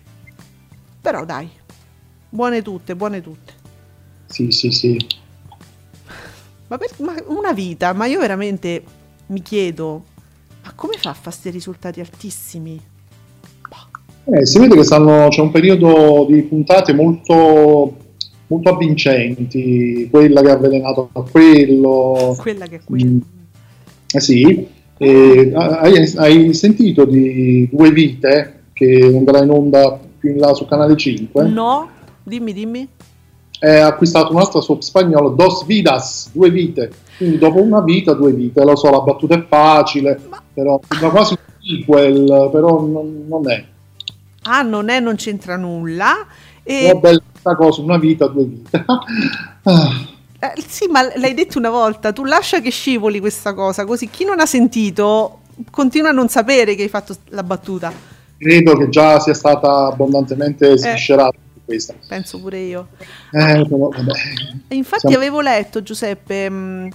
Però 1.02 1.26
dai, 1.26 1.50
buone 2.30 2.62
tutte, 2.62 2.96
buone 2.96 3.22
tutte. 3.22 3.54
Sì, 4.28 4.52
sì, 4.52 4.72
sì. 4.72 5.08
Ma, 6.68 6.78
per- 6.78 6.94
ma 7.00 7.16
una 7.28 7.52
vita, 7.52 7.92
ma 7.94 8.06
io 8.06 8.20
veramente 8.20 8.84
mi 9.28 9.42
chiedo, 9.42 10.06
ma 10.64 10.72
come 10.74 10.94
fa 10.94 11.10
a 11.10 11.14
fare 11.14 11.24
questi 11.24 11.50
risultati 11.50 12.00
altissimi? 12.00 12.90
Eh, 14.24 14.46
si 14.46 14.60
vede 14.60 14.76
che 14.76 14.84
stanno, 14.84 15.28
c'è 15.30 15.42
un 15.42 15.52
periodo 15.52 16.28
di 16.30 16.44
puntate 16.44 16.94
molto, 16.94 17.98
molto 18.52 18.70
avvincenti, 18.70 20.10
quella 20.12 20.42
che 20.42 20.50
ha 20.50 20.54
avvelenato 20.54 21.10
a 21.14 21.24
quello. 21.24 22.36
Quella 22.38 22.66
che 22.66 22.76
è 22.76 22.82
qui. 22.84 23.06
Mm. 23.06 23.20
Eh 24.14 24.20
sì, 24.20 24.68
E, 24.98 25.52
hai, 25.56 26.14
hai 26.18 26.54
sentito 26.54 27.06
di 27.06 27.70
Due 27.72 27.92
Vite 27.92 28.64
che 28.74 29.14
andrà 29.16 29.42
in 29.42 29.50
onda 29.50 29.98
più 30.20 30.32
in 30.32 30.38
là 30.38 30.54
su 30.54 30.66
Canale 30.66 30.98
5? 30.98 31.48
No, 31.48 31.90
dimmi, 32.24 32.52
dimmi. 32.52 32.88
È 33.58 33.78
acquistato 33.78 34.34
un'altra 34.34 34.60
soap 34.60 34.82
spagnola, 34.82 35.30
Dos 35.30 35.66
Vidas, 35.66 36.30
Due 36.34 36.50
Vite. 36.50 36.92
Quindi 37.18 37.38
dopo 37.38 37.62
una 37.62 37.82
vita, 37.82 38.14
due 38.14 38.34
vite. 38.34 38.64
Lo 38.64 38.76
so, 38.76 38.90
la 38.90 39.02
battuta 39.02 39.36
è 39.36 39.46
facile, 39.48 40.20
però 40.54 40.80
sembra 40.88 41.10
quasi 41.10 41.34
un 41.34 41.78
sequel, 41.78 42.50
però 42.52 42.82
non, 42.82 43.26
non 43.28 43.50
è. 43.50 43.64
Ah, 44.44 44.64
non 44.64 44.90
è, 44.90 45.00
non 45.00 45.16
c'entra 45.16 45.56
nulla. 45.56 46.26
E, 46.64 46.90
È 46.90 46.96
bella 46.96 47.22
questa 47.42 47.56
cosa, 47.56 47.82
una 47.82 47.98
vita, 47.98 48.28
due 48.28 48.46
vite. 48.46 48.86
Ah. 49.64 49.92
eh, 50.40 50.64
sì, 50.66 50.88
ma 50.88 51.04
l'hai 51.18 51.36
detto 51.36 51.60
una 51.60 51.70
volta, 51.70 52.12
tu 52.12 52.24
lascia 52.24 52.62
che 52.62 52.72
scivoli 52.72 53.20
questa 53.20 53.54
cosa, 53.54 53.86
così 53.86 54.10
chi 54.10 54.26
non 54.26 54.40
ha 54.40 54.48
sentito 54.48 55.42
continua 55.70 56.10
a 56.10 56.14
non 56.14 56.30
sapere 56.30 56.74
che 56.74 56.82
hai 56.82 56.90
fatto 56.90 57.16
la 57.30 57.44
battuta. 57.44 57.94
Credo 58.40 58.76
che 58.76 58.90
già 58.90 59.20
sia 59.20 59.36
stata 59.36 59.86
abbondantemente 59.86 60.76
sviscerata 60.80 61.38
questa. 61.64 61.94
Penso 62.08 62.40
pure 62.40 62.58
io. 62.58 62.88
Eh, 63.32 63.68
però, 63.70 63.90
vabbè. 63.90 64.12
E 64.68 64.76
infatti 64.76 65.02
Siamo- 65.10 65.18
avevo 65.18 65.42
letto, 65.42 65.84
Giuseppe, 65.84 66.50
mh, 66.50 66.90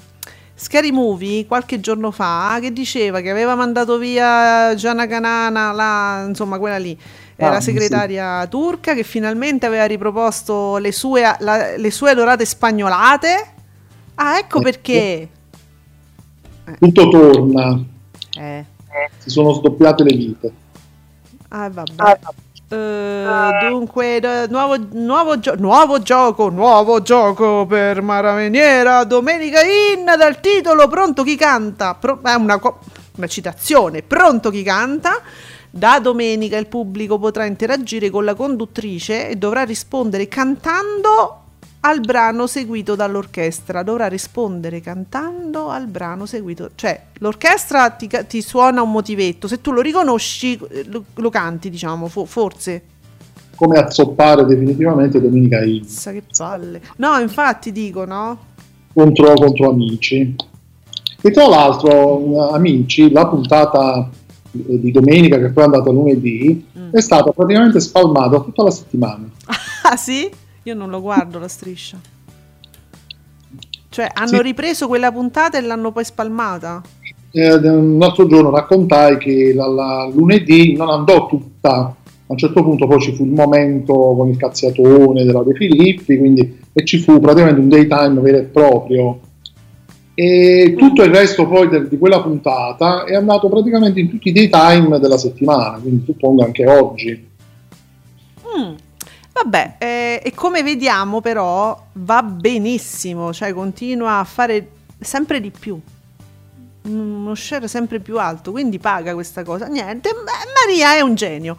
Scary 0.58 0.90
Movie 0.90 1.46
qualche 1.46 1.78
giorno 1.78 2.10
fa 2.10 2.58
che 2.60 2.72
diceva 2.72 3.20
che 3.20 3.30
aveva 3.30 3.54
mandato 3.54 3.96
via 3.98 4.74
Gianna 4.74 5.06
Canana, 5.06 5.70
la, 5.70 6.24
insomma 6.26 6.58
quella 6.58 6.78
lì, 6.78 6.92
eh, 6.92 6.98
Ah, 7.38 7.50
la 7.50 7.60
segretaria 7.60 8.46
turca, 8.46 8.94
che 8.94 9.02
finalmente 9.02 9.66
aveva 9.66 9.84
riproposto 9.84 10.78
le 10.78 10.90
sue, 10.92 11.22
la- 11.40 11.76
le 11.76 11.90
sue 11.90 12.10
adorate 12.10 12.44
spagnolate. 12.46 13.46
Ah, 14.14 14.38
ecco 14.38 14.60
perché. 14.60 15.28
Tutto 16.78 17.08
torna, 17.10 17.78
Eh. 18.38 18.64
si 19.18 19.30
sono 19.30 19.52
sdoppiate 19.52 20.02
le 20.02 20.16
vite. 20.16 20.52
Ah, 21.48 21.68
vabbè. 21.70 22.18
Eh, 22.68 23.68
dunque, 23.70 24.18
d- 24.18 24.48
nuovo, 24.50 24.74
nuovo, 24.92 25.38
gio- 25.38 25.54
nuovo 25.56 26.00
gioco, 26.02 26.48
nuovo 26.48 27.00
gioco 27.02 27.64
per 27.66 28.02
Mara 28.02 28.32
Veniera, 28.32 29.04
Domenica 29.04 29.60
In 29.62 30.04
dal 30.04 30.40
titolo 30.40 30.88
Pronto 30.88 31.22
chi 31.22 31.36
canta. 31.36 31.94
Pro- 31.94 32.18
è 32.24 32.34
una, 32.34 32.58
co- 32.58 32.80
una 33.16 33.26
citazione, 33.28 34.02
Pronto 34.02 34.50
chi 34.50 34.64
canta. 34.64 35.20
Da 35.70 36.00
domenica 36.00 36.56
il 36.56 36.66
pubblico 36.66 37.18
potrà 37.18 37.44
interagire 37.44 38.10
con 38.10 38.24
la 38.24 38.34
conduttrice 38.34 39.28
e 39.28 39.36
dovrà 39.36 39.62
rispondere 39.64 40.28
cantando 40.28 41.40
al 41.80 42.00
brano 42.00 42.46
seguito 42.46 42.94
dall'orchestra. 42.94 43.82
Dovrà 43.82 44.06
rispondere 44.06 44.80
cantando 44.80 45.68
al 45.68 45.86
brano 45.86 46.26
seguito. 46.26 46.70
Cioè, 46.74 47.00
l'orchestra 47.18 47.90
ti, 47.90 48.08
ti 48.26 48.42
suona 48.42 48.82
un 48.82 48.90
motivetto. 48.90 49.46
Se 49.48 49.60
tu 49.60 49.70
lo 49.70 49.80
riconosci, 49.80 50.58
eh, 50.70 50.84
lo, 50.88 51.04
lo 51.14 51.30
canti, 51.30 51.70
diciamo, 51.70 52.08
fo- 52.08 52.24
forse. 52.24 52.82
come 53.54 53.78
azzoppare 53.78 54.44
definitivamente 54.44 55.20
Domenica 55.20 55.62
Hill. 55.62 55.84
Sa 55.84 56.12
che 56.12 56.22
palle. 56.36 56.80
No, 56.96 57.18
infatti 57.18 57.72
dico, 57.72 58.04
no? 58.04 58.38
Contro, 58.92 59.34
contro 59.34 59.70
amici. 59.70 60.34
E 61.22 61.30
tra 61.30 61.46
l'altro, 61.46 62.50
amici, 62.52 63.10
la 63.10 63.26
puntata 63.26 64.08
di 64.56 64.90
domenica 64.90 65.38
che 65.38 65.50
poi 65.50 65.62
è 65.62 65.66
andata 65.66 65.90
lunedì 65.90 66.66
mm. 66.78 66.90
è 66.92 67.00
stata 67.00 67.30
praticamente 67.30 67.80
spalmata 67.80 68.40
tutta 68.40 68.62
la 68.62 68.70
settimana. 68.70 69.28
Ah 69.88 69.94
sì? 69.94 70.28
Io 70.64 70.74
non 70.74 70.90
lo 70.90 71.00
guardo 71.00 71.38
la 71.38 71.46
striscia. 71.46 71.96
Cioè 73.88 74.10
hanno 74.12 74.28
sì. 74.28 74.42
ripreso 74.42 74.88
quella 74.88 75.12
puntata 75.12 75.56
e 75.56 75.60
l'hanno 75.60 75.92
poi 75.92 76.04
spalmata? 76.04 76.82
Eh, 77.30 77.54
un 77.54 78.02
altro 78.02 78.26
giorno 78.26 78.50
raccontai 78.50 79.16
che 79.16 79.52
la, 79.54 79.68
la, 79.68 80.10
lunedì 80.12 80.74
non 80.74 80.90
andò 80.90 81.26
tutta, 81.28 81.70
a 81.76 81.94
un 82.26 82.36
certo 82.36 82.62
punto 82.64 82.86
poi 82.86 83.00
ci 83.00 83.14
fu 83.14 83.24
il 83.24 83.30
momento 83.30 83.92
con 83.92 84.28
il 84.28 84.36
cazziatone 84.36 85.24
della 85.24 85.42
De 85.44 85.54
Filippi, 85.54 86.18
quindi, 86.18 86.58
e 86.72 86.84
ci 86.84 86.98
fu 86.98 87.20
praticamente 87.20 87.60
un 87.60 87.68
daytime 87.68 88.20
vero 88.20 88.38
e 88.38 88.42
proprio 88.42 89.20
e 90.18 90.74
tutto 90.78 91.02
il 91.02 91.14
resto 91.14 91.46
poi 91.46 91.68
de- 91.68 91.88
di 91.88 91.98
quella 91.98 92.22
puntata 92.22 93.04
è 93.04 93.14
andato 93.14 93.50
praticamente 93.50 94.00
in 94.00 94.08
tutti 94.08 94.30
i 94.30 94.32
daytime 94.32 94.98
della 94.98 95.18
settimana, 95.18 95.78
quindi 95.78 96.06
suppongo 96.06 96.42
anche 96.42 96.66
oggi. 96.66 97.28
Mm. 98.56 98.74
Vabbè, 99.34 99.74
eh, 99.76 100.22
e 100.24 100.32
come 100.32 100.62
vediamo 100.62 101.20
però 101.20 101.78
va 101.92 102.22
benissimo, 102.22 103.34
cioè 103.34 103.52
continua 103.52 104.20
a 104.20 104.24
fare 104.24 104.68
sempre 104.98 105.38
di 105.38 105.50
più, 105.50 105.78
uno 106.84 107.34
share 107.34 107.68
sempre 107.68 108.00
più 108.00 108.18
alto, 108.18 108.52
quindi 108.52 108.78
paga 108.78 109.12
questa 109.12 109.44
cosa. 109.44 109.66
Niente, 109.66 110.12
Maria 110.64 110.96
è 110.96 111.02
un 111.02 111.14
genio. 111.14 111.58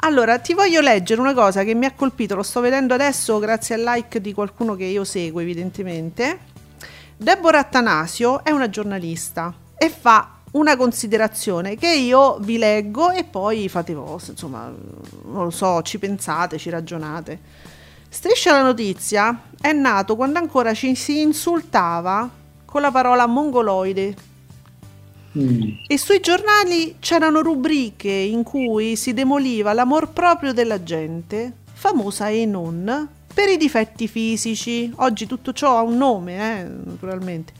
Allora, 0.00 0.38
ti 0.38 0.52
voglio 0.52 0.82
leggere 0.82 1.20
una 1.20 1.32
cosa 1.32 1.64
che 1.64 1.74
mi 1.74 1.86
ha 1.86 1.92
colpito, 1.92 2.34
lo 2.34 2.42
sto 2.42 2.60
vedendo 2.60 2.92
adesso 2.92 3.38
grazie 3.38 3.74
al 3.74 3.82
like 3.82 4.20
di 4.20 4.34
qualcuno 4.34 4.76
che 4.76 4.84
io 4.84 5.04
seguo 5.04 5.40
evidentemente. 5.40 6.38
Deborah 7.20 7.58
Attanasio 7.58 8.44
è 8.44 8.50
una 8.52 8.70
giornalista 8.70 9.52
e 9.76 9.90
fa 9.90 10.36
una 10.52 10.76
considerazione 10.76 11.74
che 11.74 11.92
io 11.92 12.38
vi 12.38 12.58
leggo 12.58 13.10
e 13.10 13.24
poi 13.24 13.68
fate 13.68 13.92
vostre, 13.92 14.32
insomma, 14.32 14.72
non 15.24 15.42
lo 15.42 15.50
so, 15.50 15.82
ci 15.82 15.98
pensate, 15.98 16.58
ci 16.58 16.70
ragionate. 16.70 17.40
Striscia 18.08 18.52
la 18.52 18.62
notizia 18.62 19.42
è 19.60 19.72
nato 19.72 20.14
quando 20.14 20.38
ancora 20.38 20.72
ci 20.74 20.94
si 20.94 21.20
insultava 21.20 22.30
con 22.64 22.80
la 22.80 22.92
parola 22.92 23.26
mongoloide. 23.26 24.14
Mm. 25.36 25.62
E 25.88 25.98
sui 25.98 26.20
giornali 26.20 26.98
c'erano 27.00 27.42
rubriche 27.42 28.12
in 28.12 28.44
cui 28.44 28.94
si 28.94 29.12
demoliva 29.12 29.72
l'amor 29.72 30.10
proprio 30.10 30.52
della 30.52 30.84
gente, 30.84 31.52
famosa 31.72 32.28
e 32.28 32.46
non, 32.46 33.08
per 33.38 33.50
i 33.50 33.56
difetti 33.56 34.08
fisici. 34.08 34.92
Oggi 34.96 35.28
tutto 35.28 35.52
ciò 35.52 35.78
ha 35.78 35.82
un 35.82 35.96
nome, 35.96 36.32
eh, 36.34 36.64
naturalmente. 36.64 37.52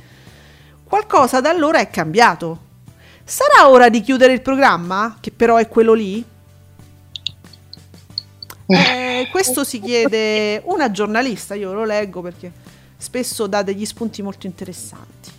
Qualcosa 0.83 1.41
da 1.41 1.51
allora 1.51 1.79
è 1.79 1.89
cambiato. 1.89 2.66
Sarà 3.22 3.68
ora 3.68 3.89
di 3.89 4.01
chiudere 4.01 4.33
il 4.33 4.43
programma, 4.43 5.18
che 5.20 5.31
però 5.31 5.55
è 5.55 5.68
quello 5.68 5.93
lì? 5.93 6.24
Eh, 8.66 9.29
questo 9.31 9.62
si 9.62 9.81
chiede 9.81 10.61
una 10.64 10.91
giornalista, 10.91 11.55
io 11.55 11.72
lo 11.72 11.85
leggo 11.85 12.22
perché 12.22 12.51
spesso 12.97 13.47
dà 13.47 13.62
degli 13.62 13.87
spunti 13.87 14.20
molto 14.20 14.47
interessanti. 14.49 15.31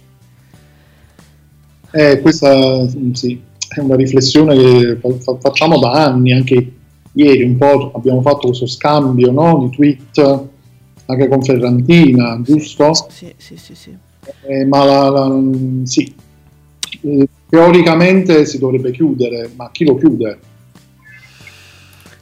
Eh, 1.92 2.22
questa 2.22 2.88
sì, 3.12 3.42
è 3.68 3.82
una 3.82 3.98
riflessione 3.98 4.56
che 4.56 5.00
facciamo 5.42 5.80
da 5.80 6.06
anni, 6.06 6.32
anche 6.32 6.79
ieri 7.14 7.44
un 7.44 7.58
po' 7.58 7.92
abbiamo 7.96 8.22
fatto 8.22 8.48
questo 8.48 8.68
scambio 8.68 9.32
no, 9.32 9.68
di 9.68 9.76
tweet 9.76 10.48
anche 11.06 11.28
con 11.28 11.42
Ferrantina, 11.42 12.40
giusto? 12.42 12.94
Sì, 13.10 13.34
sì, 13.38 13.58
sì. 13.58 13.76
sì. 13.76 13.98
Eh, 14.46 14.66
ma 14.66 14.84
la, 14.84 15.10
la, 15.10 15.42
sì. 15.84 16.14
Eh, 17.02 17.28
teoricamente 17.50 18.46
si 18.46 18.60
dovrebbe 18.60 18.92
chiudere, 18.92 19.52
ma 19.56 19.72
chi 19.72 19.86
lo 19.86 19.96
chiude? 19.96 20.40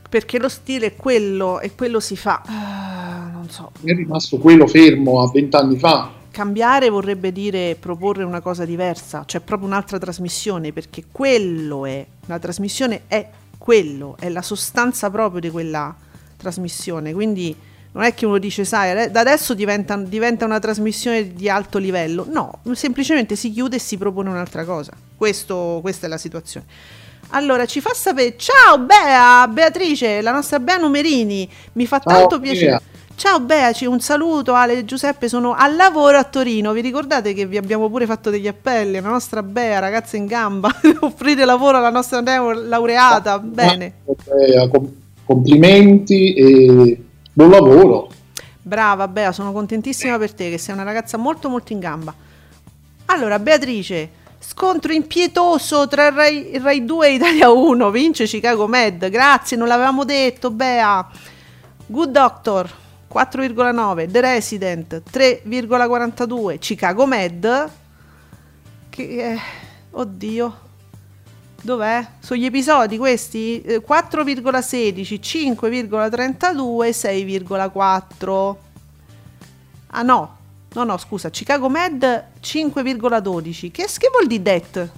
Perché 0.09 0.39
lo 0.39 0.47
stile 0.47 0.87
è 0.87 0.95
quello 0.95 1.59
e 1.59 1.75
quello 1.75 1.99
si 1.99 2.15
fa. 2.15 2.41
Uh, 2.47 3.33
non 3.33 3.49
so. 3.49 3.71
È 3.83 3.93
rimasto 3.93 4.37
quello 4.37 4.67
fermo 4.67 5.21
a 5.21 5.29
vent'anni 5.29 5.77
fa. 5.77 6.11
Cambiare 6.31 6.89
vorrebbe 6.89 7.33
dire 7.33 7.75
proporre 7.77 8.23
una 8.23 8.39
cosa 8.39 8.63
diversa, 8.63 9.23
cioè 9.25 9.41
proprio 9.41 9.67
un'altra 9.67 9.97
trasmissione, 9.97 10.71
perché 10.71 11.03
quello 11.11 11.85
è, 11.85 12.05
la 12.27 12.39
trasmissione 12.39 13.01
è 13.07 13.27
quello, 13.67 14.15
è 14.17 14.29
la 14.29 14.41
sostanza 14.41 15.09
proprio 15.09 15.41
di 15.41 15.49
quella 15.49 15.93
trasmissione. 16.37 17.11
Quindi 17.11 17.53
non 17.91 18.05
è 18.05 18.13
che 18.13 18.25
uno 18.25 18.37
dice, 18.37 18.63
sai, 18.63 19.11
da 19.11 19.19
adesso 19.19 19.53
diventa, 19.53 19.97
diventa, 19.97 20.45
una 20.45 20.57
trasmissione 20.57 21.33
di 21.33 21.49
alto 21.49 21.77
livello. 21.77 22.25
No, 22.29 22.61
semplicemente 22.71 23.35
si 23.35 23.51
chiude 23.51 23.75
e 23.75 23.79
si 23.79 23.97
propone 23.97 24.29
un'altra 24.29 24.63
cosa. 24.63 24.93
Questo, 25.17 25.79
questa 25.81 26.05
è 26.05 26.09
la 26.09 26.17
situazione. 26.17 26.65
Allora, 27.31 27.65
ci 27.65 27.81
fa 27.81 27.93
sapere, 27.93 28.37
ciao 28.37 28.79
Bea, 28.79 29.45
Beatrice, 29.49 30.21
la 30.21 30.31
nostra 30.31 30.59
Bea 30.59 30.77
Numerini, 30.77 31.49
mi 31.73 31.85
fa 31.85 31.99
ciao, 31.99 32.19
tanto 32.19 32.39
piacere. 32.39 32.67
Bea. 32.67 32.81
Ciao 33.17 33.39
Beaci, 33.39 33.87
un 33.87 33.99
saluto 33.99 34.53
Ale 34.53 34.73
e 34.73 34.85
Giuseppe, 34.85 35.27
sono 35.27 35.55
al 35.55 35.75
lavoro 35.75 36.19
a 36.19 36.23
Torino. 36.23 36.71
Vi 36.71 36.81
ricordate 36.81 37.33
che 37.33 37.47
vi 37.47 37.57
abbiamo 37.57 37.89
pure 37.89 38.05
fatto 38.05 38.29
degli 38.29 38.47
appelli? 38.47 39.01
La 39.01 39.09
nostra 39.09 39.41
Bea, 39.41 39.79
ragazza 39.79 40.17
in 40.17 40.27
gamba, 40.27 40.69
offrite 41.01 41.43
lavoro 41.43 41.77
alla 41.77 41.89
nostra 41.89 42.21
laureata. 42.21 43.39
Bene. 43.39 43.93
Bea, 44.23 44.69
complimenti 45.25 46.35
e 46.35 47.03
buon 47.33 47.49
lavoro. 47.49 48.11
Brava 48.61 49.07
Bea, 49.07 49.31
sono 49.31 49.51
contentissima 49.51 50.19
per 50.19 50.35
te 50.35 50.51
che 50.51 50.59
sei 50.59 50.75
una 50.75 50.83
ragazza 50.83 51.17
molto 51.17 51.49
molto 51.49 51.73
in 51.73 51.79
gamba. 51.79 52.13
Allora, 53.05 53.39
Beatrice, 53.39 54.09
scontro 54.37 54.93
impietoso 54.93 55.87
tra 55.87 56.11
Rai, 56.11 56.59
Rai 56.59 56.85
2 56.85 57.07
e 57.07 57.13
Italia 57.13 57.49
1, 57.49 57.89
vince 57.89 58.25
Chicago 58.25 58.67
Med. 58.67 59.09
Grazie, 59.09 59.57
non 59.57 59.67
l'avevamo 59.67 60.05
detto, 60.05 60.51
Bea. 60.51 61.09
Good 61.87 62.11
Doctor 62.11 62.85
4,9, 63.11 64.11
The 64.11 64.21
Resident 64.21 65.01
3,42, 65.11 66.57
Chicago 66.59 67.05
Med 67.05 67.71
che 68.89 69.31
eh, 69.33 69.39
oddio 69.91 70.59
dov'è? 71.61 72.07
Sono 72.19 72.39
gli 72.39 72.45
episodi 72.45 72.97
questi? 72.97 73.63
4,16, 73.65 75.19
5,32 75.19 76.89
6,4 76.89 78.55
ah 79.91 80.01
no 80.01 80.37
no 80.73 80.83
no 80.83 80.97
scusa 80.97 81.29
Chicago 81.29 81.69
Med 81.69 82.25
5,12 82.41 83.71
che, 83.71 83.85
che 83.85 84.09
vuol 84.11 84.27
dire 84.27 84.43
det? 84.43 84.91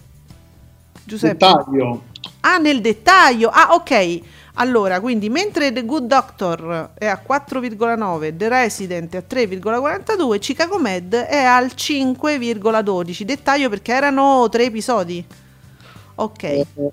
Giuseppe 1.04 1.46
dettaglio 1.46 2.04
ah 2.42 2.58
nel 2.58 2.82
dettaglio 2.82 3.50
ah 3.50 3.74
ok 3.74 4.22
allora, 4.56 5.00
quindi 5.00 5.30
mentre 5.30 5.72
The 5.72 5.86
Good 5.86 6.08
Doctor 6.08 6.92
è 6.96 7.06
a 7.06 7.22
4,9, 7.26 8.36
The 8.36 8.50
Resident 8.50 9.14
è 9.14 9.18
a 9.18 9.24
3,42, 9.28 10.40
Chicago 10.40 10.80
Med 10.80 11.14
è 11.14 11.44
al 11.44 11.68
5,12. 11.68 13.22
Dettaglio 13.22 13.70
perché 13.70 13.94
erano 13.94 14.48
tre 14.50 14.66
episodi. 14.66 15.24
Ok. 16.16 16.64
Uh, 16.74 16.92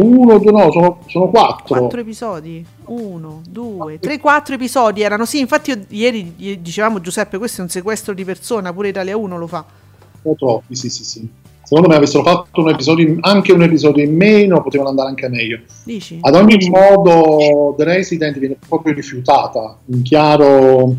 uno, 0.00 0.38
due, 0.38 0.50
no, 0.50 0.72
sono, 0.72 1.00
sono 1.06 1.28
quattro. 1.28 1.78
Quattro 1.78 2.00
episodi? 2.00 2.64
Uno, 2.86 3.42
due, 3.46 3.98
tre, 3.98 4.18
quattro 4.18 4.54
episodi 4.54 5.02
erano. 5.02 5.26
Sì, 5.26 5.40
infatti 5.40 5.70
io, 5.70 5.84
ieri 5.88 6.60
dicevamo 6.62 7.00
Giuseppe, 7.00 7.36
questo 7.36 7.60
è 7.60 7.64
un 7.64 7.70
sequestro 7.70 8.14
di 8.14 8.24
persona, 8.24 8.72
pure 8.72 8.88
Italia 8.88 9.18
1 9.18 9.36
lo 9.36 9.46
fa. 9.46 9.64
Un 10.22 10.36
troppi, 10.36 10.74
sì, 10.74 10.88
sì, 10.88 11.04
sì 11.04 11.42
secondo 11.64 11.88
me 11.88 11.96
avessero 11.96 12.22
fatto 12.22 12.60
un 12.60 12.70
episodio, 12.70 13.16
anche 13.20 13.52
un 13.52 13.62
episodio 13.62 14.04
in 14.04 14.14
meno, 14.14 14.62
potevano 14.62 14.90
andare 14.90 15.08
anche 15.08 15.28
meglio. 15.28 15.60
Dici? 15.84 16.18
Ad 16.20 16.34
ogni 16.34 16.56
Dici. 16.56 16.70
modo, 16.70 17.74
The 17.76 17.84
Resident 17.84 18.38
viene 18.38 18.56
proprio 18.66 18.94
rifiutata, 18.94 19.76
in 19.86 20.02
chiaro 20.02 20.96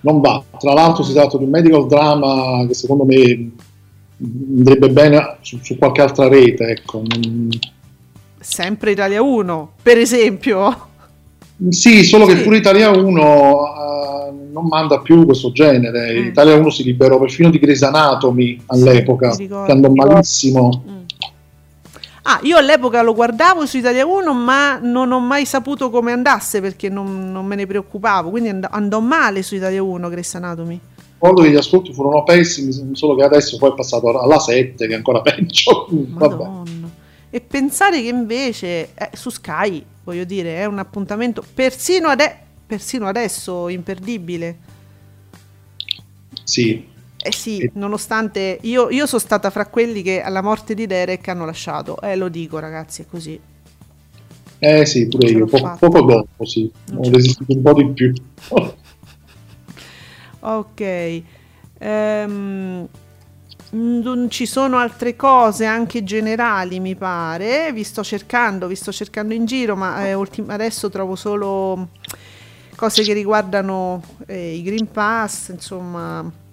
non 0.00 0.20
va. 0.20 0.42
Tra 0.58 0.72
l'altro 0.72 1.02
si 1.02 1.12
tratta 1.12 1.36
di 1.36 1.44
un 1.44 1.50
medical 1.50 1.86
drama 1.86 2.64
che 2.66 2.74
secondo 2.74 3.04
me 3.04 3.50
andrebbe 4.18 4.88
bene 4.88 5.36
su, 5.40 5.58
su 5.62 5.76
qualche 5.76 6.00
altra 6.00 6.28
rete, 6.28 6.64
ecco. 6.68 7.02
Sempre 8.38 8.92
Italia 8.92 9.22
1, 9.22 9.72
per 9.82 9.98
esempio. 9.98 10.88
Sì, 11.70 12.04
solo 12.04 12.28
sì. 12.28 12.34
che 12.34 12.42
pure 12.42 12.58
Italia 12.58 12.90
1 12.90 13.22
uh, 13.22 14.15
non 14.56 14.66
manda 14.68 15.00
più 15.00 15.26
questo 15.26 15.52
genere. 15.52 16.14
Mm. 16.14 16.26
Italia 16.28 16.56
1 16.56 16.70
si 16.70 16.82
liberò 16.82 17.18
perfino 17.18 17.50
di 17.50 17.58
Grey's 17.58 17.82
Anatomy 17.82 18.58
all'epoca, 18.66 19.32
sì, 19.32 19.46
che 19.46 19.70
andò 19.70 19.90
malissimo. 19.90 20.82
Mm. 20.88 20.94
Ah, 22.22 22.40
io 22.42 22.56
all'epoca 22.56 23.02
lo 23.02 23.14
guardavo 23.14 23.66
su 23.66 23.76
Italia 23.76 24.06
1, 24.06 24.32
ma 24.32 24.78
non 24.78 25.12
ho 25.12 25.20
mai 25.20 25.44
saputo 25.44 25.90
come 25.90 26.10
andasse 26.10 26.60
perché 26.60 26.88
non, 26.88 27.30
non 27.30 27.44
me 27.44 27.54
ne 27.54 27.66
preoccupavo. 27.66 28.30
Quindi 28.30 28.48
and- 28.48 28.66
andò 28.68 28.98
male 29.00 29.42
su 29.42 29.54
Italia 29.54 29.82
1 29.82 30.08
Grey's 30.08 30.34
Anatomy. 30.34 30.80
Ricordo 31.12 31.42
che 31.42 31.50
gli 31.50 31.56
ascolti 31.56 31.92
furono 31.92 32.24
pessimi, 32.24 32.72
solo 32.94 33.14
che 33.14 33.24
adesso 33.24 33.58
poi 33.58 33.70
è 33.70 33.74
passato 33.74 34.18
alla 34.18 34.38
7, 34.38 34.86
che 34.86 34.92
è 34.92 34.96
ancora 34.96 35.20
peggio. 35.20 35.86
E 37.28 37.40
pensare 37.42 38.00
che 38.00 38.08
invece 38.08 38.94
eh, 38.94 39.10
su 39.12 39.28
Sky, 39.28 39.84
voglio 40.04 40.24
dire, 40.24 40.58
è 40.58 40.64
un 40.64 40.78
appuntamento 40.78 41.44
persino, 41.54 42.08
ade- 42.08 42.45
persino 42.66 43.06
adesso 43.06 43.68
imperdibile. 43.68 44.58
Sì. 46.44 46.94
Eh 47.18 47.32
sì, 47.32 47.68
nonostante 47.74 48.58
io, 48.62 48.88
io 48.90 49.06
sono 49.06 49.20
stata 49.20 49.50
fra 49.50 49.66
quelli 49.66 50.02
che 50.02 50.20
alla 50.20 50.42
morte 50.42 50.74
di 50.74 50.86
Derek 50.86 51.26
hanno 51.28 51.44
lasciato, 51.44 52.00
eh 52.00 52.14
lo 52.14 52.28
dico 52.28 52.58
ragazzi, 52.58 53.02
è 53.02 53.06
così. 53.06 53.40
Eh 54.58 54.86
sì, 54.86 55.08
pure 55.08 55.30
io, 55.30 55.46
po- 55.46 55.76
poco 55.78 56.02
dopo 56.02 56.44
sì, 56.44 56.70
ho 56.94 57.10
resistito 57.10 57.52
un 57.52 57.62
po' 57.62 57.72
di 57.72 57.92
più. 57.92 58.12
Ok. 60.46 61.22
Ehm, 61.78 62.88
non 63.70 64.30
ci 64.30 64.46
sono 64.46 64.78
altre 64.78 65.16
cose 65.16 65.64
anche 65.64 66.04
generali, 66.04 66.78
mi 66.78 66.94
pare. 66.94 67.72
Vi 67.72 67.82
sto 67.82 68.04
cercando, 68.04 68.68
vi 68.68 68.76
sto 68.76 68.92
cercando 68.92 69.34
in 69.34 69.44
giro, 69.44 69.74
ma 69.74 70.06
eh, 70.06 70.14
ultim- 70.14 70.50
adesso 70.50 70.88
trovo 70.88 71.16
solo 71.16 71.88
cose 72.76 73.02
che 73.02 73.12
riguardano 73.12 74.02
eh, 74.26 74.54
i 74.54 74.62
Green 74.62 74.90
Pass, 74.90 75.48
insomma. 75.48 76.44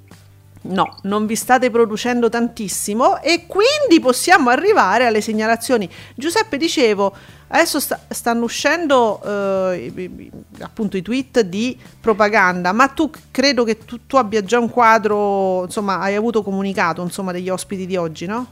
No, 0.65 0.97
non 1.01 1.25
vi 1.25 1.35
state 1.35 1.69
producendo 1.69 2.29
tantissimo 2.29 3.21
e 3.21 3.47
quindi 3.47 3.99
possiamo 3.99 4.49
arrivare 4.49 5.05
alle 5.05 5.19
segnalazioni. 5.19 5.89
Giuseppe, 6.15 6.55
dicevo, 6.55 7.13
adesso 7.49 7.81
sta- 7.81 7.99
stanno 8.07 8.45
uscendo 8.45 9.21
eh, 9.25 10.31
appunto 10.61 10.95
i 10.95 11.01
tweet 11.01 11.41
di 11.41 11.77
propaganda, 11.99 12.71
ma 12.71 12.87
tu 12.87 13.09
credo 13.29 13.65
che 13.65 13.79
tu, 13.79 14.07
tu 14.07 14.15
abbia 14.15 14.41
già 14.41 14.57
un 14.57 14.69
quadro, 14.69 15.65
insomma, 15.65 15.99
hai 15.99 16.15
avuto 16.15 16.41
comunicato, 16.41 17.01
insomma, 17.01 17.33
degli 17.33 17.49
ospiti 17.49 17.85
di 17.85 17.97
oggi, 17.97 18.25
no? 18.25 18.47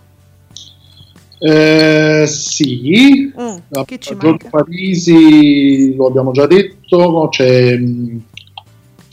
Eh, 1.43 2.25
sì, 2.27 3.33
Mm, 3.35 3.55
La- 3.69 3.83
che 3.85 3.97
ci 3.97 4.15
Giorgio? 4.15 4.47
Parisi 4.49 5.95
lo 5.95 6.05
abbiamo 6.05 6.31
già 6.31 6.45
detto, 6.45 7.29
c'è, 7.31 7.75
mh, 7.77 8.21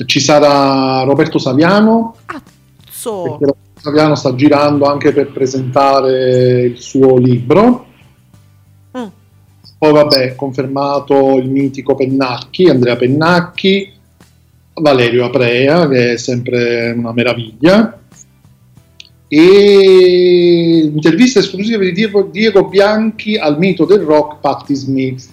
ci 0.05 0.21
sarà 0.21 1.05
Roberto 1.05 1.39
Saviano, 1.39 2.17
perché 3.23 3.45
Roberto 3.47 3.81
Saviano 3.81 4.15
sta 4.15 4.35
girando 4.35 4.85
anche 4.85 5.13
per 5.13 5.33
presentare 5.33 6.65
il 6.65 6.79
suo 6.79 7.17
libro. 7.17 7.87
Mm. 8.99 9.07
Poi 9.79 9.93
vabbè, 9.93 10.35
confermato 10.35 11.37
il 11.37 11.49
mitico 11.49 11.95
Pennacchi, 11.95 12.69
Andrea 12.69 12.97
Pennacchi, 12.97 13.91
Valerio 14.75 15.25
Aprea, 15.25 15.89
che 15.89 16.13
è 16.13 16.17
sempre 16.19 16.91
una 16.91 17.13
meraviglia. 17.13 17.98
E 19.29 20.91
intervista 20.93 21.41
esclusiva 21.41 21.79
di 21.85 21.93
Diego, 21.93 22.23
Diego 22.23 22.67
Bianchi 22.67 23.37
al 23.37 23.59
mito 23.59 23.85
del 23.85 24.01
rock 24.01 24.41
Patti 24.41 24.75
Smith. 24.75 25.31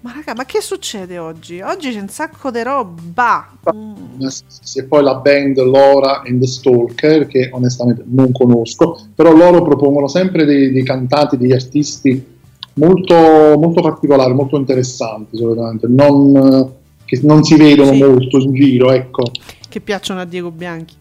ma 0.00 0.12
raga, 0.14 0.32
ma 0.34 0.46
che 0.46 0.62
succede 0.62 1.18
oggi? 1.18 1.60
Oggi 1.60 1.92
c'è 1.92 2.00
un 2.00 2.08
sacco 2.08 2.50
di 2.50 2.62
roba. 2.62 3.50
Mm. 3.74 4.26
E 4.74 4.84
poi 4.84 5.02
la 5.02 5.16
band 5.16 5.58
Laura 5.58 6.22
and 6.24 6.40
the 6.40 6.46
Stalker, 6.46 7.26
che 7.26 7.50
onestamente 7.52 8.04
non 8.06 8.32
conosco, 8.32 8.98
però 9.14 9.32
loro 9.32 9.62
propongono 9.62 10.08
sempre 10.08 10.46
dei, 10.46 10.72
dei 10.72 10.82
cantanti, 10.82 11.36
degli 11.36 11.52
artisti 11.52 12.38
molto, 12.74 13.14
molto 13.14 13.82
particolari, 13.82 14.32
molto 14.32 14.56
interessanti, 14.56 15.36
solitamente, 15.36 15.86
non, 15.88 16.72
che 17.04 17.20
non 17.22 17.42
si 17.42 17.56
vedono 17.56 17.92
Sì. 17.92 18.02
molto 18.02 18.38
in 18.38 18.54
giro, 18.54 18.92
ecco. 18.92 19.24
Che 19.68 19.80
piacciono 19.80 20.20
a 20.20 20.24
Diego 20.24 20.50
Bianchi. 20.50 20.94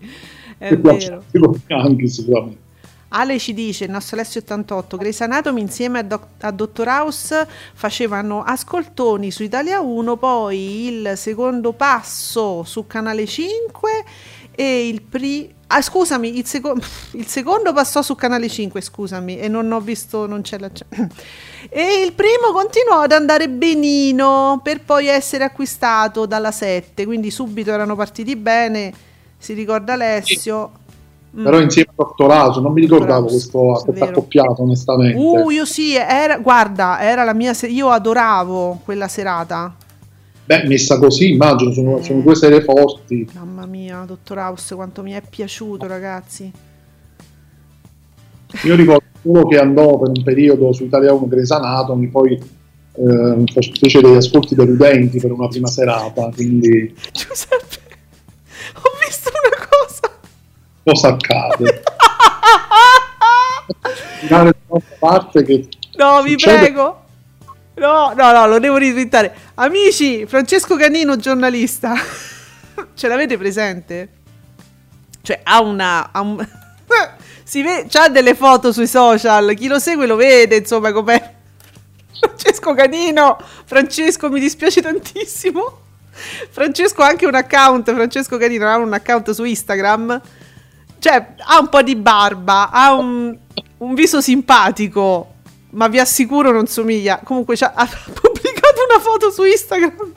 È 0.60 0.78
vero. 0.78 1.24
anche 1.70 2.08
sicuramente. 2.08 2.68
Ale 3.10 3.40
ci 3.40 3.54
dice, 3.54 3.86
il 3.86 3.92
nostro 3.92 4.18
Alessio 4.18 4.42
88, 4.42 4.98
Grey's 4.98 5.22
Anatomy 5.22 5.62
insieme 5.62 6.00
a, 6.00 6.04
Doc- 6.04 6.28
a 6.42 6.52
Dottor 6.52 6.88
House 6.88 7.48
facevano 7.74 8.44
ascoltoni 8.44 9.32
su 9.32 9.42
Italia 9.42 9.80
1, 9.80 10.18
poi 10.18 10.88
il 10.88 11.14
secondo 11.16 11.74
passo 11.74 12.64
su 12.64 12.86
Canale 12.86 13.26
5 13.26 13.90
e 14.52 14.88
il 14.88 15.02
pri... 15.02 15.56
Ah, 15.72 15.82
scusami, 15.82 16.38
il, 16.38 16.46
seco- 16.46 16.76
il 17.14 17.26
secondo 17.26 17.74
passò 17.74 18.04
su 18.04 18.14
Canale 18.14 18.48
5, 18.48 18.80
scusami, 18.80 19.40
e 19.40 19.48
non 19.48 19.72
ho 19.72 19.80
visto, 19.80 20.28
non 20.28 20.42
c'è 20.42 20.60
la... 20.60 20.70
E 21.70 22.04
il 22.06 22.14
primo 22.14 22.52
continuò 22.54 23.02
ad 23.02 23.12
andare 23.12 23.50
benino 23.50 24.62
per 24.64 24.82
poi 24.82 25.08
essere 25.08 25.44
acquistato 25.44 26.26
dalla 26.26 26.52
7, 26.52 27.06
quindi 27.06 27.32
subito 27.32 27.72
erano 27.72 27.96
partiti 27.96 28.36
bene, 28.36 28.94
si 29.40 29.54
ricorda 29.54 29.94
Alessio. 29.94 30.72
Mm. 31.36 31.44
Però 31.44 31.60
insieme 31.60 31.92
a 31.96 32.26
House, 32.26 32.60
non 32.60 32.74
mi 32.74 32.82
ricordavo 32.82 33.28
questo, 33.28 33.84
sì, 33.94 34.02
accoppiato, 34.02 34.64
onestamente. 34.64 35.18
Uh, 35.18 35.50
io 35.50 35.64
sì, 35.64 35.96
era, 35.96 36.38
guarda, 36.38 37.00
era 37.02 37.24
la 37.24 37.34
mia 37.34 37.54
se- 37.54 37.68
io 37.68 37.90
adoravo 37.90 38.82
quella 38.84 39.08
serata. 39.08 39.76
Beh, 40.46 40.66
messa 40.66 40.98
così, 40.98 41.32
immagino, 41.32 41.72
sono, 41.72 42.02
sono 42.02 42.22
due 42.22 42.36
serie 42.36 42.62
forti. 42.62 43.30
Mamma 43.36 43.68
mia, 43.68 44.04
Dottor 44.08 44.40
House, 44.40 44.74
quanto 44.74 45.04
mi 45.04 45.12
è 45.12 45.22
piaciuto, 45.22 45.86
ragazzi. 45.86 46.52
Io 48.64 48.76
ricordo 48.76 49.06
solo 49.22 49.46
che 49.48 49.60
andò 49.60 50.00
per 50.00 50.10
un 50.10 50.24
periodo 50.24 50.74
su 50.74 50.86
Italia 50.86 51.14
1 51.14 51.28
Grey's 51.28 51.52
Anatomy, 51.52 52.08
poi 52.08 52.34
eh, 52.34 53.44
fece 53.80 54.02
degli 54.02 54.16
ascolti 54.16 54.56
deludenti 54.56 55.20
per 55.20 55.32
una 55.32 55.48
prima 55.48 55.68
serata, 55.68 56.32
quindi 56.34 56.94
Giuseppe, 57.14 57.89
ho 58.82 58.90
visto 59.06 59.30
una 59.30 59.68
cosa. 59.68 60.20
cosa 60.84 61.08
accade? 61.10 61.84
Finale 64.20 64.54
parte 65.00 65.44
che 65.44 65.68
No, 65.96 66.22
vi 66.22 66.32
succede- 66.32 66.58
prego. 66.60 67.04
No, 67.76 68.14
no, 68.14 68.32
no, 68.34 68.48
lo 68.48 68.60
devo 68.60 68.76
ritwittare. 68.78 69.34
Amici, 69.56 70.26
Francesco 70.26 70.76
Canino, 70.76 71.16
giornalista. 71.16 71.94
Ce 72.94 73.08
l'avete 73.08 73.38
presente? 73.38 74.10
Cioè, 75.22 75.40
ha 75.44 75.62
una... 75.62 76.10
ha 76.12 76.20
un- 76.22 76.46
si 77.44 77.62
vede, 77.64 77.88
c'ha 77.90 78.10
delle 78.10 78.36
foto 78.36 78.72
sui 78.74 78.88
social. 78.88 79.54
Chi 79.56 79.68
lo 79.68 79.80
segue 79.80 80.06
lo 80.08 80.16
vede, 80.16 80.58
insomma, 80.58 80.92
com'è. 80.92 81.36
Francesco 82.20 82.74
Canino. 82.74 83.38
Francesco, 83.66 84.30
mi 84.30 84.40
dispiace 84.42 84.82
tantissimo. 84.82 85.80
Francesco 86.12 87.02
ha 87.02 87.08
anche 87.08 87.26
un 87.26 87.36
account. 87.36 87.94
Francesco 87.94 88.38
Canino 88.38 88.68
ha 88.68 88.78
un 88.78 88.94
account 88.94 89.32
su 89.32 89.44
Instagram. 89.44 90.22
Cioè, 91.00 91.36
ha 91.38 91.60
un 91.60 91.70
po' 91.70 91.82
di 91.82 91.96
barba, 91.96 92.70
ha 92.72 92.94
un, 92.94 93.36
un 93.78 93.94
viso 93.94 94.20
simpatico, 94.20 95.36
ma 95.72 95.88
vi 95.88 96.00
assicuro 96.00 96.52
non 96.52 96.68
somiglia. 96.68 97.22
Comunque 97.24 97.56
ha 97.60 97.88
pubblicato 98.14 98.82
una 98.90 99.00
foto 99.00 99.32
su 99.32 99.44
Instagram. 99.44 100.12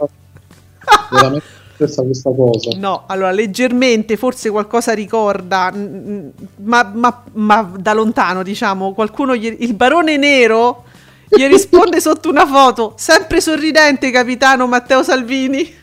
veramente 1.10 1.60
questa, 1.76 2.02
questa 2.02 2.30
cosa. 2.34 2.70
No, 2.76 3.04
allora 3.06 3.30
leggermente, 3.30 4.16
forse 4.16 4.50
qualcosa 4.50 4.92
ricorda, 4.92 5.72
ma, 5.72 6.90
ma- 6.94 7.22
ma 7.32 7.72
da 7.76 7.92
lontano, 7.92 8.42
diciamo, 8.42 8.92
qualcuno, 8.92 9.34
gli- 9.34 9.56
il 9.60 9.74
barone 9.74 10.16
nero, 10.16 10.84
gli 11.28 11.44
risponde 11.46 12.00
sotto 12.00 12.28
una 12.28 12.46
foto, 12.46 12.94
sempre 12.96 13.40
sorridente, 13.40 14.10
capitano 14.10 14.66
Matteo 14.66 15.02
Salvini. 15.02 15.80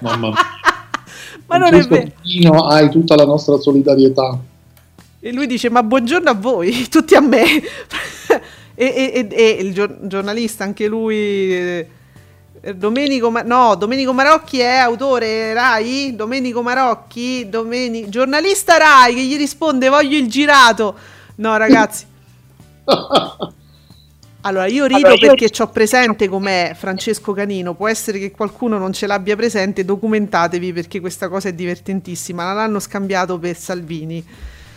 Mamma 0.00 0.28
mia. 0.28 0.36
Ma 1.46 1.56
non 1.58 1.74
è 1.74 1.82
vero. 1.82 2.10
Pino, 2.22 2.66
hai 2.66 2.88
tutta 2.90 3.14
la 3.14 3.24
nostra 3.24 3.58
solidarietà. 3.58 4.38
E 5.20 5.32
lui 5.32 5.46
dice: 5.46 5.70
Ma 5.70 5.82
buongiorno 5.82 6.30
a 6.30 6.34
voi, 6.34 6.88
tutti 6.90 7.14
a 7.14 7.20
me. 7.20 7.44
e, 8.74 8.86
e- 8.86 9.28
e- 9.30 9.48
il 9.60 9.72
gior- 9.74 9.98
giornalista, 10.06 10.64
anche 10.64 10.86
lui. 10.86 11.54
eh, 11.54 11.88
Domenico, 12.76 13.28
Ma- 13.30 13.42
no, 13.42 13.74
Domenico 13.74 14.12
Marocchi 14.12 14.60
è 14.60 14.76
autore 14.76 15.52
Rai? 15.52 16.14
Domenico 16.14 16.62
Marocchi, 16.62 17.48
Domeni- 17.48 18.08
giornalista 18.08 18.76
Rai 18.76 19.14
che 19.14 19.22
gli 19.22 19.36
risponde 19.36 19.88
voglio 19.88 20.16
il 20.16 20.28
girato. 20.28 20.94
No 21.36 21.56
ragazzi. 21.56 22.04
Allora 24.44 24.66
io 24.66 24.86
rido 24.86 25.06
Allora, 25.06 25.14
io- 25.14 25.34
perché 25.34 25.62
ho 25.62 25.68
presente 25.68 26.28
com'è 26.28 26.72
Francesco 26.74 27.32
Canino, 27.32 27.74
può 27.74 27.88
essere 27.88 28.18
che 28.18 28.30
qualcuno 28.32 28.76
non 28.76 28.92
ce 28.92 29.06
l'abbia 29.06 29.36
presente, 29.36 29.84
documentatevi 29.84 30.72
perché 30.72 31.00
questa 31.00 31.28
cosa 31.28 31.48
è 31.48 31.52
divertentissima, 31.52 32.44
non 32.44 32.56
l'hanno 32.56 32.80
scambiato 32.80 33.38
per 33.38 33.56
Salvini. 33.56 34.24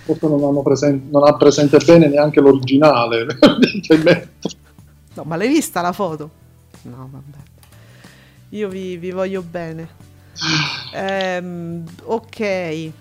Forse 0.06 0.28
non, 0.28 0.44
hanno 0.44 0.62
presen- 0.62 1.08
non 1.10 1.28
ha 1.28 1.36
presente 1.36 1.78
bene 1.84 2.08
neanche 2.08 2.40
l'originale. 2.40 3.26
No, 5.16 5.24
ma 5.24 5.38
l'hai 5.38 5.48
vista 5.48 5.80
la 5.80 5.94
foto? 5.94 6.30
No, 6.82 7.10
vabbè. 7.10 7.38
Io 8.50 8.68
vi, 8.68 8.98
vi 8.98 9.12
voglio 9.12 9.42
bene. 9.42 9.88
Ehm, 10.94 11.84
ok. 12.04 12.92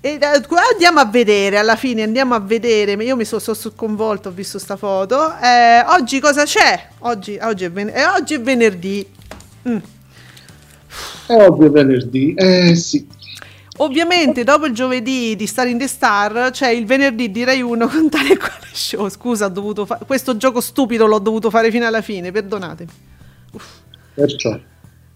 E 0.00 0.10
eh, 0.10 0.46
qua 0.46 0.60
andiamo 0.72 1.00
a 1.00 1.06
vedere, 1.06 1.58
alla 1.58 1.74
fine 1.74 2.02
andiamo 2.02 2.34
a 2.34 2.38
vedere. 2.38 2.92
Io 3.02 3.16
mi 3.16 3.24
sono 3.24 3.40
so 3.40 3.52
sconvolto, 3.52 4.28
ho 4.28 4.32
visto 4.32 4.60
sta 4.60 4.76
foto. 4.76 5.36
Eh, 5.38 5.80
oggi 5.88 6.20
cosa 6.20 6.44
c'è? 6.44 6.88
Oggi, 7.00 7.36
oggi, 7.42 7.64
è, 7.64 7.70
ven- 7.70 7.90
eh, 7.92 8.06
oggi 8.06 8.34
è 8.34 8.40
venerdì. 8.40 9.04
Mm. 9.68 9.76
E 11.26 11.34
oggi 11.34 11.64
è 11.64 11.70
venerdì. 11.70 12.32
Eh 12.34 12.76
sì. 12.76 13.06
Ovviamente 13.78 14.44
dopo 14.44 14.66
il 14.66 14.72
giovedì 14.72 15.34
di 15.34 15.46
Star 15.48 15.66
in 15.66 15.78
the 15.78 15.88
Star 15.88 16.50
c'è 16.52 16.68
il 16.68 16.86
venerdì 16.86 17.30
di 17.32 17.42
Rai 17.42 17.60
1 17.60 17.88
con 17.88 18.08
tale 18.08 18.36
quale 18.36 18.68
show. 18.72 19.08
Scusa, 19.08 19.46
ho 19.46 19.50
dovuto 19.50 19.84
fa- 19.84 19.98
questo 20.06 20.36
gioco 20.36 20.60
stupido 20.60 21.06
l'ho 21.06 21.18
dovuto 21.18 21.50
fare 21.50 21.72
fino 21.72 21.86
alla 21.86 22.02
fine, 22.02 22.30
perdonatemi. 22.30 22.90
Perciò. 24.14 24.56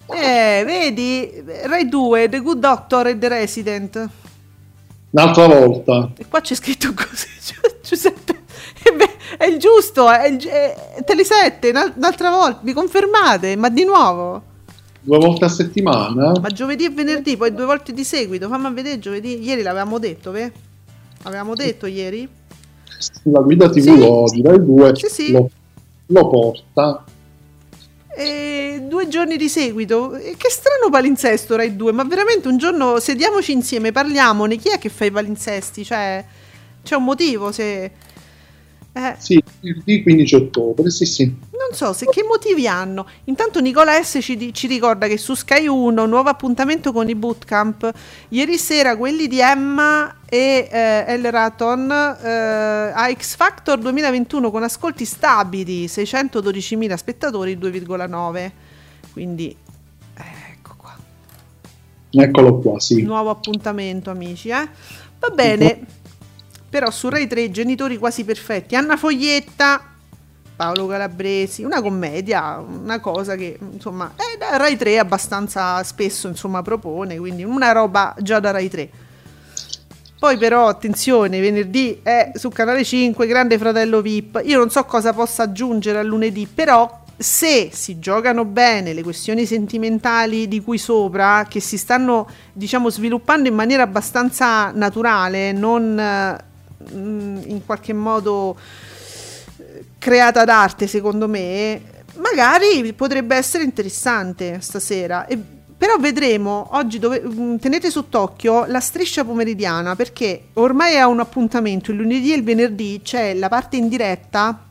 Eh, 0.06 0.62
vedi, 0.66 1.44
Rai 1.64 1.88
2, 1.88 2.28
The 2.28 2.40
Good 2.40 2.58
Doctor 2.58 3.06
e 3.06 3.18
The 3.18 3.28
Resident. 3.28 4.10
Un'altra 5.12 5.46
volta. 5.46 6.10
E 6.16 6.26
qua 6.26 6.40
c'è 6.40 6.54
scritto 6.54 6.92
così, 6.94 7.26
Gi- 7.44 7.76
Giuseppe. 7.82 8.40
Eh 8.82 8.92
beh, 8.92 9.36
è 9.36 9.44
il 9.46 9.58
giusto, 9.58 10.10
è, 10.10 10.26
il, 10.26 10.42
è 10.44 11.04
Telesette, 11.04 11.68
un'al- 11.70 11.92
un'altra 11.96 12.30
volta, 12.30 12.60
mi 12.62 12.72
confermate? 12.72 13.54
Ma 13.56 13.68
di 13.68 13.84
nuovo? 13.84 14.42
Due 15.00 15.18
volte 15.18 15.44
a 15.44 15.48
settimana. 15.48 16.32
Ma 16.40 16.48
giovedì 16.48 16.84
e 16.84 16.90
venerdì, 16.90 17.36
poi 17.36 17.52
due 17.52 17.64
volte 17.64 17.92
di 17.92 18.04
seguito. 18.04 18.48
Fammi 18.48 18.72
vedere 18.72 18.98
giovedì. 19.00 19.42
Ieri 19.42 19.62
l'avevamo 19.62 19.98
detto, 19.98 20.30
ve? 20.30 20.52
Avevamo 21.24 21.54
detto 21.56 21.86
ieri? 21.86 22.28
La 23.24 23.40
guida 23.40 23.68
TV 23.68 23.80
Sì. 23.80 23.98
lo 23.98 24.24
direi 24.32 24.64
due. 24.64 24.94
Sì, 24.94 25.08
sì. 25.08 25.32
Lo, 25.32 25.50
lo 26.06 26.28
porta. 26.28 27.04
E 28.14 28.82
due 28.82 29.08
giorni 29.08 29.36
di 29.36 29.48
seguito. 29.48 30.10
Che 30.10 30.50
strano 30.50 30.90
palinsesto 30.90 31.56
Rai 31.56 31.76
2, 31.76 31.92
ma 31.92 32.04
veramente 32.04 32.48
un 32.48 32.58
giorno 32.58 33.00
sediamoci 33.00 33.52
insieme, 33.52 33.92
parliamone. 33.92 34.56
Chi 34.56 34.68
è 34.68 34.78
che 34.78 34.88
fa 34.88 35.04
i 35.04 35.10
palinsesti? 35.10 35.84
Cioè, 35.84 36.24
c'è 36.82 36.94
un 36.96 37.04
motivo 37.04 37.52
se... 37.52 38.01
Eh, 38.94 39.14
Sì, 39.18 39.42
il 39.60 40.02
15 40.02 40.34
ottobre. 40.34 40.90
Sì, 40.90 41.06
sì. 41.06 41.24
non 41.24 41.72
so 41.72 41.92
se 41.92 42.06
che 42.06 42.22
motivi 42.22 42.66
hanno. 42.66 43.06
Intanto 43.24 43.60
Nicola 43.60 44.02
S 44.02 44.18
ci, 44.20 44.52
ci 44.52 44.66
ricorda 44.66 45.06
che 45.06 45.16
su 45.16 45.34
Sky 45.34 45.66
1, 45.66 46.06
nuovo 46.06 46.28
appuntamento 46.28 46.92
con 46.92 47.08
i 47.08 47.14
bootcamp. 47.14 47.90
Ieri 48.28 48.58
sera 48.58 48.96
quelli 48.96 49.28
di 49.28 49.40
Emma 49.40 50.18
e 50.28 50.68
eh, 50.70 51.04
El 51.06 51.30
Raton 51.30 51.90
eh, 51.90 52.92
a 52.94 53.12
X 53.12 53.36
Factor 53.36 53.78
2021 53.78 54.50
con 54.50 54.62
ascolti 54.62 55.04
stabili, 55.04 55.86
612.000 55.86 56.94
spettatori, 56.94 57.56
2,9. 57.56 58.50
Quindi 59.12 59.56
Eccolo 62.14 62.58
qua, 62.58 62.78
sì. 62.78 63.02
nuovo 63.02 63.30
appuntamento, 63.30 64.10
amici. 64.10 64.50
Eh? 64.50 64.68
Va 65.18 65.28
bene. 65.30 66.00
Però 66.72 66.90
su 66.90 67.10
Rai 67.10 67.26
3 67.26 67.50
genitori 67.50 67.98
quasi 67.98 68.24
perfetti. 68.24 68.74
Anna 68.76 68.96
Foglietta, 68.96 69.92
Paolo 70.56 70.86
Calabresi, 70.86 71.64
una 71.64 71.82
commedia, 71.82 72.56
una 72.56 72.98
cosa 72.98 73.36
che 73.36 73.58
insomma 73.72 74.14
eh, 74.16 74.56
Rai 74.56 74.78
3 74.78 74.98
abbastanza 74.98 75.82
spesso 75.82 76.28
insomma 76.28 76.62
propone, 76.62 77.18
quindi 77.18 77.44
una 77.44 77.72
roba 77.72 78.14
già 78.20 78.40
da 78.40 78.52
Rai 78.52 78.70
3. 78.70 78.90
Poi 80.18 80.38
però 80.38 80.66
attenzione, 80.68 81.40
venerdì 81.40 82.00
è 82.02 82.30
su 82.36 82.48
Canale 82.48 82.84
5 82.84 83.26
Grande 83.26 83.58
Fratello 83.58 84.00
VIP. 84.00 84.40
Io 84.44 84.56
non 84.56 84.70
so 84.70 84.82
cosa 84.84 85.12
possa 85.12 85.42
aggiungere 85.42 85.98
a 85.98 86.02
lunedì, 86.02 86.46
però 86.46 87.02
se 87.18 87.68
si 87.70 87.98
giocano 87.98 88.46
bene 88.46 88.94
le 88.94 89.02
questioni 89.02 89.44
sentimentali 89.44 90.48
di 90.48 90.62
cui 90.62 90.78
sopra, 90.78 91.44
che 91.46 91.60
si 91.60 91.76
stanno 91.76 92.26
diciamo 92.50 92.88
sviluppando 92.88 93.46
in 93.46 93.54
maniera 93.54 93.82
abbastanza 93.82 94.70
naturale, 94.70 95.52
non 95.52 96.50
mm, 96.94 97.42
in 97.46 97.64
qualche 97.64 97.92
modo 97.92 98.56
eh, 99.58 99.84
creata 99.98 100.44
d'arte 100.44 100.86
secondo 100.86 101.28
me, 101.28 101.80
magari 102.16 102.92
potrebbe 102.92 103.36
essere 103.36 103.64
interessante 103.64 104.60
stasera. 104.60 105.26
E- 105.26 105.60
però 105.82 105.96
vedremo 105.98 106.68
oggi 106.72 107.00
dove, 107.00 107.20
mm, 107.20 107.56
tenete 107.56 107.90
sott'occhio 107.90 108.66
la 108.66 108.78
striscia 108.78 109.24
pomeridiana 109.24 109.96
perché 109.96 110.50
ormai 110.52 110.96
ha 110.96 111.08
un 111.08 111.18
appuntamento 111.18 111.90
il 111.90 111.96
lunedì 111.96 112.32
e 112.32 112.36
il 112.36 112.44
venerdì 112.44 113.00
c'è 113.02 113.34
la 113.34 113.48
parte 113.48 113.78
in 113.78 113.88
diretta 113.88 114.70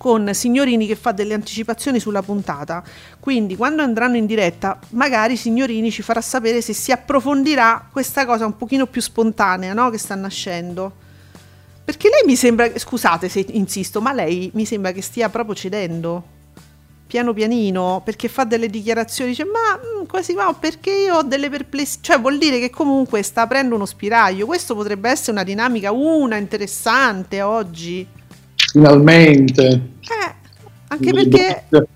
con 0.00 0.32
Signorini 0.32 0.86
che 0.86 0.94
fa 0.96 1.12
delle 1.12 1.34
anticipazioni 1.34 2.00
sulla 2.00 2.22
puntata. 2.22 2.82
Quindi 3.20 3.54
quando 3.54 3.82
andranno 3.82 4.16
in 4.16 4.24
diretta, 4.24 4.78
magari 4.90 5.36
Signorini 5.36 5.90
ci 5.90 6.00
farà 6.00 6.22
sapere 6.22 6.62
se 6.62 6.72
si 6.72 6.90
approfondirà 6.90 7.88
questa 7.92 8.24
cosa 8.24 8.46
un 8.46 8.56
pochino 8.56 8.86
più 8.86 9.02
spontanea, 9.02 9.74
no? 9.74 9.90
Che 9.90 9.98
sta 9.98 10.14
nascendo. 10.14 10.99
Perché 11.90 12.08
lei 12.08 12.22
mi 12.24 12.36
sembra, 12.36 12.70
scusate 12.78 13.28
se 13.28 13.44
insisto, 13.50 14.00
ma 14.00 14.12
lei 14.12 14.48
mi 14.54 14.64
sembra 14.64 14.92
che 14.92 15.02
stia 15.02 15.28
proprio 15.28 15.56
cedendo. 15.56 16.22
Piano 17.04 17.32
pianino, 17.32 18.00
perché 18.04 18.28
fa 18.28 18.44
delle 18.44 18.70
dichiarazioni, 18.70 19.30
dice 19.30 19.42
ma 19.44 19.76
mm, 19.76 20.04
quasi 20.04 20.34
ma 20.34 20.54
perché 20.54 20.92
io 20.92 21.16
ho 21.16 21.22
delle 21.24 21.50
perplessità, 21.50 22.12
cioè 22.12 22.20
vuol 22.20 22.38
dire 22.38 22.60
che 22.60 22.70
comunque 22.70 23.24
sta 23.24 23.42
aprendo 23.42 23.74
uno 23.74 23.86
spiraglio, 23.86 24.46
questo 24.46 24.76
potrebbe 24.76 25.10
essere 25.10 25.32
una 25.32 25.42
dinamica, 25.42 25.90
una 25.90 26.36
interessante 26.36 27.42
oggi. 27.42 28.06
Finalmente. 28.54 29.62
Eh, 30.00 30.34
anche 30.86 31.12
perché 31.12 31.64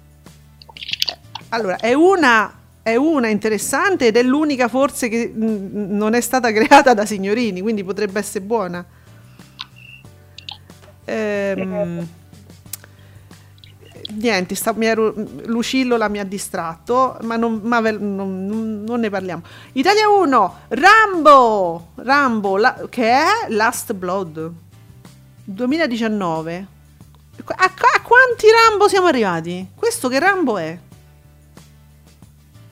allora 1.50 1.76
è 1.76 1.92
una, 1.92 2.52
è 2.82 2.96
una 2.96 3.28
interessante 3.28 4.08
ed 4.08 4.16
è 4.16 4.24
l'unica 4.24 4.66
forse 4.66 5.08
che 5.08 5.32
mm, 5.32 5.96
non 5.96 6.14
è 6.14 6.20
stata 6.20 6.50
creata 6.50 6.94
da 6.94 7.06
signorini, 7.06 7.60
quindi 7.60 7.84
potrebbe 7.84 8.18
essere 8.18 8.44
buona. 8.44 8.84
Ehm, 11.04 12.06
niente, 14.16 14.54
sta- 14.54 14.72
mi 14.74 14.86
ero- 14.86 15.14
Lucillola 15.46 16.08
mi 16.08 16.18
ha 16.18 16.24
distratto, 16.24 17.16
ma, 17.22 17.36
non, 17.36 17.60
ma 17.64 17.80
ve- 17.80 17.92
non- 17.98 18.82
non- 18.84 19.00
ne 19.00 19.10
parliamo. 19.10 19.42
Italia 19.72 20.08
1, 20.08 20.54
Rambo, 20.68 21.88
Rambo 21.96 22.56
la- 22.56 22.86
che 22.88 23.08
è 23.10 23.24
Last 23.48 23.92
Blood 23.94 24.50
2019. 25.44 26.66
A, 27.46 27.64
a 27.64 28.00
quanti 28.02 28.46
Rambo 28.68 28.88
siamo 28.88 29.06
arrivati? 29.08 29.66
Questo 29.74 30.08
che 30.08 30.18
Rambo 30.18 30.56
è? 30.56 30.78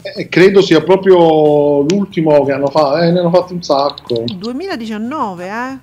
Eh, 0.04 0.28
credo 0.28 0.60
sia 0.62 0.82
proprio 0.82 1.80
l'ultimo 1.82 2.44
che 2.44 2.52
hanno 2.52 2.68
fatto. 2.68 2.98
Eh, 2.98 3.10
ne 3.10 3.18
hanno 3.20 3.30
fatti 3.30 3.52
un 3.52 3.62
sacco. 3.62 4.24
2019, 4.26 5.46
eh? 5.48 5.78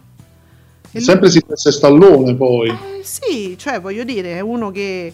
E 0.92 1.02
Sempre 1.02 1.30
si 1.30 1.38
e 1.38 1.72
Stallone 1.72 2.36
poi. 2.36 2.70
Eh, 2.70 3.04
sì, 3.04 3.56
cioè 3.58 3.80
voglio 3.80 4.04
dire, 4.04 4.38
è 4.38 4.40
uno 4.40 4.72
che 4.72 5.14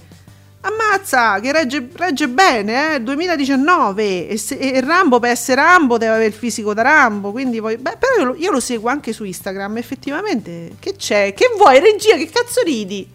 ammazza, 0.62 1.40
che 1.40 1.52
regge, 1.52 1.90
regge 1.94 2.28
bene, 2.28 2.96
eh? 2.96 3.02
2019 3.02 4.28
e, 4.30 4.38
se- 4.38 4.58
e 4.58 4.82
Rambo 4.82 5.20
per 5.20 5.32
essere 5.32 5.62
Rambo 5.62 5.98
deve 5.98 6.14
avere 6.14 6.28
il 6.28 6.34
fisico 6.34 6.74
da 6.74 6.82
Rambo, 6.82 7.32
quindi 7.32 7.60
voglio, 7.60 7.78
beh, 7.78 7.98
però 8.00 8.16
io 8.18 8.26
lo, 8.26 8.36
io 8.36 8.52
lo 8.52 8.60
seguo 8.60 8.90
anche 8.90 9.14
su 9.14 9.24
Instagram, 9.24 9.78
effettivamente, 9.78 10.76
che 10.80 10.96
c'è? 10.96 11.34
Che 11.34 11.54
vuoi 11.58 11.80
regia, 11.80 12.16
che 12.16 12.30
cazzo 12.30 12.62
ridi? 12.64 13.08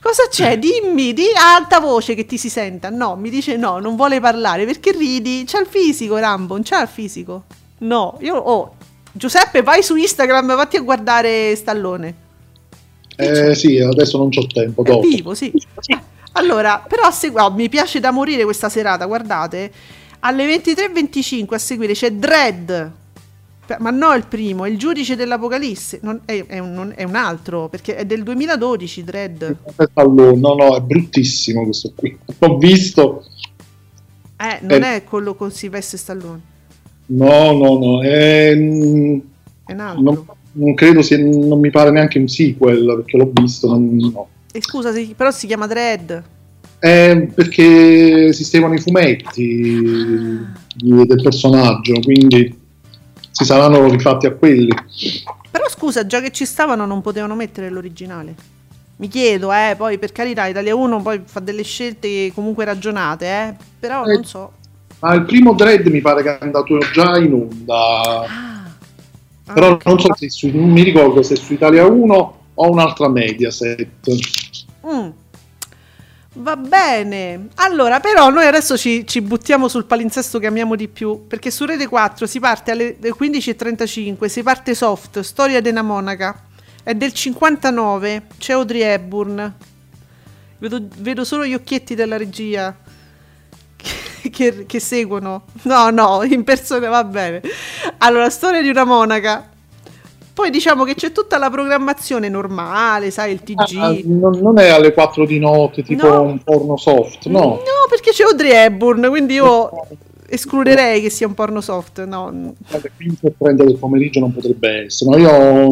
Cosa 0.00 0.28
c'è? 0.28 0.58
Dimmi, 0.60 1.12
di 1.12 1.26
alta 1.34 1.80
voce 1.80 2.14
che 2.14 2.26
ti 2.26 2.38
si 2.38 2.50
senta. 2.50 2.90
No, 2.90 3.16
mi 3.16 3.30
dice 3.30 3.56
no, 3.56 3.78
non 3.78 3.96
vuole 3.96 4.20
parlare 4.20 4.64
perché 4.64 4.92
ridi. 4.92 5.44
C'ha 5.46 5.60
il 5.60 5.66
fisico, 5.66 6.16
Rambo, 6.16 6.54
non 6.54 6.62
c'ha 6.64 6.82
il 6.82 6.88
fisico. 6.88 7.44
No, 7.78 8.16
io 8.20 8.36
oh, 8.36 8.74
Giuseppe, 9.16 9.62
vai 9.62 9.82
su 9.82 9.96
Instagram, 9.96 10.54
vatti 10.54 10.76
a 10.76 10.82
guardare 10.82 11.54
Stallone. 11.56 12.14
Eh 13.16 13.54
sì, 13.54 13.78
adesso 13.78 14.18
non 14.18 14.28
c'ho 14.28 14.46
tempo. 14.46 14.84
È 14.84 14.90
Dopo. 14.90 15.06
vivo, 15.06 15.34
sì. 15.34 15.50
Eh, 15.86 15.98
Allora, 16.32 16.84
però 16.86 17.10
segu- 17.10 17.40
oh, 17.40 17.50
mi 17.52 17.70
piace 17.70 17.98
da 17.98 18.10
morire 18.10 18.44
questa 18.44 18.68
serata, 18.68 19.06
guardate. 19.06 19.72
Alle 20.20 20.44
23.25 20.46 21.54
a 21.54 21.58
seguire 21.58 21.94
c'è 21.94 22.10
Dread. 22.12 22.92
Ma 23.78 23.90
no, 23.90 24.12
il 24.14 24.26
primo, 24.26 24.64
è 24.64 24.68
il 24.68 24.78
giudice 24.78 25.16
dell'Apocalisse. 25.16 25.98
Non- 26.02 26.20
è, 26.26 26.44
è 26.46 26.58
un, 26.58 26.72
non- 26.74 26.92
è 26.94 27.04
un 27.04 27.14
altro, 27.16 27.68
perché 27.68 27.96
è 27.96 28.04
del 28.04 28.22
2012, 28.22 29.02
Dread. 29.02 29.56
Stallone. 29.90 30.36
No, 30.38 30.54
no, 30.54 30.76
è 30.76 30.80
bruttissimo 30.82 31.64
questo 31.64 31.92
qui. 31.96 32.16
L'ho 32.38 32.58
visto. 32.58 33.24
Eh, 34.38 34.58
non 34.60 34.82
Eh. 34.84 34.96
è 34.96 35.04
quello 35.04 35.34
con 35.34 35.50
Silvestre 35.50 35.96
Stallone, 35.96 36.40
No, 37.06 37.52
no, 37.52 37.78
no. 37.78 38.02
è- 38.02 38.50
è 38.52 38.56
un 38.56 39.20
altro. 39.78 40.02
non, 40.02 40.24
non 40.52 40.74
credo 40.74 41.02
sia. 41.02 41.18
Non 41.18 41.60
mi 41.60 41.70
pare 41.70 41.90
neanche 41.90 42.18
un 42.18 42.28
sequel 42.28 42.84
perché 42.96 43.16
l'ho 43.16 43.30
visto. 43.32 43.68
non- 43.68 43.96
no. 43.96 44.28
E 44.52 44.60
scusa, 44.62 44.92
però 45.16 45.30
si 45.30 45.46
chiama 45.46 45.66
Dread. 45.66 46.22
È 46.78 47.28
perché 47.34 48.26
esistevano 48.26 48.74
i 48.74 48.78
fumetti 48.80 49.46
di- 50.76 51.06
del 51.06 51.22
personaggio, 51.22 52.00
quindi 52.00 52.54
si 53.30 53.44
saranno 53.44 53.88
rifatti 53.88 54.26
a 54.26 54.32
quelli. 54.32 54.68
Però 55.50 55.68
scusa, 55.68 56.06
già 56.06 56.20
che 56.20 56.30
ci 56.30 56.44
stavano 56.44 56.86
non 56.86 57.00
potevano 57.02 57.34
mettere 57.34 57.70
l'originale. 57.70 58.34
Mi 58.96 59.08
chiedo, 59.08 59.52
eh, 59.52 59.74
poi 59.76 59.98
per 59.98 60.12
carità, 60.12 60.46
Italia 60.46 60.74
1 60.74 61.02
poi 61.02 61.20
fa 61.24 61.40
delle 61.40 61.62
scelte 61.62 62.30
comunque 62.34 62.64
ragionate, 62.64 63.26
eh, 63.26 63.54
però 63.78 64.04
Eh. 64.04 64.14
non 64.14 64.24
so. 64.24 64.52
Ma 65.06 65.14
il 65.14 65.22
primo 65.22 65.52
Dread 65.52 65.86
mi 65.86 66.00
pare 66.00 66.20
che 66.20 66.36
è 66.36 66.38
andato 66.40 66.78
già 66.92 67.16
in 67.16 67.32
onda. 67.32 68.24
Ah, 69.44 69.54
Però 69.54 69.70
ok. 69.70 69.84
non 69.84 70.00
so 70.00 70.12
se 70.16 70.28
su, 70.28 70.48
non 70.48 70.68
mi 70.68 70.82
ricordo 70.82 71.22
se 71.22 71.36
su 71.36 71.52
Italia 71.52 71.86
1 71.86 72.38
o 72.54 72.70
un'altra 72.70 73.08
Mediaset. 73.08 73.88
Mm. 74.84 75.08
Va 76.32 76.56
bene. 76.56 77.50
Allora, 77.54 78.00
però 78.00 78.30
noi 78.30 78.46
adesso 78.46 78.76
ci, 78.76 79.06
ci 79.06 79.20
buttiamo 79.20 79.68
sul 79.68 79.84
palinsesto 79.84 80.40
che 80.40 80.48
amiamo 80.48 80.74
di 80.74 80.88
più, 80.88 81.28
perché 81.28 81.52
su 81.52 81.64
Rete 81.64 81.86
4 81.86 82.26
si 82.26 82.40
parte 82.40 82.72
alle 82.72 82.96
15.35, 82.98 84.26
si 84.26 84.42
parte 84.42 84.74
soft, 84.74 85.20
Storia 85.20 85.60
una 85.64 85.82
monaca. 85.82 86.46
È 86.82 86.94
del 86.94 87.12
59, 87.12 88.22
c'è 88.38 88.54
Audrey 88.54 88.80
Hepburn. 88.80 89.54
Vedo, 90.58 90.80
vedo 90.98 91.24
solo 91.24 91.46
gli 91.46 91.54
occhietti 91.54 91.94
della 91.94 92.16
regia 92.16 92.76
che, 94.30 94.64
che, 94.66 94.80
seguono. 94.80 95.42
No, 95.62 95.90
no, 95.90 96.22
in 96.24 96.44
persona 96.44 96.88
va 96.88 97.04
bene. 97.04 97.42
Allora, 97.98 98.30
Storia 98.30 98.62
di 98.62 98.68
una 98.68 98.84
monaca. 98.84 99.50
Poi 100.32 100.50
diciamo 100.50 100.84
che 100.84 100.94
c'è 100.94 101.12
tutta 101.12 101.38
la 101.38 101.48
programmazione 101.48 102.28
normale, 102.28 103.10
sai, 103.10 103.32
il 103.32 103.40
TG. 103.42 103.76
Ah, 103.78 103.96
non, 104.04 104.38
non 104.38 104.58
è 104.58 104.68
alle 104.68 104.92
4 104.92 105.24
di 105.24 105.38
notte, 105.38 105.82
tipo 105.82 106.06
No. 106.06 106.20
un 106.22 106.42
porno 106.44 106.76
soft, 106.76 107.24
no? 107.28 107.40
No, 107.40 107.86
perché 107.88 108.10
c'è 108.10 108.24
Audrey 108.24 108.50
Hepburn, 108.50 109.06
quindi 109.08 109.32
io 109.34 109.70
escluderei 110.28 111.00
che 111.00 111.08
sia 111.08 111.26
un 111.26 111.32
porno 111.32 111.62
soft. 111.62 112.04
No. 112.04 112.26
Alle 112.68 112.92
15 112.96 113.26
e 113.26 113.34
30 113.38 113.64
del 113.64 113.76
pomeriggio 113.76 114.20
non 114.20 114.34
potrebbe 114.34 114.84
essere. 114.84 115.10
No, 115.10 115.16
io 115.16 115.70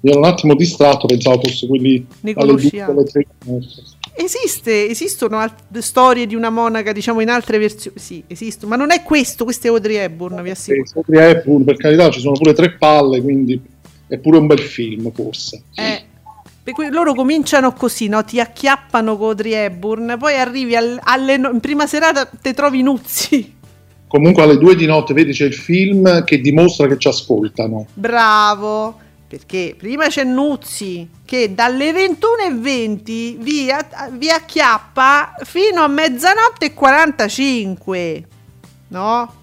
mi 0.00 0.10
ero 0.10 0.18
un 0.18 0.24
attimo 0.24 0.54
distratto, 0.54 1.06
pensavo 1.06 1.40
fosse 1.42 1.66
quelli 1.66 2.06
Ne 2.20 2.32
alle 2.36 2.52
2 2.52 2.56
conosciamo. 2.70 2.92
alle 2.92 3.04
3. 3.04 3.26
Esiste, 4.18 4.88
esistono 4.88 5.38
alt- 5.38 5.76
storie 5.78 6.26
di 6.26 6.34
una 6.34 6.48
monaca, 6.48 6.92
diciamo 6.92 7.20
in 7.20 7.28
altre 7.28 7.58
versioni. 7.58 7.98
Sì, 7.98 8.24
esistono, 8.26 8.70
ma 8.70 8.76
non 8.76 8.90
è 8.90 9.02
questo, 9.02 9.44
questo 9.44 9.66
è 9.66 9.70
Audrey 9.70 9.96
Hepburn, 9.96 10.42
vi 10.42 10.50
assicuro. 10.50 10.84
Audrey 11.06 11.30
Hepburn, 11.30 11.64
per 11.64 11.76
carità, 11.76 12.08
ci 12.10 12.20
sono 12.20 12.34
pure 12.34 12.54
tre 12.54 12.72
palle, 12.72 13.20
quindi 13.20 13.60
è 14.08 14.16
pure 14.18 14.38
un 14.38 14.46
bel 14.46 14.60
film, 14.60 15.12
forse. 15.12 15.64
Eh, 15.74 16.02
perché 16.62 16.88
loro 16.90 17.12
cominciano 17.14 17.72
così, 17.72 18.08
no? 18.08 18.24
Ti 18.24 18.40
acchiappano 18.40 19.18
con 19.18 19.28
Audrey 19.28 19.52
Hepburn, 19.52 20.16
poi 20.18 20.34
arrivi 20.36 20.74
al- 20.74 20.98
alle 21.02 21.34
in 21.34 21.58
prima 21.60 21.86
serata, 21.86 22.24
te 22.24 22.54
trovi 22.54 22.82
Nuzzi. 22.82 23.54
Comunque 24.08 24.42
alle 24.44 24.56
2 24.56 24.76
di 24.76 24.86
notte 24.86 25.12
vedi 25.12 25.32
c'è 25.32 25.44
il 25.44 25.54
film 25.54 26.24
che 26.24 26.40
dimostra 26.40 26.86
che 26.86 26.96
ci 26.96 27.08
ascoltano. 27.08 27.86
Bravo, 27.92 28.98
perché 29.28 29.74
prima 29.76 30.06
c'è 30.08 30.24
Nuzzi 30.24 31.08
che 31.24 31.52
dalle 31.54 31.92
21.20 31.92 33.36
vi, 33.38 33.70
a- 33.70 34.08
vi 34.12 34.30
acchiappa 34.30 35.34
fino 35.44 35.82
a 35.82 35.88
mezzanotte 35.88 36.66
e 36.66 36.74
45, 36.74 38.26
no? 38.88 39.34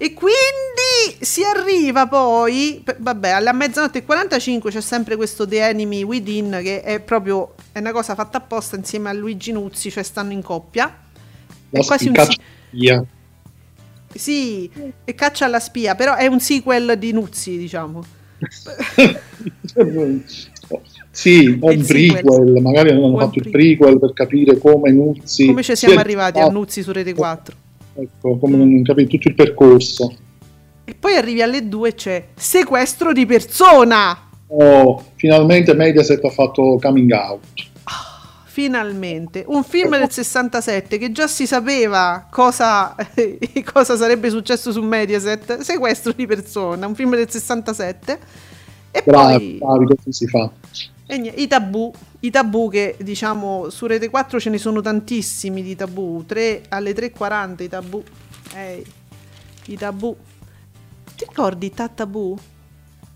E 0.00 0.14
quindi 0.14 1.18
si 1.24 1.42
arriva 1.42 2.06
poi, 2.06 2.84
vabbè, 2.98 3.30
alla 3.30 3.52
mezzanotte 3.52 3.98
e 3.98 4.04
45 4.04 4.70
c'è 4.70 4.80
sempre 4.80 5.16
questo 5.16 5.46
The 5.48 5.66
Enemy 5.68 6.02
Within 6.04 6.60
che 6.62 6.82
è 6.82 7.00
proprio 7.00 7.54
è 7.72 7.78
una 7.80 7.92
cosa 7.92 8.14
fatta 8.14 8.38
apposta 8.38 8.76
insieme 8.76 9.08
a 9.08 9.12
Luigi 9.12 9.50
Nuzzi, 9.52 9.90
cioè 9.90 10.02
stanno 10.04 10.32
in 10.32 10.42
coppia. 10.42 10.84
La 11.70 11.80
È 11.80 11.84
quasi 11.84 12.08
un 12.08 12.14
via. 12.14 13.04
sì, 14.14 14.70
e 15.04 15.14
caccia 15.14 15.44
alla 15.44 15.60
spia, 15.60 15.94
però 15.94 16.14
è 16.14 16.26
un 16.26 16.40
sequel 16.40 16.96
di 16.98 17.12
Nuzzi, 17.12 17.56
diciamo. 17.58 18.02
Sì, 21.10 21.58
o 21.60 21.70
un 21.70 21.84
prequel, 21.84 22.60
magari 22.60 22.90
hanno 22.90 23.06
O 23.06 23.18
fatto 23.18 23.40
il 23.40 23.50
prequel 23.50 23.98
per 23.98 24.12
capire 24.12 24.56
come 24.58 24.92
Nuzzi... 24.92 25.46
Come 25.46 25.62
ci 25.62 25.74
siamo 25.74 25.94
sia- 25.94 26.02
arrivati 26.02 26.38
a 26.38 26.46
Nuzzi 26.48 26.82
su 26.82 26.92
Rete 26.92 27.14
4? 27.14 27.56
Ecco, 27.94 28.36
come 28.38 28.56
non 28.56 28.82
capire 28.82 29.08
tutto 29.08 29.28
il 29.28 29.34
percorso. 29.34 30.14
E 30.84 30.94
poi 30.94 31.16
arrivi 31.16 31.42
alle 31.42 31.68
2 31.68 31.94
c'è 31.94 32.24
sequestro 32.34 33.12
di 33.12 33.26
persona. 33.26 34.28
Oh, 34.46 35.04
finalmente 35.16 35.74
Mediaset 35.74 36.24
ha 36.24 36.30
fatto 36.30 36.78
coming 36.80 37.10
out. 37.10 37.66
Finalmente, 38.62 39.44
un 39.46 39.62
film 39.62 39.96
del 39.96 40.10
67 40.10 40.98
che 40.98 41.12
già 41.12 41.28
si 41.28 41.46
sapeva 41.46 42.26
cosa, 42.28 42.92
cosa 43.72 43.96
sarebbe 43.96 44.30
successo 44.30 44.72
su 44.72 44.82
Mediaset, 44.82 45.60
sequestro 45.60 46.10
di 46.10 46.26
persona, 46.26 46.88
un 46.88 46.96
film 46.96 47.14
del 47.14 47.30
67. 47.30 48.18
E 48.90 49.02
Bravi, 49.06 49.58
poi 49.60 49.86
così 49.86 50.12
si 50.12 50.26
fa. 50.26 50.50
niente, 51.06 51.40
i 51.40 51.46
tabù, 51.46 51.92
i 52.18 52.30
tabù 52.32 52.68
che 52.68 52.96
diciamo 52.98 53.70
su 53.70 53.86
Rete 53.86 54.10
4 54.10 54.40
ce 54.40 54.50
ne 54.50 54.58
sono 54.58 54.80
tantissimi 54.80 55.62
di 55.62 55.76
tabù, 55.76 56.24
tre- 56.26 56.62
alle 56.70 56.92
3.40 56.94 57.62
i 57.62 57.68
tabù, 57.68 58.02
Eh, 58.54 58.84
i 59.66 59.76
tabù. 59.76 60.16
Ti 61.14 61.24
ricordi 61.28 61.70
Tatabù? 61.70 62.36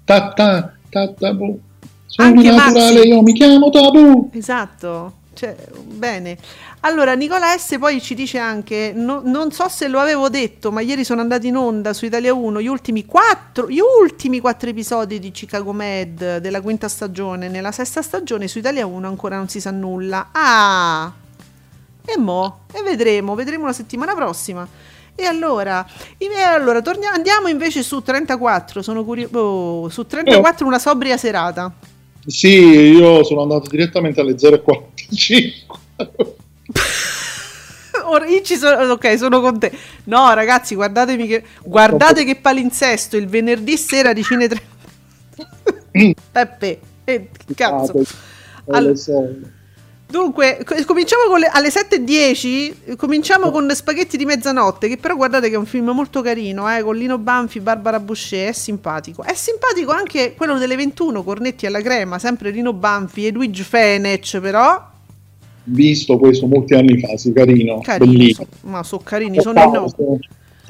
Ta 0.05 0.32
ta 0.34 0.72
ta 0.88 1.09
tabu. 1.14 1.59
Sono 2.07 2.28
Anche 2.28 2.51
naturale, 2.53 2.95
Maxi. 2.95 3.09
io 3.09 3.22
mi 3.22 3.32
chiamo 3.32 3.70
Tabu. 3.70 4.30
Esatto, 4.34 5.14
cioè, 5.35 5.57
bene. 5.83 6.37
Allora, 6.80 7.14
Nicola 7.14 7.57
S. 7.57 7.78
poi 7.78 8.01
ci 8.01 8.14
dice 8.14 8.39
anche: 8.39 8.93
no- 8.95 9.22
non 9.24 9.51
so 9.51 9.68
se 9.68 9.89
lo 9.89 9.99
avevo 9.99 10.28
detto, 10.28 10.70
ma 10.70 10.80
ieri 10.80 11.05
sono 11.05 11.20
andati 11.20 11.49
in 11.49 11.57
onda 11.57 11.93
su 11.93 12.05
Italia 12.05 12.35
1 12.35 12.61
gli 12.61 12.66
ultimi 12.66 13.07
quattro, 13.07 13.68
gli 13.68 13.80
ultimi 13.80 14.41
quattro 14.41 14.68
episodi 14.68 15.18
di 15.18 15.30
Chicago 15.30 15.72
Med 15.72 16.39
della 16.39 16.61
quinta 16.61 16.89
stagione. 16.89 17.49
Nella 17.49 17.72
sesta 17.72 18.03
stagione 18.03 18.49
su 18.49 18.59
Italia 18.59 18.87
1 18.87 19.07
ancora 19.07 19.37
non 19.37 19.49
si 19.49 19.61
sa 19.61 19.70
nulla. 19.70 20.28
Ah, 20.33 21.12
e 22.05 22.18
mo? 22.18 22.61
E 22.72 22.83
vedremo, 22.83 23.35
vedremo 23.35 23.66
la 23.66 23.72
settimana 23.72 24.14
prossima. 24.14 24.66
E 25.14 25.24
allora, 25.24 25.87
e 26.16 26.28
allora 26.41 26.80
torniamo, 26.80 27.14
andiamo 27.14 27.49
invece 27.49 27.83
su 27.83 28.03
34. 28.03 28.83
Sono 28.83 29.05
curioso. 29.05 29.89
su 29.89 30.07
34 30.07 30.66
una 30.66 30.78
sobria 30.78 31.16
serata. 31.16 31.72
Sì, 32.27 32.49
io 32.49 33.25
sono 33.25 33.43
andato 33.43 33.68
direttamente 33.68 34.20
alle 34.20 34.35
0.45. 34.35 35.53
Ora 38.05 38.27
io 38.27 38.43
ci 38.43 38.57
sono, 38.57 38.93
ok, 38.93 39.16
sono 39.18 39.41
con 39.41 39.59
te. 39.59 39.73
No, 40.05 40.33
ragazzi, 40.35 40.75
guardatemi 40.75 41.27
che 41.27 41.45
guardate 41.64 42.25
che 42.25 42.37
palinsesto 42.37 43.16
il 43.16 43.27
venerdì 43.27 43.77
sera 43.77 44.12
di 44.12 44.23
Cine 44.23 44.49
3. 44.49 44.62
Peppe, 46.33 46.81
eh, 47.05 47.29
cazzo. 47.55 47.93
All- 47.99 48.07
Alle 48.75 48.97
sei. 48.97 49.61
Dunque, 50.13 50.59
co- 50.63 50.75
cominciamo 50.85 51.23
con 51.27 51.41
le- 51.41 51.47
alle 51.51 51.71
7.10. 51.71 52.75
eh, 52.85 52.97
Cominciamo 52.97 53.51
con 53.51 53.71
Spaghetti 53.75 54.19
di 54.19 54.27
mezzanotte. 54.27 54.87
Che 54.87 54.99
però 54.99 55.17
guardate 55.17 55.49
che 55.49 55.55
è 55.55 55.59
un 55.59 55.65
film 55.65 55.89
molto 55.89 56.21
carino, 56.21 56.69
eh, 56.77 56.83
con 56.83 56.95
Lino 56.97 57.17
Banfi, 57.17 57.61
Barbara 57.61 57.99
Boucher. 57.99 58.51
È 58.51 58.53
simpatico. 58.53 59.23
È 59.23 59.33
simpatico 59.33 59.91
anche 59.91 60.35
quello 60.37 60.59
delle 60.59 60.77
21, 60.77 61.23
Cornetti 61.23 61.65
alla 61.65 61.81
crema. 61.81 62.19
Sempre 62.19 62.51
Lino 62.51 62.75
Banfi 62.75 63.27
e 63.27 63.31
Luigi 63.31 63.63
Fenech, 63.63 64.39
però. 64.39 64.91
Visto 65.65 66.19
questo 66.19 66.47
molti 66.47 66.75
anni 66.75 66.99
fa, 67.01 67.17
sì, 67.17 67.33
carino. 67.33 67.81
Carini, 67.81 68.17
bellissimo. 68.17 68.47
so- 68.51 68.67
ma 68.69 68.83
sono 68.83 69.03
carini, 69.03 69.41
sono 69.41 69.63
in 69.63 69.71
Caldo, 69.73 70.19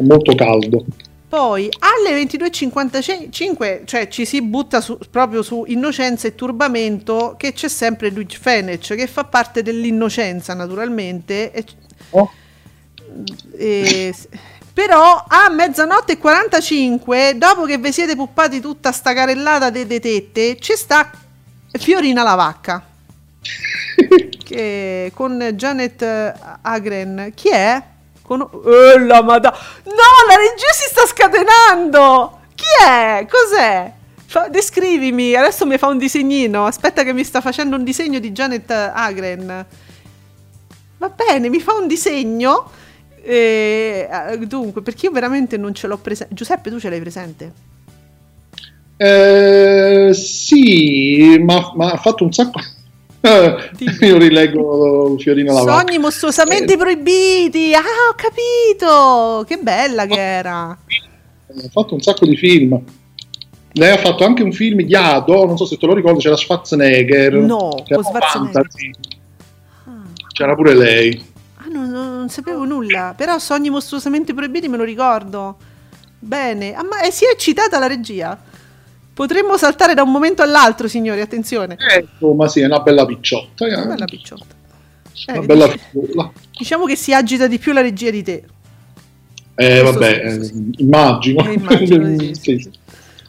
molto 0.03 0.35
caldo. 0.37 0.85
Poi 1.33 1.71
alle 1.79 2.23
22.55, 2.25 3.87
cioè 3.87 4.09
ci 4.09 4.27
si 4.27 4.43
butta 4.43 4.83
su- 4.83 4.99
proprio 5.11 5.41
su 5.41 5.65
innocenza 5.67 6.29
e 6.29 6.35
turbamento, 6.35 7.37
che 7.39 7.55
c'è 7.55 7.69
sempre 7.69 8.11
Luigi 8.11 8.37
Fenech, 8.37 8.95
che 8.95 9.07
fa 9.07 9.25
parte 9.25 9.63
dell'innocenza 9.63 10.53
naturalmente. 10.53 11.51
E, 11.53 11.65
e- 13.57 14.15
però 14.75 15.25
a 15.27 15.49
mezzanotte 15.49 16.13
e 16.13 16.19
45, 16.19 17.39
dopo 17.39 17.65
che 17.65 17.79
vi 17.79 17.93
siete 17.93 18.15
puppati 18.15 18.61
tutta 18.61 18.93
sta 18.93 19.15
carellata 19.15 19.71
de, 19.71 19.87
de 19.87 20.01
tette, 20.01 20.59
ci 20.59 20.75
sta 20.77 21.11
Fiorina 21.71 22.23
la 22.23 22.35
vacca. 22.35 22.85
che 24.45 25.11
con 25.15 25.39
Janet 25.55 26.03
Agren. 26.61 27.33
Chi 27.35 27.49
è? 27.49 27.83
Con... 28.37 28.49
Eh, 28.65 29.05
la 29.05 29.23
madonna. 29.23 29.57
No, 29.85 29.93
la 30.29 30.37
regia 30.37 30.73
si 30.73 30.89
sta 30.89 31.05
scatenando. 31.07 32.41
Chi 32.55 32.65
è? 32.83 33.27
Cos'è? 33.29 33.93
Fa- 34.27 34.49
descrivimi, 34.49 35.35
adesso 35.35 35.67
mi 35.67 35.77
fa 35.77 35.89
un 35.89 35.99
disegnino. 35.99 36.65
Aspetta 36.65 37.03
che 37.03 37.13
mi 37.13 37.25
sta 37.25 37.41
facendo 37.41 37.77
un 37.77 37.85
disegno 37.85 38.19
di 38.19 38.33
Janet 38.33 38.71
Agren. 38.71 39.67
Va 40.99 41.09
bene, 41.11 41.49
mi 41.49 41.61
fa 41.61 41.75
un 41.75 41.87
disegno. 41.87 42.71
Eh, 43.23 44.09
eh, 44.11 44.39
dunque, 44.39 44.83
perché 44.83 45.07
io 45.07 45.13
veramente 45.13 45.57
non 45.57 45.75
ce 45.75 45.87
l'ho 45.87 45.99
presente. 45.99 46.35
Giuseppe, 46.35 46.71
tu 46.71 46.81
ce 46.81 46.89
l'hai 46.89 47.01
presente? 47.01 47.53
Eh, 48.97 50.11
sì, 50.15 51.39
ma 51.45 51.73
ha 51.91 51.97
fatto 51.97 52.25
un 52.25 52.33
sacco. 52.33 52.61
Eh, 53.25 53.71
Io 54.01 54.19
rileggo 54.19 55.17
Fiorina 55.19 55.53
la 55.53 55.63
vacca. 55.63 55.79
Sogni 55.79 55.99
mostruosamente 55.99 56.77
proibiti. 56.77 57.73
Ah, 57.73 57.81
ho 57.81 58.15
capito. 58.17 59.45
Che 59.47 59.59
bella 59.59 60.07
che 60.07 60.19
era. 60.21 60.71
Ha 60.71 61.69
fatto 61.71 61.95
un 61.95 62.01
sacco 62.01 62.27
di 62.27 62.37
film. 62.37 62.81
Lei 63.75 63.91
ha 63.91 63.99
fatto 63.99 64.25
anche 64.25 64.43
un 64.43 64.53
film 64.53 64.81
Iado, 64.81 65.47
non 65.47 65.57
so 65.57 65.65
se 65.65 65.79
te 65.79 65.87
lo 65.87 65.95
ricordi, 65.95 66.19
c'era 66.19 66.37
Schwarzenegger. 66.37 67.35
No, 67.35 67.71
che 67.87 67.95
con 67.95 68.03
era 68.03 68.03
Schwarzenegger. 68.03 68.53
fantasy. 68.53 68.91
C'era 70.33 70.55
pure 70.55 70.75
lei. 70.75 71.25
Ah, 71.57 71.69
no, 71.71 71.87
no, 71.87 72.17
non 72.17 72.29
sapevo 72.29 72.65
nulla. 72.65 73.15
Però 73.17 73.39
sogni 73.39 73.71
mostruosamente 73.71 74.35
proibiti 74.35 74.69
me 74.69 74.77
lo 74.77 74.85
ricordo. 74.85 75.57
Bene. 76.19 76.75
Ah, 76.75 76.83
ma 76.83 77.03
eh, 77.03 77.13
si 77.13 77.25
è 77.25 77.31
eccitata 77.31 77.79
la 77.79 77.87
regia. 77.87 78.51
Potremmo 79.15 79.57
saltare 79.59 79.95
da 79.95 80.03
un 80.03 80.11
momento 80.11 80.43
all'altro, 80.43 80.89
signori. 80.89 81.21
Attenzione. 81.21 81.77
Ecco, 81.79 82.33
ma 82.35 82.49
sì, 82.49 82.61
è 82.61 82.65
una 82.67 82.81
bella 82.81 83.05
picciotta. 83.05 83.67
eh. 83.67 83.87
Bella 83.87 84.05
picciotta. 84.07 84.55
Eh, 85.27 85.33
Una 85.39 85.47
bella 85.47 85.67
dici- 85.67 85.79
figura. 85.91 86.33
diciamo 86.59 86.85
che 86.87 86.97
si 86.97 87.13
agita 87.15 87.47
di 87.47 87.59
più 87.59 87.73
la 87.73 87.83
regia 87.83 88.11
di 88.11 88.23
te. 88.23 88.43
Eh, 89.55 89.81
vabbè, 89.83 90.41
sì, 90.43 90.51
eh, 90.53 90.83
immagino. 90.83 91.47
Eh, 91.47 91.53
immagino 91.53 92.07
sì, 92.19 92.35
Sì. 92.35 92.59
sì. 92.59 92.71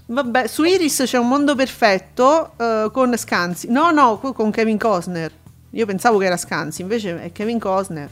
Vabbè, 0.05 0.47
su 0.47 0.63
Iris 0.63 1.03
c'è 1.05 1.17
un 1.17 1.27
mondo 1.27 1.55
perfetto 1.55 2.51
eh, 2.57 2.89
con 2.91 3.15
Scanzi. 3.17 3.67
No, 3.69 3.91
no, 3.91 4.17
con 4.19 4.51
Kevin 4.51 4.77
Costner. 4.77 5.31
Io 5.71 5.85
pensavo 5.85 6.17
che 6.17 6.25
era 6.25 6.37
Scanzi, 6.37 6.81
invece 6.81 7.21
è 7.21 7.31
Kevin 7.31 7.59
Costner. 7.59 8.09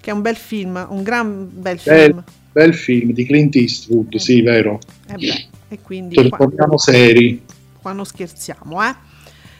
Che 0.00 0.10
è 0.10 0.14
un 0.14 0.22
bel 0.22 0.36
film, 0.36 0.86
un 0.88 1.02
gran 1.02 1.48
bel 1.52 1.78
film. 1.78 1.96
Bel, 2.14 2.24
bel 2.52 2.74
film 2.74 3.12
di 3.12 3.24
Clint 3.26 3.56
Eastwood, 3.56 4.14
sì, 4.16 4.40
vero. 4.42 4.78
Eh 5.08 5.14
beh, 5.16 5.46
e 5.68 5.80
quindi 5.82 6.14
Ce 6.14 6.22
li 6.22 6.28
qua, 6.28 6.38
torniamo 6.38 6.78
seri. 6.78 7.44
qua 7.80 7.92
non 7.92 8.04
scherziamo, 8.04 8.82
eh. 8.82 8.94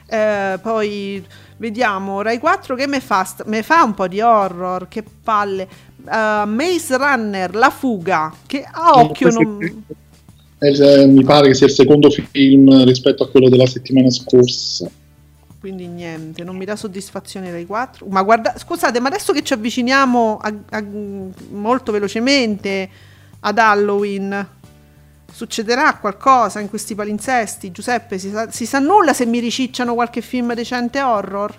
Eh, 0.09 0.59
poi 0.63 1.25
vediamo 1.57 2.23
Rai 2.23 2.39
4 2.39 2.77
che 2.77 2.87
me 2.87 3.01
fa, 3.01 3.25
st- 3.25 3.45
me 3.47 3.63
fa 3.63 3.83
un 3.83 3.95
po' 3.95 4.07
di 4.07 4.21
horror, 4.21 4.87
che 4.89 5.03
palle. 5.03 5.63
Eh, 6.09 6.45
Maze 6.47 6.97
Runner, 6.97 7.55
La 7.57 7.71
fuga, 7.71 8.33
che 8.47 8.65
a 8.71 8.93
occhio 9.01 9.31
non... 9.31 9.85
eh, 10.59 11.07
mi 11.07 11.25
pare 11.25 11.49
che 11.49 11.55
sia 11.55 11.67
il 11.67 11.73
secondo 11.73 12.09
film 12.11 12.85
rispetto 12.85 13.25
a 13.25 13.29
quello 13.29 13.49
della 13.49 13.67
settimana 13.67 14.11
scorsa. 14.11 14.89
Quindi 15.59 15.89
niente, 15.89 16.45
non 16.45 16.57
mi 16.57 16.65
dà 16.65 16.77
soddisfazione 16.77 17.51
Rai 17.51 17.67
4. 17.67 18.07
Ma 18.09 18.23
guarda, 18.23 18.55
scusate, 18.57 19.01
ma 19.01 19.09
adesso 19.09 19.33
che 19.33 19.43
ci 19.43 19.53
avviciniamo 19.55 20.39
a- 20.41 20.55
a- 20.71 20.85
molto 21.51 21.91
velocemente 21.91 22.89
ad 23.41 23.59
Halloween, 23.59 24.49
succederà 25.37 25.97
qualcosa 25.97 26.61
in 26.61 26.71
questi 26.71 26.95
palinsesti? 26.95 27.71
Giuseppe, 27.71 28.17
si 28.17 28.31
sa, 28.31 28.51
si 28.51 28.65
sa 28.65 28.79
nulla 28.79 29.13
se 29.13 29.27
mi 29.27 29.39
ricicciano 29.39 29.93
qualche 29.93 30.23
film 30.23 30.55
decente 30.55 31.03
horror? 31.03 31.55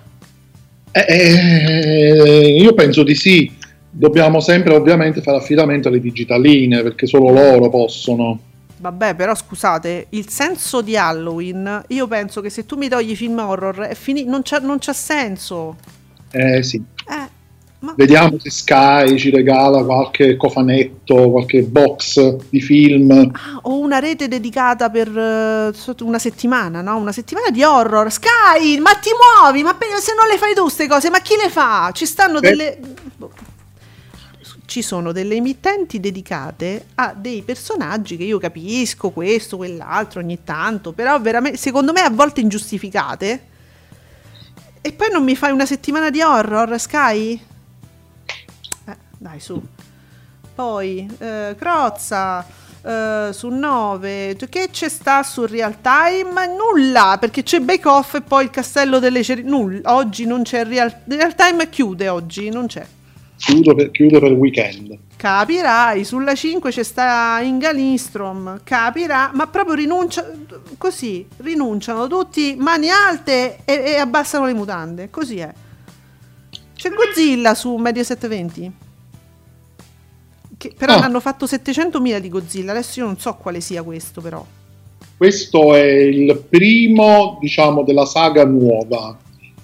Eh, 0.90 1.06
eh, 1.08 2.56
io 2.60 2.74
penso 2.74 3.04
di 3.04 3.14
sì. 3.14 3.56
Dobbiamo 3.88 4.40
sempre 4.40 4.74
ovviamente 4.74 5.22
fare 5.22 5.38
affidamento 5.38 5.90
alle 5.90 6.00
digitaline 6.00 6.82
perché 6.82 7.06
solo 7.06 7.30
loro 7.30 7.70
possono. 7.70 8.40
Vabbè, 8.78 9.14
però 9.14 9.36
scusate, 9.36 10.08
il 10.10 10.28
senso 10.28 10.82
di 10.82 10.98
Halloween, 10.98 11.84
io 11.90 12.08
penso 12.08 12.42
che 12.42 12.50
se 12.50 12.66
tu 12.66 12.78
mi 12.78 12.90
togli 12.90 13.16
film 13.16 13.38
horror, 13.38 13.82
è 13.82 13.94
fini- 13.94 14.26
non, 14.26 14.42
c'ha, 14.42 14.58
non 14.58 14.80
c'ha 14.80 14.94
senso. 14.94 15.76
Eh 16.32 16.64
sì. 16.64 16.84
Eh, 17.08 17.30
ma... 17.80 17.94
Vediamo 17.96 18.40
se 18.40 18.50
Sky 18.50 19.18
ci 19.20 19.30
regala 19.30 19.84
qualche 19.84 20.36
cofanetto, 20.36 21.30
qualche 21.30 21.62
box 21.62 22.38
di 22.50 22.60
film. 22.60 23.12
Ah, 23.12 23.60
ho 23.62 23.78
una 23.78 24.00
rete 24.00 24.28
dedicata 24.28 24.90
per 24.90 25.76
sotto 25.76 26.04
una 26.04 26.18
settimana, 26.18 26.82
no? 26.82 26.98
Una 26.98 27.12
settimana 27.12 27.52
di 27.52 27.64
horror. 27.64 28.12
Sky, 28.12 28.80
ma 28.80 28.94
ti 28.94 29.10
muovi? 29.42 29.62
Ma 29.62 29.78
se 30.00 30.14
non 30.16 30.28
le 30.28 30.38
fai 30.38 30.56
tu 30.56 30.62
queste 30.64 30.88
cose, 30.88 31.12
ma 31.12 31.20
chi 31.20 31.36
le 31.42 31.50
fa? 31.50 31.92
Ci 31.94 32.06
stanno 32.06 32.40
Beh. 32.40 32.50
delle... 32.50 32.80
Ci 34.66 34.82
sono 34.82 35.14
delle 35.14 35.36
emittenti 35.36 36.00
dedicate 36.02 36.88
a 36.96 37.14
dei 37.16 37.42
personaggi 37.42 38.18
che 38.18 38.26
io 38.26 38.38
capisco, 38.38 39.12
questo, 39.12 39.56
quell'altro, 39.56 40.20
ogni 40.20 40.40
tanto, 40.44 40.92
però 40.92 41.18
veramente, 41.22 41.58
secondo 41.58 41.94
me 41.94 42.02
a 42.02 42.10
volte 42.10 42.42
ingiustificate. 42.42 43.46
E 44.82 44.92
poi 44.92 45.08
non 45.10 45.24
mi 45.24 45.36
fai 45.36 45.52
una 45.52 45.66
settimana 45.66 46.10
di 46.10 46.22
horror, 46.22 46.78
Sky? 46.80 47.40
Dai, 49.18 49.40
su. 49.40 49.62
Poi, 50.54 51.08
eh, 51.20 51.56
Crozza, 51.58 52.46
eh, 52.82 53.30
su 53.34 53.50
9, 53.50 54.38
che 54.50 54.70
c'è 54.72 54.90
sta 54.90 55.22
su 55.24 55.46
Real 55.46 55.82
Time? 55.82 56.48
Nulla, 56.48 57.18
perché 57.20 57.44
c'è 57.44 57.60
Bake 57.60 57.88
Off 57.88 58.16
e 58.16 58.22
poi 58.22 58.46
il 58.46 58.50
Castello 58.50 59.00
delle 59.00 59.24
Cerimonie. 59.24 59.76
Nulla, 59.80 59.96
oggi 59.96 60.26
non 60.26 60.44
c'è 60.44 60.66
Real, 60.66 61.02
Real 61.06 61.36
Time, 61.36 61.70
chiude 61.70 62.08
oggi, 62.08 62.50
non 62.50 62.68
c'è. 62.68 62.86
Chiudo 63.36 63.76
per, 63.76 63.92
chiudo 63.92 64.20
per 64.20 64.32
il 64.32 64.38
weekend. 64.38 64.98
Capirai, 65.18 66.04
sulla 66.04 66.36
5 66.36 66.70
c'è 66.72 66.84
sta 66.84 67.40
Inga 67.42 67.72
Lindstrom, 67.72 68.62
capirà, 68.64 69.32
ma 69.34 69.48
proprio 69.48 69.76
rinuncia, 69.76 70.26
così, 70.78 71.28
rinunciano 71.38 72.08
tutti, 72.08 72.56
mani 72.58 72.90
alte 72.90 73.60
e, 73.66 73.74
e 73.74 73.96
abbassano 73.98 74.46
le 74.46 74.54
mutande, 74.54 75.10
così 75.10 75.40
è. 75.40 75.52
C'è 76.74 76.90
Godzilla 76.92 77.56
su 77.56 77.76
Mediaset 77.76 78.28
20. 78.28 78.72
Che 80.58 80.74
però 80.76 80.94
Ah. 80.96 81.04
hanno 81.04 81.20
fatto 81.20 81.46
700.000 81.46 82.20
di 82.20 82.30
Godzilla, 82.30 82.72
adesso 82.72 83.00
io 83.00 83.06
non 83.06 83.18
so 83.20 83.36
quale 83.36 83.62
sia 83.62 83.84
questo 83.84 84.22
però. 84.22 84.44
Questo 85.16 85.76
è 85.76 85.84
il 85.86 86.44
primo, 86.50 87.38
diciamo, 87.40 87.84
della 87.84 88.06
saga 88.06 88.46
nuova. 88.46 89.18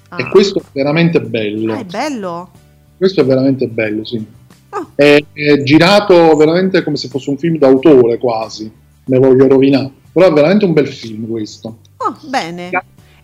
Ah. 0.10 0.18
E 0.20 0.30
questo 0.30 0.60
è 0.60 0.64
veramente 0.72 1.20
bello. 1.22 1.74
Ah, 1.74 1.80
è 1.80 1.84
bello. 1.86 2.50
Questo 2.98 3.22
è 3.22 3.26
veramente 3.26 3.68
bello, 3.68 4.06
sì. 4.06 4.24
Ah. 4.70 4.88
È, 4.96 5.24
è 5.34 5.62
girato 5.64 6.36
veramente 6.36 6.84
come 6.84 6.96
se 6.98 7.08
fosse 7.08 7.30
un 7.30 7.38
film 7.38 7.58
d'autore 7.58 8.18
quasi. 8.18 8.72
Me 9.06 9.20
voglio 9.20 9.48
rovinare. 9.48 9.92
Però 10.12 10.28
è 10.28 10.32
veramente 10.32 10.66
un 10.66 10.74
bel 10.74 10.88
film 10.88 11.28
questo. 11.28 11.80
Oh, 11.98 12.18
bene. 12.28 12.70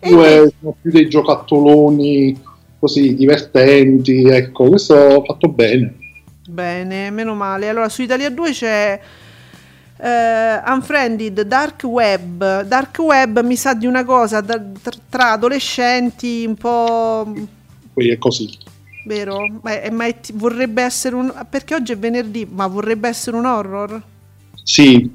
E 0.00 0.08
Due 0.10 0.52
sono 0.58 0.76
più 0.80 0.90
dei 0.90 1.08
giocattoloni 1.08 2.36
così 2.78 3.14
divertenti. 3.14 4.24
Ecco, 4.24 4.68
questo 4.68 5.22
fatto 5.24 5.48
bene. 5.48 5.96
Bene, 6.50 7.10
meno 7.10 7.34
male. 7.34 7.68
Allora, 7.68 7.88
su 7.88 8.02
Italia 8.02 8.28
2 8.28 8.50
c'è 8.50 9.00
eh, 9.96 10.60
Unfriended, 10.66 11.42
Dark 11.42 11.82
Web. 11.84 12.62
Dark 12.64 12.98
Web 12.98 13.40
mi 13.44 13.56
sa 13.56 13.74
di 13.74 13.86
una 13.86 14.04
cosa 14.04 14.40
da- 14.40 14.60
tra, 15.08 15.32
adolescenti 15.32 16.44
un 16.46 16.56
po'... 16.56 17.32
Poi 17.92 18.10
è 18.10 18.18
così. 18.18 18.50
vero? 19.04 19.46
Ma, 19.62 19.80
è- 19.80 19.90
ma 19.90 20.06
è- 20.06 20.16
vorrebbe 20.34 20.82
essere 20.82 21.14
un... 21.14 21.32
perché 21.48 21.74
oggi 21.76 21.92
è 21.92 21.98
venerdì, 21.98 22.46
ma 22.50 22.66
vorrebbe 22.66 23.08
essere 23.08 23.36
un 23.36 23.44
horror? 23.46 24.02
Sì. 24.64 25.10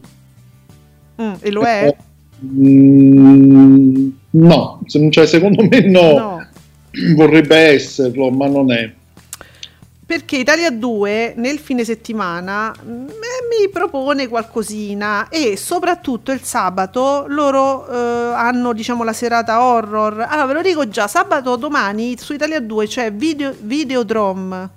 Mm, 1.22 1.34
e 1.42 1.52
lo 1.52 1.64
è? 1.64 1.96
Mm, 2.44 4.10
no, 4.32 4.82
cioè, 5.10 5.26
secondo 5.28 5.64
me 5.68 5.80
no. 5.82 6.14
No. 6.14 6.48
Vorrebbe 7.16 7.56
esserlo, 7.58 8.30
ma 8.32 8.48
non 8.48 8.72
è. 8.72 8.94
Perché 10.06 10.38
Italia 10.38 10.70
2 10.70 11.34
nel 11.38 11.58
fine 11.58 11.84
settimana 11.84 12.72
mm, 12.84 13.08
eh, 13.08 13.14
mi 13.50 13.70
propone 13.72 14.28
qualcosina 14.28 15.30
e 15.30 15.58
soprattutto 15.58 16.32
il 16.32 16.42
sabato 16.44 17.26
loro 17.28 17.88
eh, 17.90 18.34
hanno 18.36 18.72
diciamo 18.74 19.04
la 19.04 19.14
serata 19.14 19.64
horror. 19.64 20.22
Allora 20.30 20.46
ve 20.46 20.54
lo 20.54 20.62
dico 20.62 20.88
già, 20.88 21.08
sabato 21.08 21.56
domani 21.56 22.18
su 22.20 22.34
Italia 22.34 22.60
2 22.60 22.88
c'è 22.88 23.12
video, 23.14 23.56
Videodrome 23.60 24.70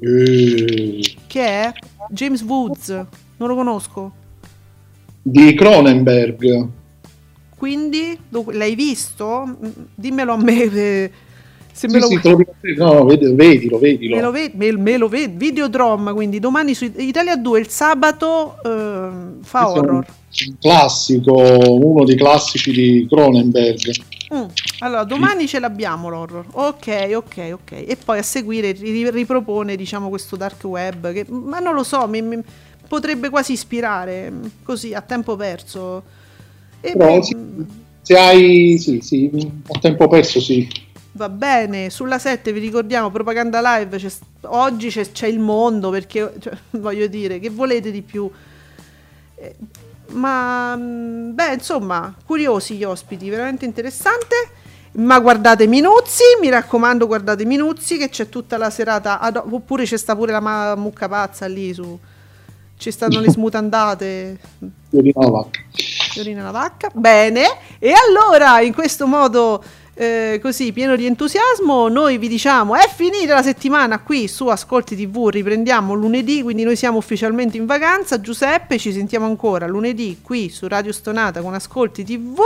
Eh, 0.00 1.16
che 1.26 1.40
è 1.46 1.72
James 2.08 2.42
Woods, 2.42 2.88
non 2.88 3.48
lo 3.48 3.54
conosco. 3.54 4.12
di 5.22 5.54
Cronenberg. 5.54 6.68
Quindi 7.56 8.18
l'hai 8.52 8.74
visto? 8.74 9.44
Mm, 9.46 9.70
Dimmelo 9.94 10.32
a 10.34 10.36
me 10.36 10.62
eh, 10.62 10.70
me 10.70 11.10
Sì, 11.76 11.88
lo 11.98 12.06
sì, 12.06 12.20
te 12.20 12.28
lo 12.30 12.36
dico- 12.36 12.54
no, 12.76 13.04
ved- 13.04 13.34
vedilo, 13.34 13.78
vedilo. 13.78 14.16
Me 14.16 14.22
lo 14.22 14.30
vedi, 14.30 14.56
me, 14.56 14.72
me 14.76 14.96
lo 14.96 15.08
vedi, 15.08 15.36
Videodrome, 15.36 16.12
quindi 16.12 16.38
domani 16.38 16.74
su 16.74 16.84
Italia 16.96 17.36
2 17.36 17.58
il 17.60 17.68
sabato 17.68 18.56
ehm, 18.62 19.42
fa 19.42 19.64
Questo 19.64 19.78
horror. 19.80 20.06
un 20.46 20.58
classico, 20.60 21.32
uno 21.34 22.04
dei 22.04 22.16
classici 22.16 22.70
di 22.72 23.06
Cronenberg. 23.08 23.90
Mm, 24.34 24.44
Allora, 24.78 25.04
domani 25.04 25.46
ce 25.46 25.58
l'abbiamo 25.58 26.08
l'horror. 26.08 26.46
Ok, 26.52 27.10
ok, 27.14 27.50
ok. 27.52 27.72
E 27.86 27.96
poi 28.02 28.18
a 28.18 28.22
seguire 28.22 28.72
ri- 28.72 29.10
ripropone, 29.10 29.76
diciamo, 29.76 30.08
questo 30.08 30.36
dark 30.36 30.62
web 30.64 31.12
che 31.12 31.24
ma 31.28 31.58
non 31.58 31.74
lo 31.74 31.82
so, 31.84 32.06
mi, 32.08 32.22
mi- 32.22 32.42
potrebbe 32.88 33.30
quasi 33.30 33.52
ispirare 33.52 34.30
mm, 34.30 34.44
così 34.62 34.94
a 34.94 35.00
tempo 35.02 35.36
perso. 35.36 36.02
E 36.80 36.96
Però 36.96 37.18
beh, 37.18 37.22
sì, 37.22 37.34
mm, 37.36 37.62
se 38.02 38.18
hai, 38.18 38.78
sì, 38.78 39.00
sì, 39.00 39.30
a 39.68 39.78
tempo 39.78 40.08
perso 40.08 40.40
sì. 40.40 40.68
Va 41.16 41.28
bene, 41.28 41.90
sulla 41.90 42.18
7 42.18 42.52
vi 42.52 42.58
ricordiamo 42.58 43.08
propaganda 43.10 43.60
live. 43.78 43.98
c'è- 43.98 44.10
oggi 44.46 44.88
c'è, 44.88 45.12
c'è 45.12 45.28
il 45.28 45.38
mondo 45.38 45.90
perché 45.90 46.32
cioè, 46.40 46.56
voglio 46.70 47.06
dire, 47.06 47.38
che 47.38 47.50
volete 47.50 47.92
di 47.92 48.02
più? 48.02 48.28
Eh, 49.36 49.54
ma 50.08 50.74
mm, 50.76 51.34
beh, 51.34 51.54
insomma, 51.54 52.12
curiosi 52.26 52.74
gli 52.76 52.84
ospiti, 52.84 53.28
veramente 53.30 53.64
interessante. 53.64 54.34
Ma 54.96 55.18
guardate 55.20 55.66
Minuzzi, 55.68 56.22
mi 56.40 56.48
raccomando, 56.50 57.06
guardate 57.06 57.44
Minuzzi 57.44 57.96
che 57.96 58.08
c'è 58.08 58.28
tutta 58.28 58.56
la 58.56 58.70
serata. 58.70 59.20
ad- 59.20 59.36
oppure 59.50 59.84
c'è 59.84 59.96
sta 59.96 60.16
pure 60.16 60.32
la 60.32 60.40
ma- 60.40 60.74
mucca 60.74 61.08
pazza 61.08 61.46
lì 61.46 61.72
su. 61.72 61.96
Ci 62.76 62.90
stanno 62.90 63.20
le 63.20 63.30
smutandate. 63.30 64.38
Io 64.90 65.00
di 65.02 65.12
una 65.14 65.30
vacca. 65.30 65.60
Fiorina 66.10 66.42
la 66.42 66.50
vacca. 66.50 66.90
Bene, 66.92 67.44
e 67.78 67.92
allora 67.92 68.60
in 68.60 68.72
questo 68.74 69.06
modo 69.06 69.62
eh, 69.96 70.40
così 70.42 70.72
pieno 70.72 70.96
di 70.96 71.06
entusiasmo 71.06 71.86
noi 71.86 72.18
vi 72.18 72.26
diciamo 72.26 72.74
è 72.74 72.90
finita 72.92 73.34
la 73.34 73.42
settimana 73.42 74.00
qui 74.00 74.26
su 74.26 74.48
Ascolti 74.48 74.96
TV, 74.96 75.28
riprendiamo 75.28 75.94
lunedì, 75.94 76.42
quindi 76.42 76.64
noi 76.64 76.74
siamo 76.74 76.98
ufficialmente 76.98 77.56
in 77.56 77.66
vacanza. 77.66 78.20
Giuseppe, 78.20 78.78
ci 78.78 78.92
sentiamo 78.92 79.26
ancora 79.26 79.66
lunedì 79.68 80.18
qui 80.20 80.48
su 80.48 80.66
Radio 80.66 80.92
Stonata 80.92 81.40
con 81.42 81.54
Ascolti 81.54 82.02
TV 82.02 82.38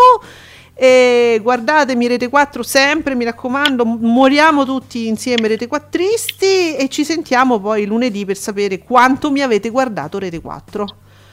E 0.74 1.40
guardatemi 1.42 2.06
Rete 2.06 2.28
4 2.28 2.62
sempre, 2.62 3.14
mi 3.14 3.24
raccomando, 3.24 3.84
moriamo 3.84 4.66
tutti 4.66 5.08
insieme 5.08 5.48
Rete 5.48 5.68
4isti 5.68 6.78
e 6.78 6.86
ci 6.90 7.04
sentiamo 7.04 7.58
poi 7.58 7.86
lunedì 7.86 8.26
per 8.26 8.36
sapere 8.36 8.78
quanto 8.78 9.30
mi 9.30 9.40
avete 9.40 9.70
guardato 9.70 10.18
Rete 10.18 10.40
4. 10.40 10.86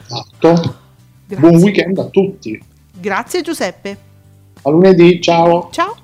Esatto. 0.05 0.76
Buon 1.28 1.55
weekend 1.55 1.97
a 1.97 2.05
tutti. 2.05 2.59
Grazie 2.97 3.41
Giuseppe. 3.41 3.97
A 4.61 4.70
lunedì, 4.70 5.22
ciao. 5.22 5.70
Ciao. 5.72 6.03